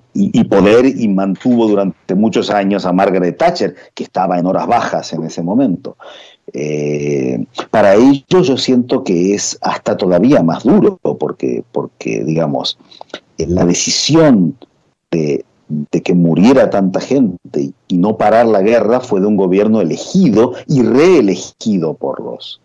poder 0.49 0.85
y 0.85 1.07
mantuvo 1.07 1.67
durante 1.67 2.15
muchos 2.15 2.49
años 2.49 2.85
a 2.85 2.91
Margaret 2.91 3.37
Thatcher, 3.37 3.75
que 3.93 4.03
estaba 4.03 4.39
en 4.39 4.47
horas 4.47 4.67
bajas 4.67 5.13
en 5.13 5.23
ese 5.23 5.43
momento. 5.43 5.95
Eh, 6.51 7.45
para 7.69 7.93
ellos 7.95 8.47
yo 8.47 8.57
siento 8.57 9.03
que 9.03 9.35
es 9.35 9.57
hasta 9.61 9.95
todavía 9.95 10.41
más 10.41 10.63
duro, 10.63 10.97
porque, 10.97 11.63
porque 11.71 12.23
digamos, 12.23 12.77
la 13.37 13.65
decisión 13.65 14.57
de, 15.11 15.45
de 15.69 16.01
que 16.01 16.15
muriera 16.15 16.69
tanta 16.69 16.99
gente 16.99 17.71
y, 17.87 17.97
no 17.97 18.17
parar 18.17 18.45
la 18.47 18.61
guerra 18.61 18.99
fue 19.01 19.21
de 19.21 19.27
un 19.27 19.37
gobierno 19.37 19.81
elegido 19.81 20.53
y 20.67 20.81
reelegido 20.81 21.93
por 21.93 22.19
los, 22.21 22.59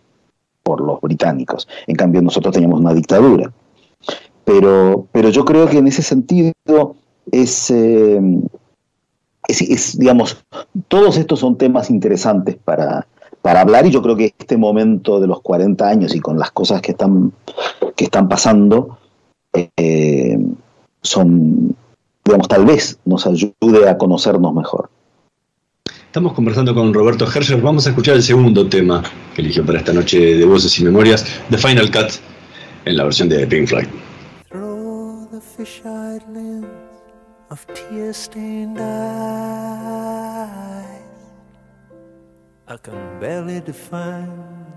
por 0.62 0.80
los 0.80 1.00
británicos. 1.00 1.68
En 1.86 1.96
cambio, 1.96 2.22
nosotros 2.22 2.54
teníamos 2.54 2.80
una 2.80 2.94
dictadura. 2.94 3.52
Pero, 4.44 5.06
pero 5.12 5.28
yo 5.30 5.44
creo 5.44 5.68
que 5.68 5.78
en 5.78 5.86
ese 5.86 6.02
sentido 6.02 6.52
es, 7.30 7.70
eh, 7.70 8.20
es, 9.48 9.98
digamos, 9.98 10.44
todos 10.88 11.16
estos 11.16 11.40
son 11.40 11.56
temas 11.56 11.90
interesantes 11.90 12.56
para, 12.56 13.06
para 13.42 13.60
hablar 13.60 13.86
y 13.86 13.90
yo 13.90 14.02
creo 14.02 14.16
que 14.16 14.34
este 14.38 14.56
momento 14.56 15.20
de 15.20 15.26
los 15.26 15.40
40 15.42 15.86
años 15.86 16.14
y 16.14 16.20
con 16.20 16.38
las 16.38 16.50
cosas 16.52 16.80
que 16.80 16.92
están, 16.92 17.32
que 17.96 18.04
están 18.04 18.28
pasando 18.28 18.98
eh, 19.76 20.38
son, 21.02 21.76
digamos, 22.24 22.48
tal 22.48 22.64
vez 22.64 22.98
nos 23.04 23.26
ayude 23.26 23.88
a 23.88 23.98
conocernos 23.98 24.54
mejor. 24.54 24.90
Estamos 26.06 26.32
conversando 26.32 26.74
con 26.74 26.94
Roberto 26.94 27.26
Herscher. 27.26 27.60
Vamos 27.60 27.86
a 27.86 27.90
escuchar 27.90 28.14
el 28.14 28.22
segundo 28.22 28.68
tema 28.68 29.02
que 29.34 29.42
eligió 29.42 29.66
para 29.66 29.78
esta 29.78 29.92
noche 29.92 30.36
de 30.36 30.44
Voces 30.44 30.78
y 30.78 30.84
Memorias, 30.84 31.24
The 31.50 31.58
Final 31.58 31.90
Cut, 31.90 32.12
en 32.84 32.96
la 32.96 33.04
versión 33.04 33.28
de 33.28 33.46
Pink 33.46 33.68
Floyd. 33.68 33.86
Through 34.48 35.28
the 35.32 35.40
fish-eyed 35.40 36.22
lens 36.32 36.66
of 37.50 37.66
tear-stained 37.74 38.78
eyes, 38.78 38.84
I 42.68 42.76
can 42.80 43.18
barely 43.20 43.60
define 43.60 44.30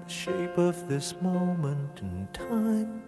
the 0.06 0.12
shape 0.12 0.58
of 0.58 0.76
this 0.90 1.16
moment 1.22 2.02
in 2.02 2.28
time. 2.34 3.07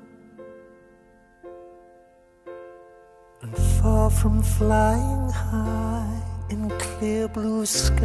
And 3.42 3.56
far 3.58 4.10
from 4.10 4.42
flying 4.42 5.30
high 5.30 6.22
in 6.50 6.70
clear 6.78 7.30
blue 7.30 7.66
skies, 7.66 8.02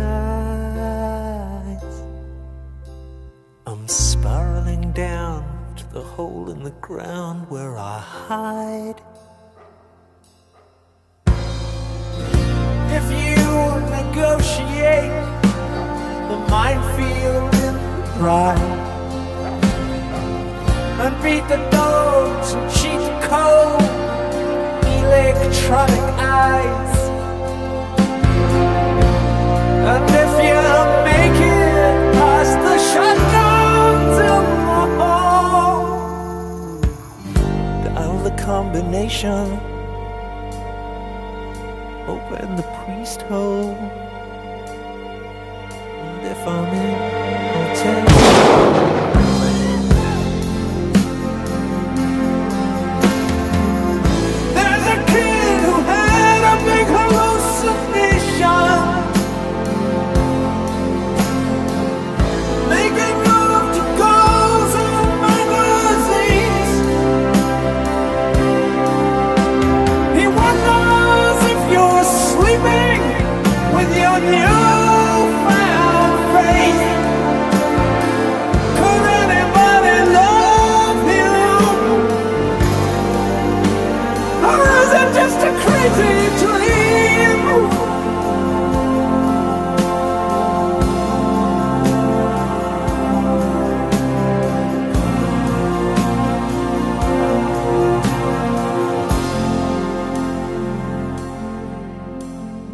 I'm 3.67 3.89
spiraling 3.89 4.93
down 4.93 5.43
to 5.77 5.93
the 5.93 6.03
hole 6.03 6.51
in 6.51 6.63
the 6.63 6.71
ground 6.71 7.51
where 7.51 7.77
I 7.77 7.99
hide. 7.99 9.03
If 12.99 13.07
you 13.11 13.45
negotiate 13.91 15.11
the 16.31 16.39
minefield 16.49 17.55
in 17.55 17.75
the 17.75 18.07
pride 18.19 18.83
and 21.01 21.23
beat 21.25 21.49
the 21.49 21.59
dogs 21.73 22.53
and 22.53 22.71
cheat 22.73 23.01
the 23.01 23.27
cold 23.29 23.94
electronic 25.05 26.07
eyes. 26.19 26.97
And 29.93 30.05
if 30.25 30.33
you 30.49 30.63
make 31.11 31.41
it 31.41 31.95
past 32.17 32.57
the 32.67 32.79
the 34.19 34.35
hall, 34.99 35.83
dial 37.85 38.19
the 38.29 38.35
combination, 38.51 39.47
open 42.15 42.47
the 42.57 42.69
priest 42.79 43.21
hole. 43.23 43.77
And 46.05 46.23
if 46.33 46.41
I'm 46.47 46.69
in, 46.87 47.44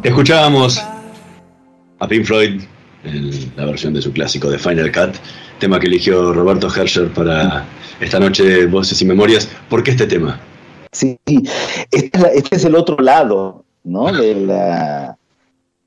Escuchábamos 0.03 0.81
a 1.99 2.07
Pink 2.07 2.25
Floyd 2.25 2.61
en 3.03 3.29
la 3.55 3.65
versión 3.65 3.93
de 3.93 4.01
su 4.01 4.11
clásico 4.11 4.49
de 4.49 4.57
Final 4.57 4.91
Cut, 4.91 5.15
tema 5.59 5.79
que 5.79 5.87
eligió 5.87 6.33
Roberto 6.33 6.67
Herscher 6.73 7.11
para 7.13 7.65
esta 7.99 8.19
noche 8.19 8.43
de 8.43 8.65
Voces 8.67 8.99
y 9.01 9.05
Memorias. 9.05 9.47
¿Por 9.69 9.83
qué 9.83 9.91
este 9.91 10.07
tema? 10.07 10.39
Sí, 10.91 11.17
este 11.91 12.09
es, 12.17 12.21
la- 12.21 12.27
este 12.29 12.55
es 12.55 12.65
el 12.65 12.75
otro 12.75 12.97
lado, 12.97 13.63
¿no? 13.83 14.11
De 14.11 14.35
la, 14.35 15.17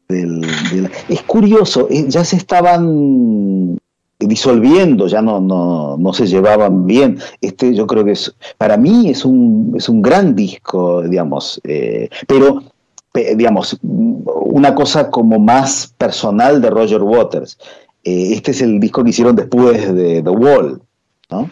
del- 0.08 0.40
de 0.40 0.82
la- 0.82 0.90
es 1.08 1.22
curioso, 1.22 1.88
eh, 1.90 2.04
ya 2.08 2.24
se 2.24 2.36
estaban 2.36 3.76
disolviendo, 4.20 5.06
ya 5.08 5.20
no, 5.20 5.40
no, 5.40 5.96
no 5.98 6.12
se 6.12 6.26
llevaban 6.26 6.86
bien. 6.86 7.18
Este 7.40 7.74
yo 7.74 7.86
creo 7.86 8.04
que 8.04 8.12
es, 8.12 8.32
para 8.58 8.76
mí 8.76 9.10
es 9.10 9.24
un, 9.24 9.74
es 9.76 9.88
un 9.88 10.00
gran 10.00 10.34
disco, 10.34 11.02
digamos, 11.02 11.60
eh, 11.64 12.08
pero 12.26 12.60
pe- 12.60 12.66
digamos, 13.14 13.78
una 13.82 14.74
cosa 14.74 15.08
como 15.10 15.38
más 15.38 15.94
personal 15.96 16.60
de 16.60 16.70
Roger 16.70 17.02
Waters. 17.02 17.56
Eh, 18.02 18.32
este 18.34 18.50
es 18.50 18.60
el 18.60 18.80
disco 18.80 19.04
que 19.04 19.10
hicieron 19.10 19.36
después 19.36 19.94
de 19.94 20.20
The 20.22 20.30
Wall, 20.30 20.82
¿no? 21.30 21.48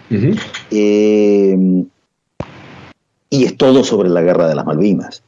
Eh, 0.70 1.84
y 3.30 3.44
es 3.44 3.56
todo 3.56 3.84
sobre 3.84 4.08
la 4.10 4.20
guerra 4.22 4.48
de 4.48 4.54
las 4.56 4.66
Malvinas. 4.66 5.22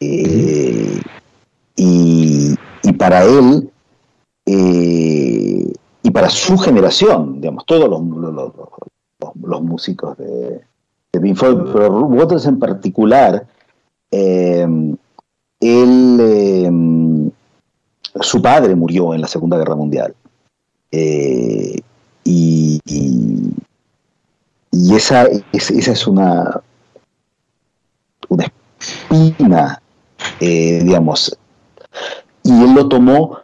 Eh, 0.00 0.98
y, 1.76 2.54
y 2.82 2.92
para 2.94 3.24
él, 3.24 3.70
y 6.02 6.10
para 6.10 6.30
su 6.30 6.56
generación, 6.58 7.40
digamos, 7.40 7.66
todos 7.66 7.88
los, 7.88 8.00
los- 8.00 8.32
los- 8.34 8.52
los- 9.20 9.32
los 9.42 9.62
músicos 9.62 10.16
de, 10.18 10.60
de 11.12 11.20
Pink 11.20 11.36
Floyd, 11.36 11.58
pero 11.72 12.00
Waters 12.00 12.46
en 12.46 12.58
particular, 12.58 13.46
él, 15.60 16.18
eh, 16.20 17.30
su 18.20 18.42
padre 18.42 18.74
murió 18.74 19.14
en 19.14 19.20
la 19.20 19.28
Segunda 19.28 19.58
Guerra 19.58 19.74
Mundial. 19.74 20.14
Eh, 20.90 21.78
y, 22.24 22.80
esa, 24.94 25.24
es- 25.52 25.70
esa 25.70 25.92
es 25.92 26.06
una, 26.06 26.60
una 28.28 28.52
espina, 28.78 29.80
eh, 30.40 30.80
digamos, 30.84 31.36
y 32.42 32.50
él 32.50 32.74
lo 32.74 32.88
tomó, 32.88 33.38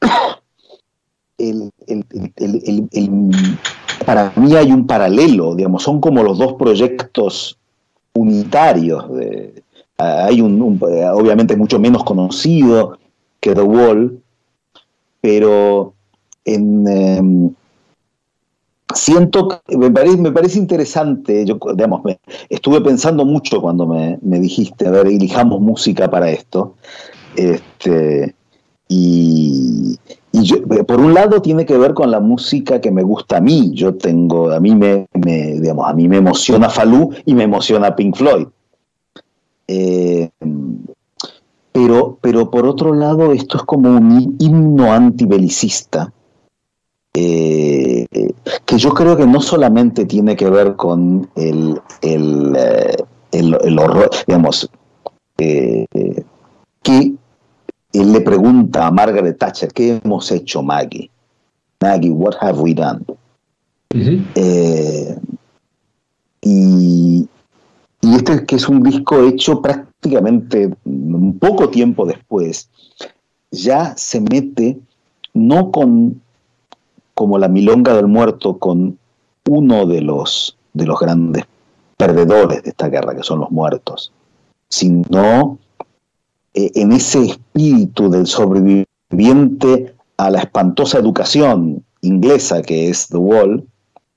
para 4.06 4.32
mí 4.36 4.54
hay 4.56 4.72
un 4.72 4.86
paralelo, 4.86 5.54
digamos, 5.54 5.82
son 5.82 6.00
como 6.00 6.22
los 6.22 6.38
dos 6.38 6.54
proyectos 6.54 7.58
unitarios. 8.14 9.12
de- 9.14 9.62
hay 9.98 10.40
un, 10.40 10.60
un- 10.62 10.78
obviamente 11.12 11.56
mucho 11.56 11.78
menos 11.78 12.04
conocido 12.04 12.98
que 13.40 13.54
The 13.54 13.62
Wall, 13.62 14.20
pero 15.20 15.94
en, 16.44 16.86
em, 16.86 17.50
siento, 18.94 19.60
me 19.68 19.90
parece, 19.90 20.16
me 20.16 20.32
parece 20.32 20.58
interesante, 20.58 21.44
yo 21.44 21.58
digamos, 21.74 22.04
me- 22.04 22.18
estuve 22.48 22.80
pensando 22.80 23.24
mucho 23.24 23.60
cuando 23.60 23.86
me, 23.86 24.18
me 24.22 24.40
dijiste, 24.40 24.86
a 24.86 24.90
ver, 24.90 25.08
elijamos 25.08 25.60
música 25.60 26.08
para 26.08 26.30
esto, 26.30 26.74
este, 27.36 28.34
y, 28.88 29.98
y 30.32 30.42
yo, 30.42 30.62
por 30.86 31.00
un 31.00 31.14
lado 31.14 31.42
tiene 31.42 31.66
que 31.66 31.76
ver 31.76 31.94
con 31.94 32.10
la 32.10 32.20
música 32.20 32.80
que 32.80 32.90
me 32.90 33.02
gusta 33.02 33.38
a 33.38 33.40
mí, 33.40 33.72
yo 33.74 33.94
tengo, 33.96 34.50
a 34.52 34.60
mí 34.60 34.74
me, 34.74 35.06
me, 35.14 35.60
digamos, 35.60 35.86
a 35.88 35.92
mí 35.94 36.08
me 36.08 36.18
emociona 36.18 36.70
Falú 36.70 37.12
y 37.26 37.34
me 37.34 37.44
emociona 37.44 37.94
Pink 37.94 38.16
Floyd. 38.16 38.46
Eh, 39.68 40.30
pero, 41.72 42.18
pero 42.20 42.50
por 42.50 42.66
otro 42.66 42.94
lado, 42.94 43.32
esto 43.32 43.58
es 43.58 43.62
como 43.64 43.90
un 43.90 44.36
himno 44.38 44.92
antibelicista, 44.92 46.12
eh, 47.14 48.06
que 48.64 48.78
yo 48.78 48.90
creo 48.90 49.16
que 49.16 49.26
no 49.26 49.40
solamente 49.40 50.04
tiene 50.06 50.34
que 50.36 50.48
ver 50.50 50.76
con 50.76 51.28
el, 51.36 51.80
el, 52.02 52.56
eh, 52.56 52.96
el- 53.32 53.58
el 53.62 53.78
horror, 53.78 54.10
digamos, 54.26 54.68
eh, 55.38 55.86
que 56.82 57.12
él 57.92 58.12
le 58.12 58.20
pregunta 58.22 58.86
a 58.86 58.90
Margaret 58.90 59.38
Thatcher, 59.38 59.72
¿qué 59.72 60.00
hemos 60.02 60.30
hecho, 60.32 60.62
Maggie? 60.62 61.10
Maggie, 61.80 62.10
what 62.10 62.34
have 62.40 62.58
we 62.60 62.74
done? 62.74 63.04
Eh, 64.34 65.16
y, 66.42 67.27
y 68.08 68.14
este 68.14 68.46
que 68.46 68.56
es 68.56 68.68
un 68.70 68.82
disco 68.82 69.22
hecho 69.22 69.60
prácticamente 69.60 70.74
un 70.84 71.38
poco 71.38 71.68
tiempo 71.68 72.06
después, 72.06 72.70
ya 73.50 73.94
se 73.98 74.22
mete 74.22 74.78
no 75.34 75.70
con, 75.70 76.22
como 77.14 77.36
la 77.36 77.48
milonga 77.48 77.94
del 77.94 78.06
muerto 78.06 78.56
con 78.56 78.98
uno 79.46 79.86
de 79.86 80.00
los, 80.00 80.56
de 80.72 80.86
los 80.86 80.98
grandes 80.98 81.44
perdedores 81.98 82.62
de 82.62 82.70
esta 82.70 82.88
guerra, 82.88 83.14
que 83.14 83.22
son 83.22 83.40
los 83.40 83.50
muertos, 83.50 84.10
sino 84.70 85.58
eh, 86.54 86.70
en 86.76 86.92
ese 86.92 87.26
espíritu 87.26 88.08
del 88.08 88.26
sobreviviente 88.26 89.94
a 90.16 90.30
la 90.30 90.38
espantosa 90.38 90.98
educación 90.98 91.84
inglesa 92.00 92.62
que 92.62 92.88
es 92.88 93.08
The 93.08 93.18
Wall, 93.18 93.66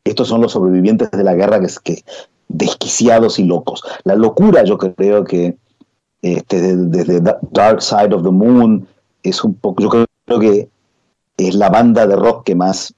estos 0.06 0.30
son 0.30 0.42
los 0.42 0.54
sobrevivientes 0.54 1.12
de 1.12 1.24
la 1.26 1.34
guerra 1.34 1.60
que, 1.60 1.68
que 1.84 2.04
desquiciados 2.54 3.40
y 3.40 3.44
locos. 3.44 3.84
La 4.04 4.16
locura 4.16 4.64
yo 4.64 4.78
creo 4.78 5.24
que 5.24 5.58
este, 6.22 6.76
desde 6.78 7.22
Dark 7.52 7.82
Side 7.82 8.14
of 8.14 8.24
the 8.24 8.32
Moon 8.32 8.88
es 9.24 9.44
un 9.44 9.54
poco, 9.56 9.82
yo 9.84 9.90
creo 9.90 10.40
que 10.40 10.70
es 11.38 11.56
la 11.56 11.70
banda 11.70 12.06
de 12.06 12.16
rock 12.16 12.46
que 12.46 12.56
más 12.56 12.94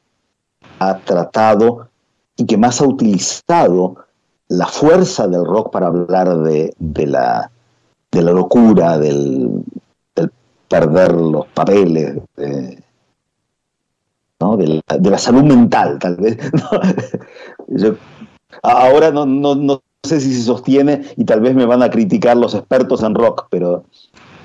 ha 0.80 0.97
tratado 0.97 1.89
y 2.36 2.45
que 2.45 2.58
más 2.58 2.82
ha 2.82 2.86
utilizado 2.86 3.95
la 4.47 4.68
fuerza 4.68 5.28
del 5.28 5.45
rock 5.45 5.72
para 5.72 5.88
hablar 5.88 6.38
de, 6.39 6.74
la, 7.08 7.49
de 8.12 8.22
la 8.22 8.32
locura, 8.32 8.97
del, 8.97 9.64
perder 10.68 11.14
los 11.14 11.45
papeles, 11.47 12.18
de, 12.36 12.84
la, 14.39 15.18
salud 15.18 15.43
mental, 15.43 15.99
tal 15.99 16.16
vez. 16.18 16.38
ahora 18.64 19.11
no, 19.11 19.26
no, 19.26 19.84
sé 20.03 20.20
si 20.20 20.34
se 20.34 20.43
sostiene 20.43 21.03
y 21.16 21.24
tal 21.24 21.39
vez 21.39 21.55
me 21.55 21.66
van 21.66 21.82
a 21.82 21.89
criticar 21.89 22.36
los 22.36 22.55
expertos 22.55 23.03
en 23.03 23.16
rock, 23.16 23.47
pero, 23.49 23.86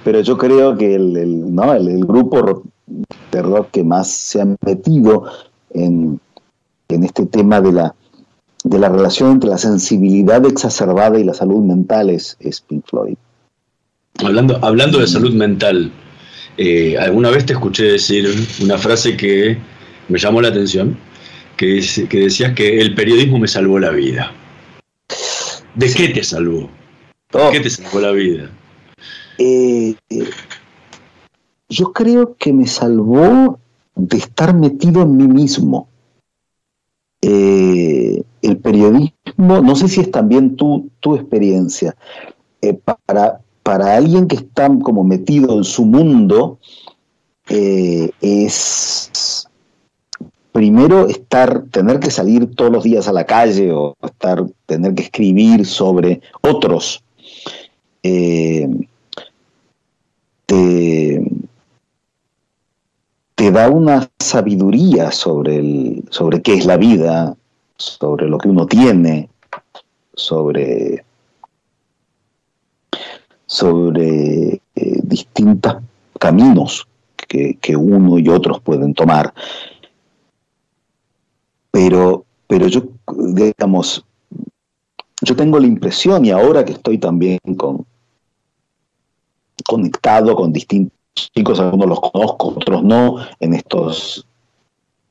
pero 0.04 0.20
yo 0.20 0.38
creo 0.38 0.76
que 0.76 0.94
el, 0.94 1.54
¿no? 1.54 1.74
el, 1.74 2.04
grupo 2.04 2.62
de 3.32 3.42
rock 3.42 3.70
que 3.72 3.82
más 3.82 4.08
se 4.08 4.40
ha 4.40 4.46
metido 4.64 5.24
en, 5.70 6.20
en 6.88 7.04
este 7.04 7.26
tema 7.26 7.60
de 7.60 7.72
la, 7.72 7.94
de 8.64 8.78
la 8.78 8.88
relación 8.88 9.32
entre 9.32 9.50
la 9.50 9.58
sensibilidad 9.58 10.44
exacerbada 10.46 11.18
y 11.18 11.24
la 11.24 11.34
salud 11.34 11.64
mental 11.64 12.10
es, 12.10 12.36
Pink 12.68 12.84
Floyd. 12.88 13.16
Hablando, 14.24 14.58
hablando 14.62 14.98
de 14.98 15.06
salud 15.06 15.32
mental, 15.32 15.92
eh, 16.56 16.96
alguna 16.98 17.30
vez 17.30 17.46
te 17.46 17.52
escuché 17.52 17.84
decir 17.84 18.28
una 18.62 18.76
frase 18.78 19.16
que 19.16 19.58
me 20.08 20.18
llamó 20.18 20.40
la 20.40 20.48
atención, 20.48 20.98
que, 21.58 21.84
que 22.08 22.20
decías 22.20 22.54
que 22.54 22.80
el 22.80 22.94
periodismo 22.94 23.38
me 23.38 23.48
salvó 23.48 23.78
la 23.78 23.90
vida. 23.90 24.32
¿De 25.74 25.92
qué 25.92 26.08
te 26.08 26.24
salvó? 26.24 26.70
¿De 27.32 27.38
oh. 27.38 27.50
qué 27.50 27.60
te 27.60 27.68
salvó 27.68 28.00
la 28.00 28.12
vida? 28.12 28.50
Eh, 29.36 29.94
yo 31.68 31.92
creo 31.92 32.36
que 32.36 32.52
me 32.52 32.66
salvó 32.66 33.58
de 33.94 34.16
estar 34.16 34.54
metido 34.54 35.02
en 35.02 35.16
mí 35.16 35.28
mismo. 35.28 35.88
Eh, 37.20 38.22
el 38.42 38.56
periodismo, 38.58 39.60
no 39.60 39.74
sé 39.74 39.88
si 39.88 40.00
es 40.00 40.10
también 40.10 40.56
tu, 40.56 40.88
tu 41.00 41.16
experiencia, 41.16 41.96
eh, 42.62 42.74
para, 42.74 43.40
para 43.64 43.96
alguien 43.96 44.28
que 44.28 44.36
está 44.36 44.70
como 44.82 45.02
metido 45.02 45.58
en 45.58 45.64
su 45.64 45.84
mundo, 45.84 46.58
es 47.50 49.47
primero 50.52 51.06
estar, 51.06 51.64
tener 51.70 52.00
que 52.00 52.10
salir 52.10 52.54
todos 52.54 52.72
los 52.72 52.84
días 52.84 53.08
a 53.08 53.12
la 53.12 53.24
calle 53.24 53.70
o 53.72 53.96
estar, 54.02 54.44
tener 54.66 54.94
que 54.94 55.02
escribir 55.02 55.66
sobre 55.66 56.20
otros, 56.40 57.02
eh, 58.02 58.68
te, 60.46 61.22
da 63.52 63.70
una 63.70 64.10
sabiduría 64.18 65.10
sobre, 65.10 65.56
el, 65.56 66.04
sobre 66.10 66.42
qué 66.42 66.54
es 66.54 66.66
la 66.66 66.76
vida, 66.76 67.34
sobre 67.76 68.28
lo 68.28 68.36
que 68.38 68.48
uno 68.48 68.66
tiene, 68.66 69.28
sobre, 70.14 71.04
sobre 73.46 74.60
eh, 74.74 75.00
distintos 75.02 75.76
caminos 76.18 76.86
que, 77.16 77.56
que 77.60 77.76
uno 77.76 78.18
y 78.18 78.28
otros 78.28 78.60
pueden 78.60 78.92
tomar 78.92 79.32
pero, 81.78 82.24
pero 82.48 82.66
yo, 82.66 82.82
digamos, 83.36 84.04
yo 85.22 85.36
tengo 85.36 85.60
la 85.60 85.68
impresión, 85.68 86.24
y 86.24 86.32
ahora 86.32 86.64
que 86.64 86.72
estoy 86.72 86.98
también 86.98 87.38
con, 87.56 87.86
conectado 89.64 90.34
con 90.34 90.52
distintos 90.52 90.98
chicos, 91.14 91.60
algunos 91.60 91.88
los 91.88 92.00
conozco, 92.00 92.48
otros 92.48 92.82
no, 92.82 93.18
en 93.38 93.54
estos, 93.54 94.26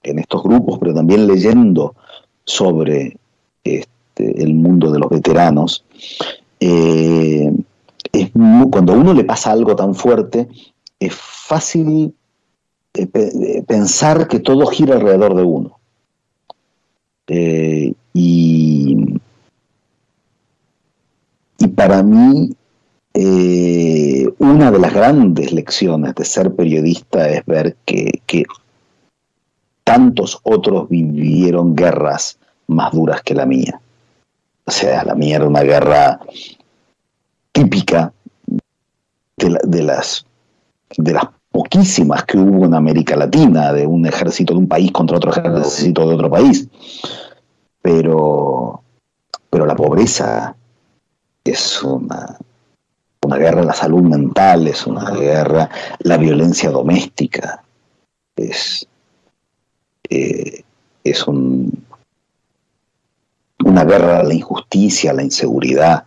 en 0.04 0.20
estos 0.20 0.44
grupos, 0.44 0.78
pero 0.80 0.94
también 0.94 1.26
leyendo 1.26 1.96
sobre 2.44 3.16
este, 3.64 4.44
el 4.44 4.54
mundo 4.54 4.92
de 4.92 5.00
los 5.00 5.10
veteranos, 5.10 5.86
eh, 6.60 7.50
es 8.12 8.32
cuando 8.70 8.92
a 8.92 8.98
uno 8.98 9.14
le 9.14 9.24
pasa 9.24 9.54
algo 9.54 9.74
tan 9.74 9.96
fuerte, 9.96 10.50
es 11.00 11.16
fácil 11.16 12.14
eh, 12.94 13.64
pensar 13.66 14.28
que 14.28 14.40
todo 14.40 14.66
gira 14.66 14.96
alrededor 14.96 15.34
de 15.34 15.44
uno. 15.44 15.77
Eh, 17.28 17.94
y, 18.14 19.20
y 21.60 21.68
para 21.68 22.02
mí, 22.04 22.56
eh, 23.14 24.28
una 24.38 24.72
de 24.72 24.80
las 24.80 24.94
grandes 24.94 25.52
lecciones 25.52 26.16
de 26.16 26.24
ser 26.24 26.54
periodista 26.54 27.28
es 27.30 27.46
ver 27.46 27.76
que, 27.86 28.22
tantos 29.84 30.40
otros 30.44 30.90
vivieron 30.90 31.76
guerras 31.76 32.38
más 32.68 32.92
duras 32.92 33.22
que 33.22 33.34
la 33.34 33.46
mía. 33.46 33.80
O 34.66 34.72
sea, 34.72 35.04
la 35.06 35.16
mía 35.16 35.38
era 35.38 35.48
una 35.48 35.62
guerra 35.62 36.20
típica 37.54 38.14
de, 39.38 39.58
de, 39.64 39.84
las, 39.84 40.26
de 40.98 41.14
las 41.14 41.26
poquísimas 41.58 42.24
que 42.26 42.38
hubo 42.38 42.66
en 42.66 42.76
América 42.76 43.16
Latina, 43.16 43.74
de 43.74 43.88
un 43.88 44.06
ejército 44.06 44.54
de 44.54 44.60
un 44.60 44.68
país 44.68 44.92
contra 44.92 45.18
otro 45.18 45.32
ejército 45.32 46.08
de 46.08 46.14
otro 46.14 46.30
país. 46.30 46.68
Pero, 47.82 48.84
pero 49.50 49.66
la 49.66 49.76
pobreza 49.76 50.56
es 51.44 51.82
una, 51.82 52.38
una 53.24 53.38
guerra 53.38 53.64
la 53.64 53.74
salud 53.74 54.04
mental, 54.04 54.68
es 54.68 54.86
una 54.86 55.10
guerra, 55.10 55.68
la 56.02 56.18
violencia 56.18 56.70
doméstica, 56.70 57.64
es, 58.36 58.88
eh, 60.12 60.64
es 61.04 61.28
un, 61.28 61.74
una 63.66 63.84
guerra 63.84 64.20
a 64.20 64.24
la 64.24 64.36
injusticia, 64.36 65.10
a 65.10 65.16
la 65.16 65.24
inseguridad, 65.24 66.06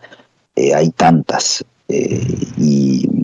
eh, 0.55 0.73
hay 0.77 0.91
tantas. 0.91 1.65
Eh, 1.89 2.53
y 2.57 3.20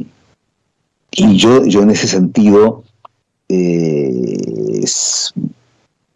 y 1.16 1.36
yo, 1.36 1.64
yo 1.64 1.82
en 1.82 1.90
ese 1.90 2.06
sentido 2.06 2.84
eh, 3.48 4.84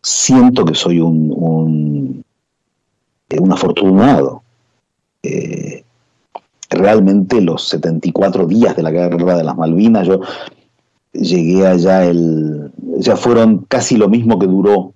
siento 0.03 0.65
que 0.65 0.75
soy 0.75 1.01
un, 1.01 1.33
un, 1.35 2.25
eh, 3.31 3.39
afortunado. 3.51 4.43
Eh, 5.23 5.85
realmente 6.69 7.41
los 7.41 7.67
74 7.69 8.47
días 8.47 8.77
de 8.77 8.83
la 8.83 8.91
guerra 8.91 9.37
de 9.37 9.45
las 9.45 9.57
Malvinas, 9.57 10.07
yo 10.07 10.21
llegué 11.13 11.67
allá, 11.67 12.05
el, 12.05 12.71
ya 12.99 13.17
fueron 13.17 13.65
casi 13.69 13.97
lo 13.97 14.09
mismo 14.09 14.39
que 14.39 14.47
duró 14.47 14.93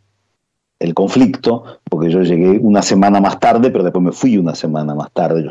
el 0.78 0.92
conflicto, 0.92 1.64
porque 1.84 2.10
yo 2.10 2.22
llegué 2.22 2.58
una 2.58 2.82
semana 2.82 3.20
más 3.20 3.40
tarde, 3.40 3.70
pero 3.70 3.84
después 3.84 4.04
me 4.04 4.12
fui 4.12 4.36
una 4.36 4.54
semana 4.54 4.94
más 4.94 5.10
tarde. 5.12 5.50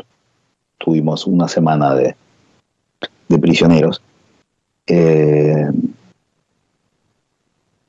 tuvimos 0.78 1.26
una 1.26 1.48
semana 1.48 1.94
de, 1.94 2.14
de 3.28 3.38
prisioneros. 3.38 4.00
Eh, 4.86 5.70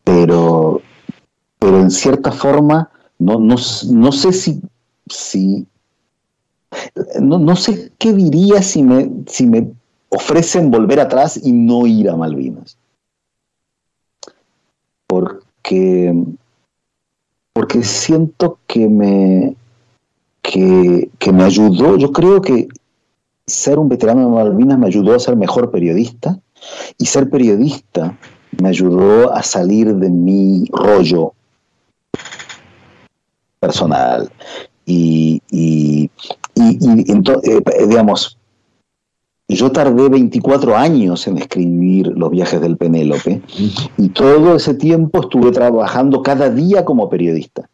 pero, 0.04 0.82
pero 1.60 1.80
en 1.80 1.92
cierta 1.92 2.32
forma, 2.32 2.90
no, 3.20 3.40
no, 3.40 3.58
sé 3.58 4.32
si, 4.32 4.62
si 5.08 5.68
no, 7.22 7.38
no, 7.38 7.56
sé 7.56 7.92
qué 7.98 8.14
diría 8.14 8.62
si 8.62 8.84
me, 8.84 9.12
si 9.28 9.46
me 9.46 9.72
ofrecen 10.10 10.72
volver 10.72 11.00
atrás 11.00 11.40
y 11.44 11.52
no 11.52 11.86
ir 11.86 12.10
a 12.10 12.16
Malvinas. 12.16 12.78
Porque, 15.08 16.14
porque 17.54 17.84
siento 17.84 18.60
que 18.68 18.88
me, 18.88 19.56
que, 20.42 21.10
que 21.20 21.32
me 21.34 21.44
ayudó, 21.44 21.98
yo 21.98 22.12
creo 22.12 22.42
que 22.42 22.68
ser 23.46 23.80
un 23.80 23.90
veterano 23.90 24.22
de 24.22 24.28
Malvinas 24.28 24.80
me 24.80 24.88
ayudó 24.88 25.14
a 25.14 25.20
ser 25.20 25.36
mejor 25.36 25.72
periodista 25.72 26.40
y 26.98 27.06
ser 27.06 27.30
periodista 27.30 28.18
me 28.62 28.70
ayudó 28.70 29.34
a 29.34 29.44
salir 29.44 29.94
de 29.96 30.10
mi 30.10 30.66
rollo 30.72 31.34
personal. 33.60 34.30
Y, 34.86 35.42
y, 35.52 36.10
y, 36.56 36.78
eh, 37.44 37.88
digamos, 37.88 38.38
yo 39.48 39.72
tardé 39.72 40.10
24 40.10 40.76
años 40.76 41.28
en 41.28 41.38
escribir 41.38 42.08
Los 42.16 42.32
viajes 42.32 42.62
del 42.62 42.78
Penélope 42.78 43.42
y 43.98 44.10
todo 44.10 44.56
ese 44.56 44.74
tiempo 44.74 45.22
estuve 45.22 45.52
trabajando 45.52 46.22
cada 46.24 46.50
día 46.50 46.84
como 46.86 47.10
periodista 47.10 47.70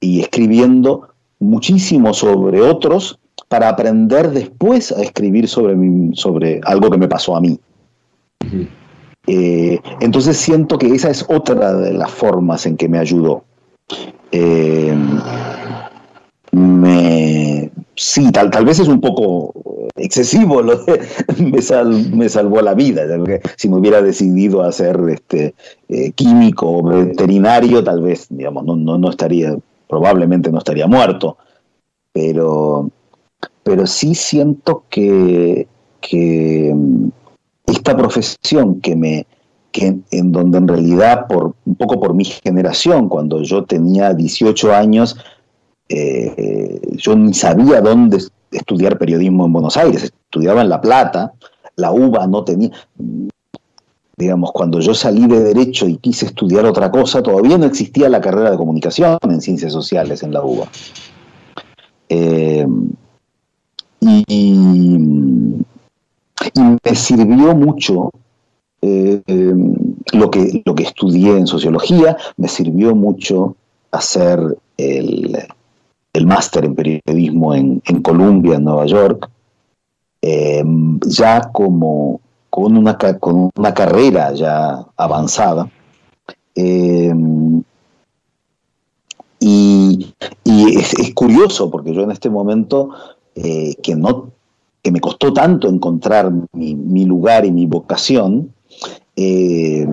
y 0.00 0.20
escribiendo 0.20 1.08
muchísimo 1.40 2.14
sobre 2.14 2.60
otros 2.60 3.18
para 3.48 3.68
aprender 3.68 4.30
después 4.30 4.92
a 4.92 5.02
escribir 5.02 5.48
sobre, 5.48 5.74
mi- 5.74 6.14
sobre 6.16 6.60
algo 6.64 6.90
que 6.90 6.98
me 6.98 7.08
pasó 7.08 7.36
a 7.36 7.40
mí. 7.40 7.58
Eh, 9.26 9.80
entonces 10.00 10.36
siento 10.36 10.78
que 10.78 10.88
esa 10.94 11.10
es 11.10 11.24
otra 11.28 11.74
de 11.74 11.92
las 11.94 12.10
formas 12.10 12.66
en 12.66 12.76
que 12.76 12.88
me 12.88 12.98
ayudó. 12.98 13.44
Eh, 14.32 14.94
me, 16.52 17.70
sí, 17.96 18.30
tal, 18.32 18.50
tal 18.50 18.64
vez 18.64 18.78
es 18.78 18.88
un 18.88 19.00
poco 19.00 19.52
excesivo 19.96 20.62
me, 21.38 21.62
sal- 21.62 22.28
salvó 22.28 22.60
la 22.60 22.74
vida. 22.74 23.02
Si 23.56 23.68
me 23.68 23.76
hubiera 23.76 24.02
decidido 24.02 24.62
a 24.62 24.72
ser 24.72 25.00
este, 25.08 25.54
eh, 25.88 26.12
químico 26.12 26.78
o 26.78 26.82
veterinario, 26.82 27.82
tal 27.82 28.02
vez, 28.02 28.26
digamos, 28.30 28.64
no, 28.64 28.76
no, 28.76 28.98
no 28.98 29.10
estaría, 29.10 29.56
probablemente 29.88 30.50
no 30.50 30.58
estaría 30.58 30.86
muerto. 30.86 31.38
Pero, 32.12 32.90
pero 33.62 33.86
sí 33.86 34.14
siento 34.14 34.84
que, 34.88 35.66
que 36.00 36.74
esta 37.66 37.96
profesión 37.96 38.80
que 38.80 38.96
me 38.96 39.26
que 39.72 39.98
en 40.12 40.30
donde 40.30 40.58
en 40.58 40.68
realidad 40.68 41.26
por 41.26 41.54
un 41.64 41.74
poco 41.74 41.98
por 41.98 42.14
mi 42.14 42.24
generación 42.24 43.08
cuando 43.08 43.42
yo 43.42 43.64
tenía 43.64 44.14
18 44.14 44.72
años 44.72 45.16
eh, 45.88 46.80
yo 46.92 47.16
ni 47.16 47.34
sabía 47.34 47.80
dónde 47.80 48.22
estudiar 48.52 48.98
periodismo 48.98 49.44
en 49.46 49.52
Buenos 49.52 49.76
Aires. 49.76 50.04
Estudiaba 50.04 50.62
en 50.62 50.68
La 50.68 50.80
Plata 50.80 51.32
la 51.76 51.92
UBA 51.92 52.26
no 52.26 52.44
tenía 52.44 52.70
digamos 54.16 54.52
cuando 54.52 54.78
yo 54.78 54.94
salí 54.94 55.26
de 55.26 55.42
derecho 55.42 55.88
y 55.88 55.96
quise 55.96 56.26
estudiar 56.26 56.64
otra 56.66 56.90
cosa 56.90 57.22
todavía 57.22 57.58
no 57.58 57.66
existía 57.66 58.08
la 58.08 58.20
carrera 58.20 58.52
de 58.52 58.56
comunicación 58.56 59.18
en 59.22 59.40
ciencias 59.40 59.72
sociales 59.72 60.22
en 60.22 60.32
la 60.32 60.42
UBA 60.42 60.68
Eh, 62.08 62.66
y, 64.00 65.64
y 66.54 66.60
me 66.60 66.94
sirvió 66.94 67.54
mucho 67.54 68.10
eh, 68.82 69.22
lo, 70.12 70.30
que, 70.30 70.62
lo 70.64 70.74
que 70.74 70.82
estudié 70.82 71.38
en 71.38 71.46
sociología, 71.46 72.16
me 72.36 72.48
sirvió 72.48 72.94
mucho 72.94 73.56
hacer 73.90 74.40
el, 74.76 75.38
el 76.12 76.26
máster 76.26 76.64
en 76.64 76.74
periodismo 76.74 77.54
en, 77.54 77.82
en 77.86 78.02
Columbia, 78.02 78.56
en 78.56 78.64
Nueva 78.64 78.86
York, 78.86 79.30
eh, 80.20 80.62
ya 81.06 81.50
como 81.52 82.20
con 82.50 82.76
una, 82.76 82.98
con 82.98 83.50
una 83.56 83.72
carrera 83.72 84.32
ya 84.32 84.84
avanzada. 84.96 85.70
Eh, 86.54 87.12
y 89.40 90.14
y 90.44 90.76
es, 90.78 90.94
curioso 91.14 91.70
porque 91.70 91.94
yo 91.94 92.02
en 92.02 92.10
este 92.10 92.30
momento 92.30 92.90
que 93.34 93.96
no 93.96 94.33
que 94.84 94.92
me 94.92 95.00
costó 95.00 95.32
tanto 95.32 95.68
encontrar 95.68 96.30
mi, 96.52 96.74
mi 96.74 97.06
lugar 97.06 97.46
y 97.46 97.50
mi 97.50 97.64
vocación, 97.64 98.52
eh, 99.16 99.88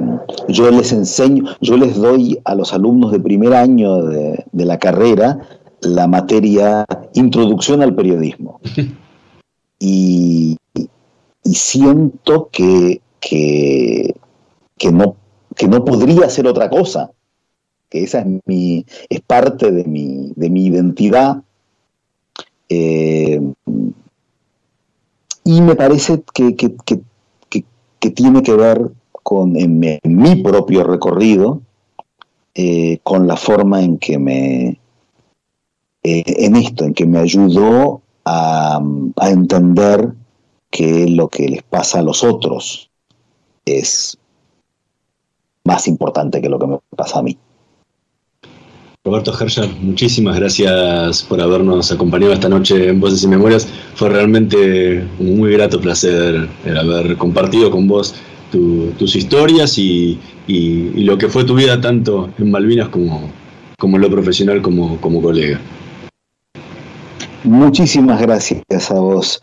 yo 0.49 0.69
les 0.69 0.91
enseño, 0.91 1.45
yo 1.61 1.77
les 1.77 1.95
doy 1.95 2.39
a 2.43 2.55
los 2.55 2.73
alumnos 2.73 3.13
de 3.13 3.19
primer 3.21 3.53
año 3.53 4.03
de, 4.03 4.43
de 4.51 4.65
la 4.65 4.77
carrera 4.77 5.39
la 5.79 6.07
materia 6.07 6.85
Introducción 7.13 7.81
al 7.81 7.95
Periodismo. 7.95 8.59
Y, 9.83 10.57
y 11.43 11.53
siento 11.55 12.49
que, 12.51 13.01
que, 13.19 14.13
que 14.77 14.91
no, 14.91 15.15
que 15.55 15.67
no 15.67 15.83
podría 15.83 16.27
hacer 16.27 16.45
otra 16.45 16.69
cosa, 16.69 17.09
que 17.89 18.03
esa 18.03 18.19
es, 18.19 18.27
mi, 18.45 18.85
es 19.09 19.21
parte 19.21 19.71
de 19.71 19.83
mi, 19.85 20.33
de 20.35 20.51
mi 20.51 20.67
identidad. 20.67 21.41
Eh, 22.69 23.41
y 25.43 25.61
me 25.61 25.75
parece 25.75 26.23
que, 26.33 26.55
que- 26.55 26.75
que- 26.75 27.01
tiene 28.11 28.41
que 28.41 28.53
ver 28.53 28.91
con 29.23 29.55
en 29.55 29.79
mi 30.03 30.35
propio 30.37 30.83
recorrido, 30.83 31.61
eh, 32.55 32.99
con 33.03 33.27
la 33.27 33.37
forma 33.37 33.81
en 33.81 33.97
que 33.97 34.17
me, 34.17 34.79
eh, 36.03 36.23
en 36.25 36.55
esto, 36.55 36.83
en 36.85 36.93
que 36.93 37.05
me 37.05 37.19
ayudó 37.19 38.01
a, 38.25 38.81
a 39.17 39.29
entender 39.29 40.13
que 40.69 41.07
lo 41.07 41.27
que 41.29 41.47
les 41.47 41.63
pasa 41.63 41.99
a 41.99 42.03
los 42.03 42.23
otros 42.23 42.89
es 43.65 44.17
más 45.63 45.87
importante 45.87 46.41
que 46.41 46.49
lo 46.49 46.59
que 46.59 46.67
me 46.67 46.79
pasa 46.95 47.19
a 47.19 47.23
mí. 47.23 47.37
Roberto 49.03 49.33
Herscher, 49.33 49.67
muchísimas 49.81 50.35
gracias 50.39 51.23
por 51.23 51.41
habernos 51.41 51.91
acompañado 51.91 52.33
esta 52.33 52.47
noche 52.49 52.87
en 52.89 52.99
Voces 52.99 53.23
y 53.23 53.27
Memorias. 53.27 53.67
Fue 53.95 54.09
realmente 54.09 55.03
un 55.17 55.39
muy 55.39 55.51
grato 55.53 55.81
placer 55.81 56.47
el 56.63 56.77
haber 56.77 57.17
compartido 57.17 57.71
con 57.71 57.87
vos 57.87 58.13
tu- 58.51 58.91
tus 58.99 59.15
historias 59.15 59.79
y 59.79 60.19
lo 60.47 61.17
que 61.17 61.29
fue 61.29 61.45
tu 61.45 61.55
vida 61.55 61.81
tanto 61.81 62.29
en 62.37 62.51
Malvinas 62.51 62.89
como, 62.89 63.31
como 63.79 63.95
en 63.95 64.03
lo 64.03 64.11
profesional 64.11 64.61
como, 64.61 65.01
como 65.01 65.19
colega. 65.19 65.59
Muchísimas 67.43 68.21
gracias 68.21 68.61
a 68.91 68.93
vos, 68.93 69.41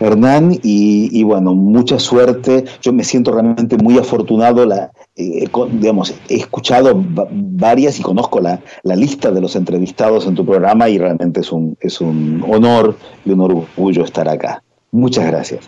Hernán, 0.00 0.58
y, 0.62 1.22
bueno, 1.22 1.54
mucha 1.54 1.98
suerte. 1.98 2.64
Yo 2.82 2.92
me 2.92 3.04
siento 3.04 3.32
realmente 3.32 3.76
muy 3.76 3.98
afortunado. 3.98 4.66
La, 4.66 4.90
eh, 5.16 5.48
digamos, 5.72 6.14
he 6.28 6.36
escuchado 6.36 6.94
va- 6.94 7.28
varias 7.30 7.98
y 7.98 8.02
conozco 8.02 8.40
la, 8.40 8.60
la 8.82 8.96
lista 8.96 9.30
de 9.30 9.40
los 9.40 9.56
entrevistados 9.56 10.26
en 10.26 10.34
tu 10.34 10.44
programa 10.44 10.88
y 10.88 10.98
realmente 10.98 11.40
es 11.40 11.50
un, 11.52 11.76
es 11.80 12.00
un 12.00 12.44
honor 12.48 12.96
y 13.24 13.30
un 13.30 13.40
orgullo 13.40 14.04
estar 14.04 14.28
acá. 14.28 14.62
Muchas 14.92 15.26
gracias. 15.26 15.60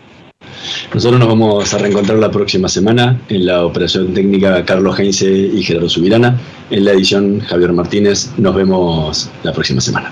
Nosotros 0.93 1.19
nos 1.19 1.27
vamos 1.29 1.73
a 1.73 1.77
reencontrar 1.77 2.17
la 2.17 2.31
próxima 2.31 2.69
semana 2.69 3.19
en 3.29 3.45
la 3.45 3.65
operación 3.65 4.13
técnica 4.13 4.63
Carlos 4.63 4.97
Heinze 4.97 5.29
y 5.29 5.61
Gerardo 5.63 5.89
Subirana. 5.89 6.39
En 6.69 6.85
la 6.85 6.91
edición 6.93 7.39
Javier 7.41 7.73
Martínez. 7.73 8.31
Nos 8.37 8.55
vemos 8.55 9.29
la 9.43 9.51
próxima 9.51 9.81
semana. 9.81 10.11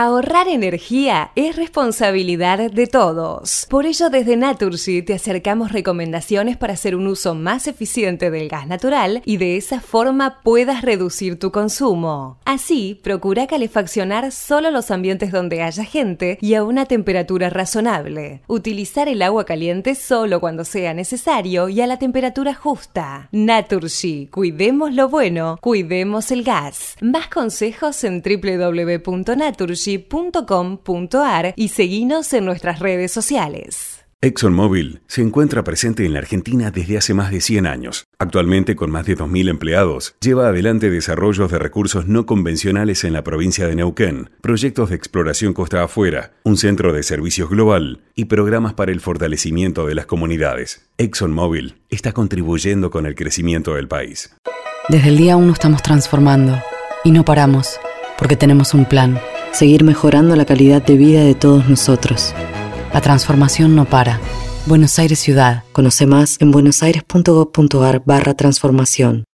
Ahorrar 0.00 0.46
energía 0.46 1.32
es 1.34 1.56
responsabilidad 1.56 2.70
de 2.70 2.86
todos. 2.86 3.66
Por 3.68 3.84
ello, 3.84 4.10
desde 4.10 4.36
Naturgy 4.36 5.02
te 5.02 5.12
acercamos 5.12 5.72
recomendaciones 5.72 6.56
para 6.56 6.74
hacer 6.74 6.94
un 6.94 7.08
uso 7.08 7.34
más 7.34 7.66
eficiente 7.66 8.30
del 8.30 8.48
gas 8.48 8.68
natural 8.68 9.22
y 9.24 9.38
de 9.38 9.56
esa 9.56 9.80
forma 9.80 10.40
puedas 10.44 10.82
reducir 10.82 11.36
tu 11.40 11.50
consumo. 11.50 12.38
Así, 12.44 13.00
procura 13.02 13.48
calefaccionar 13.48 14.30
solo 14.30 14.70
los 14.70 14.92
ambientes 14.92 15.32
donde 15.32 15.62
haya 15.62 15.82
gente 15.82 16.38
y 16.40 16.54
a 16.54 16.62
una 16.62 16.86
temperatura 16.86 17.50
razonable. 17.50 18.42
Utilizar 18.46 19.08
el 19.08 19.20
agua 19.20 19.46
caliente 19.46 19.96
solo 19.96 20.38
cuando 20.38 20.64
sea 20.64 20.94
necesario 20.94 21.68
y 21.68 21.80
a 21.80 21.88
la 21.88 21.98
temperatura 21.98 22.54
justa. 22.54 23.28
Naturgy, 23.32 24.28
cuidemos 24.28 24.94
lo 24.94 25.08
bueno, 25.08 25.58
cuidemos 25.60 26.30
el 26.30 26.44
gas. 26.44 26.94
Más 27.00 27.26
consejos 27.26 28.04
en 28.04 28.22
www.naturgy.com.ar 29.88 31.54
y 31.56 31.68
seguinos 31.68 32.32
en 32.32 32.44
nuestras 32.44 32.80
redes 32.80 33.12
sociales. 33.12 33.94
ExxonMobil 34.20 35.00
se 35.06 35.22
encuentra 35.22 35.62
presente 35.62 36.04
en 36.04 36.12
la 36.12 36.18
Argentina 36.18 36.72
desde 36.72 36.98
hace 36.98 37.14
más 37.14 37.30
de 37.30 37.40
100 37.40 37.68
años. 37.68 38.08
Actualmente, 38.18 38.74
con 38.74 38.90
más 38.90 39.06
de 39.06 39.16
2.000 39.16 39.48
empleados, 39.48 40.16
lleva 40.20 40.48
adelante 40.48 40.90
desarrollos 40.90 41.52
de 41.52 41.60
recursos 41.60 42.08
no 42.08 42.26
convencionales 42.26 43.04
en 43.04 43.12
la 43.12 43.22
provincia 43.22 43.68
de 43.68 43.76
Neuquén, 43.76 44.30
proyectos 44.40 44.90
de 44.90 44.96
exploración 44.96 45.52
costa 45.52 45.84
afuera, 45.84 46.32
un 46.42 46.56
centro 46.56 46.92
de 46.92 47.04
servicios 47.04 47.48
global 47.48 48.00
y 48.16 48.24
programas 48.24 48.74
para 48.74 48.90
el 48.90 49.00
fortalecimiento 49.00 49.86
de 49.86 49.94
las 49.94 50.06
comunidades. 50.06 50.88
ExxonMobil 50.98 51.76
está 51.88 52.10
contribuyendo 52.10 52.90
con 52.90 53.06
el 53.06 53.14
crecimiento 53.14 53.74
del 53.74 53.86
país. 53.86 54.34
Desde 54.88 55.10
el 55.10 55.16
día 55.16 55.36
1 55.36 55.52
estamos 55.52 55.80
transformando 55.84 56.60
y 57.04 57.12
no 57.12 57.24
paramos, 57.24 57.78
porque 58.18 58.34
tenemos 58.34 58.74
un 58.74 58.84
plan, 58.84 59.20
seguir 59.52 59.84
mejorando 59.84 60.36
la 60.36 60.44
calidad 60.44 60.82
de 60.82 60.96
vida 60.96 61.22
de 61.22 61.34
todos 61.34 61.68
nosotros. 61.68 62.34
La 62.92 63.00
transformación 63.00 63.76
no 63.76 63.84
para. 63.84 64.20
Buenos 64.66 64.98
Aires 64.98 65.18
Ciudad. 65.18 65.64
Conoce 65.72 66.06
más 66.06 66.40
en 66.40 66.50
buenosaires.gov.ar 66.50 68.02
barra 68.04 68.34
transformación. 68.34 69.27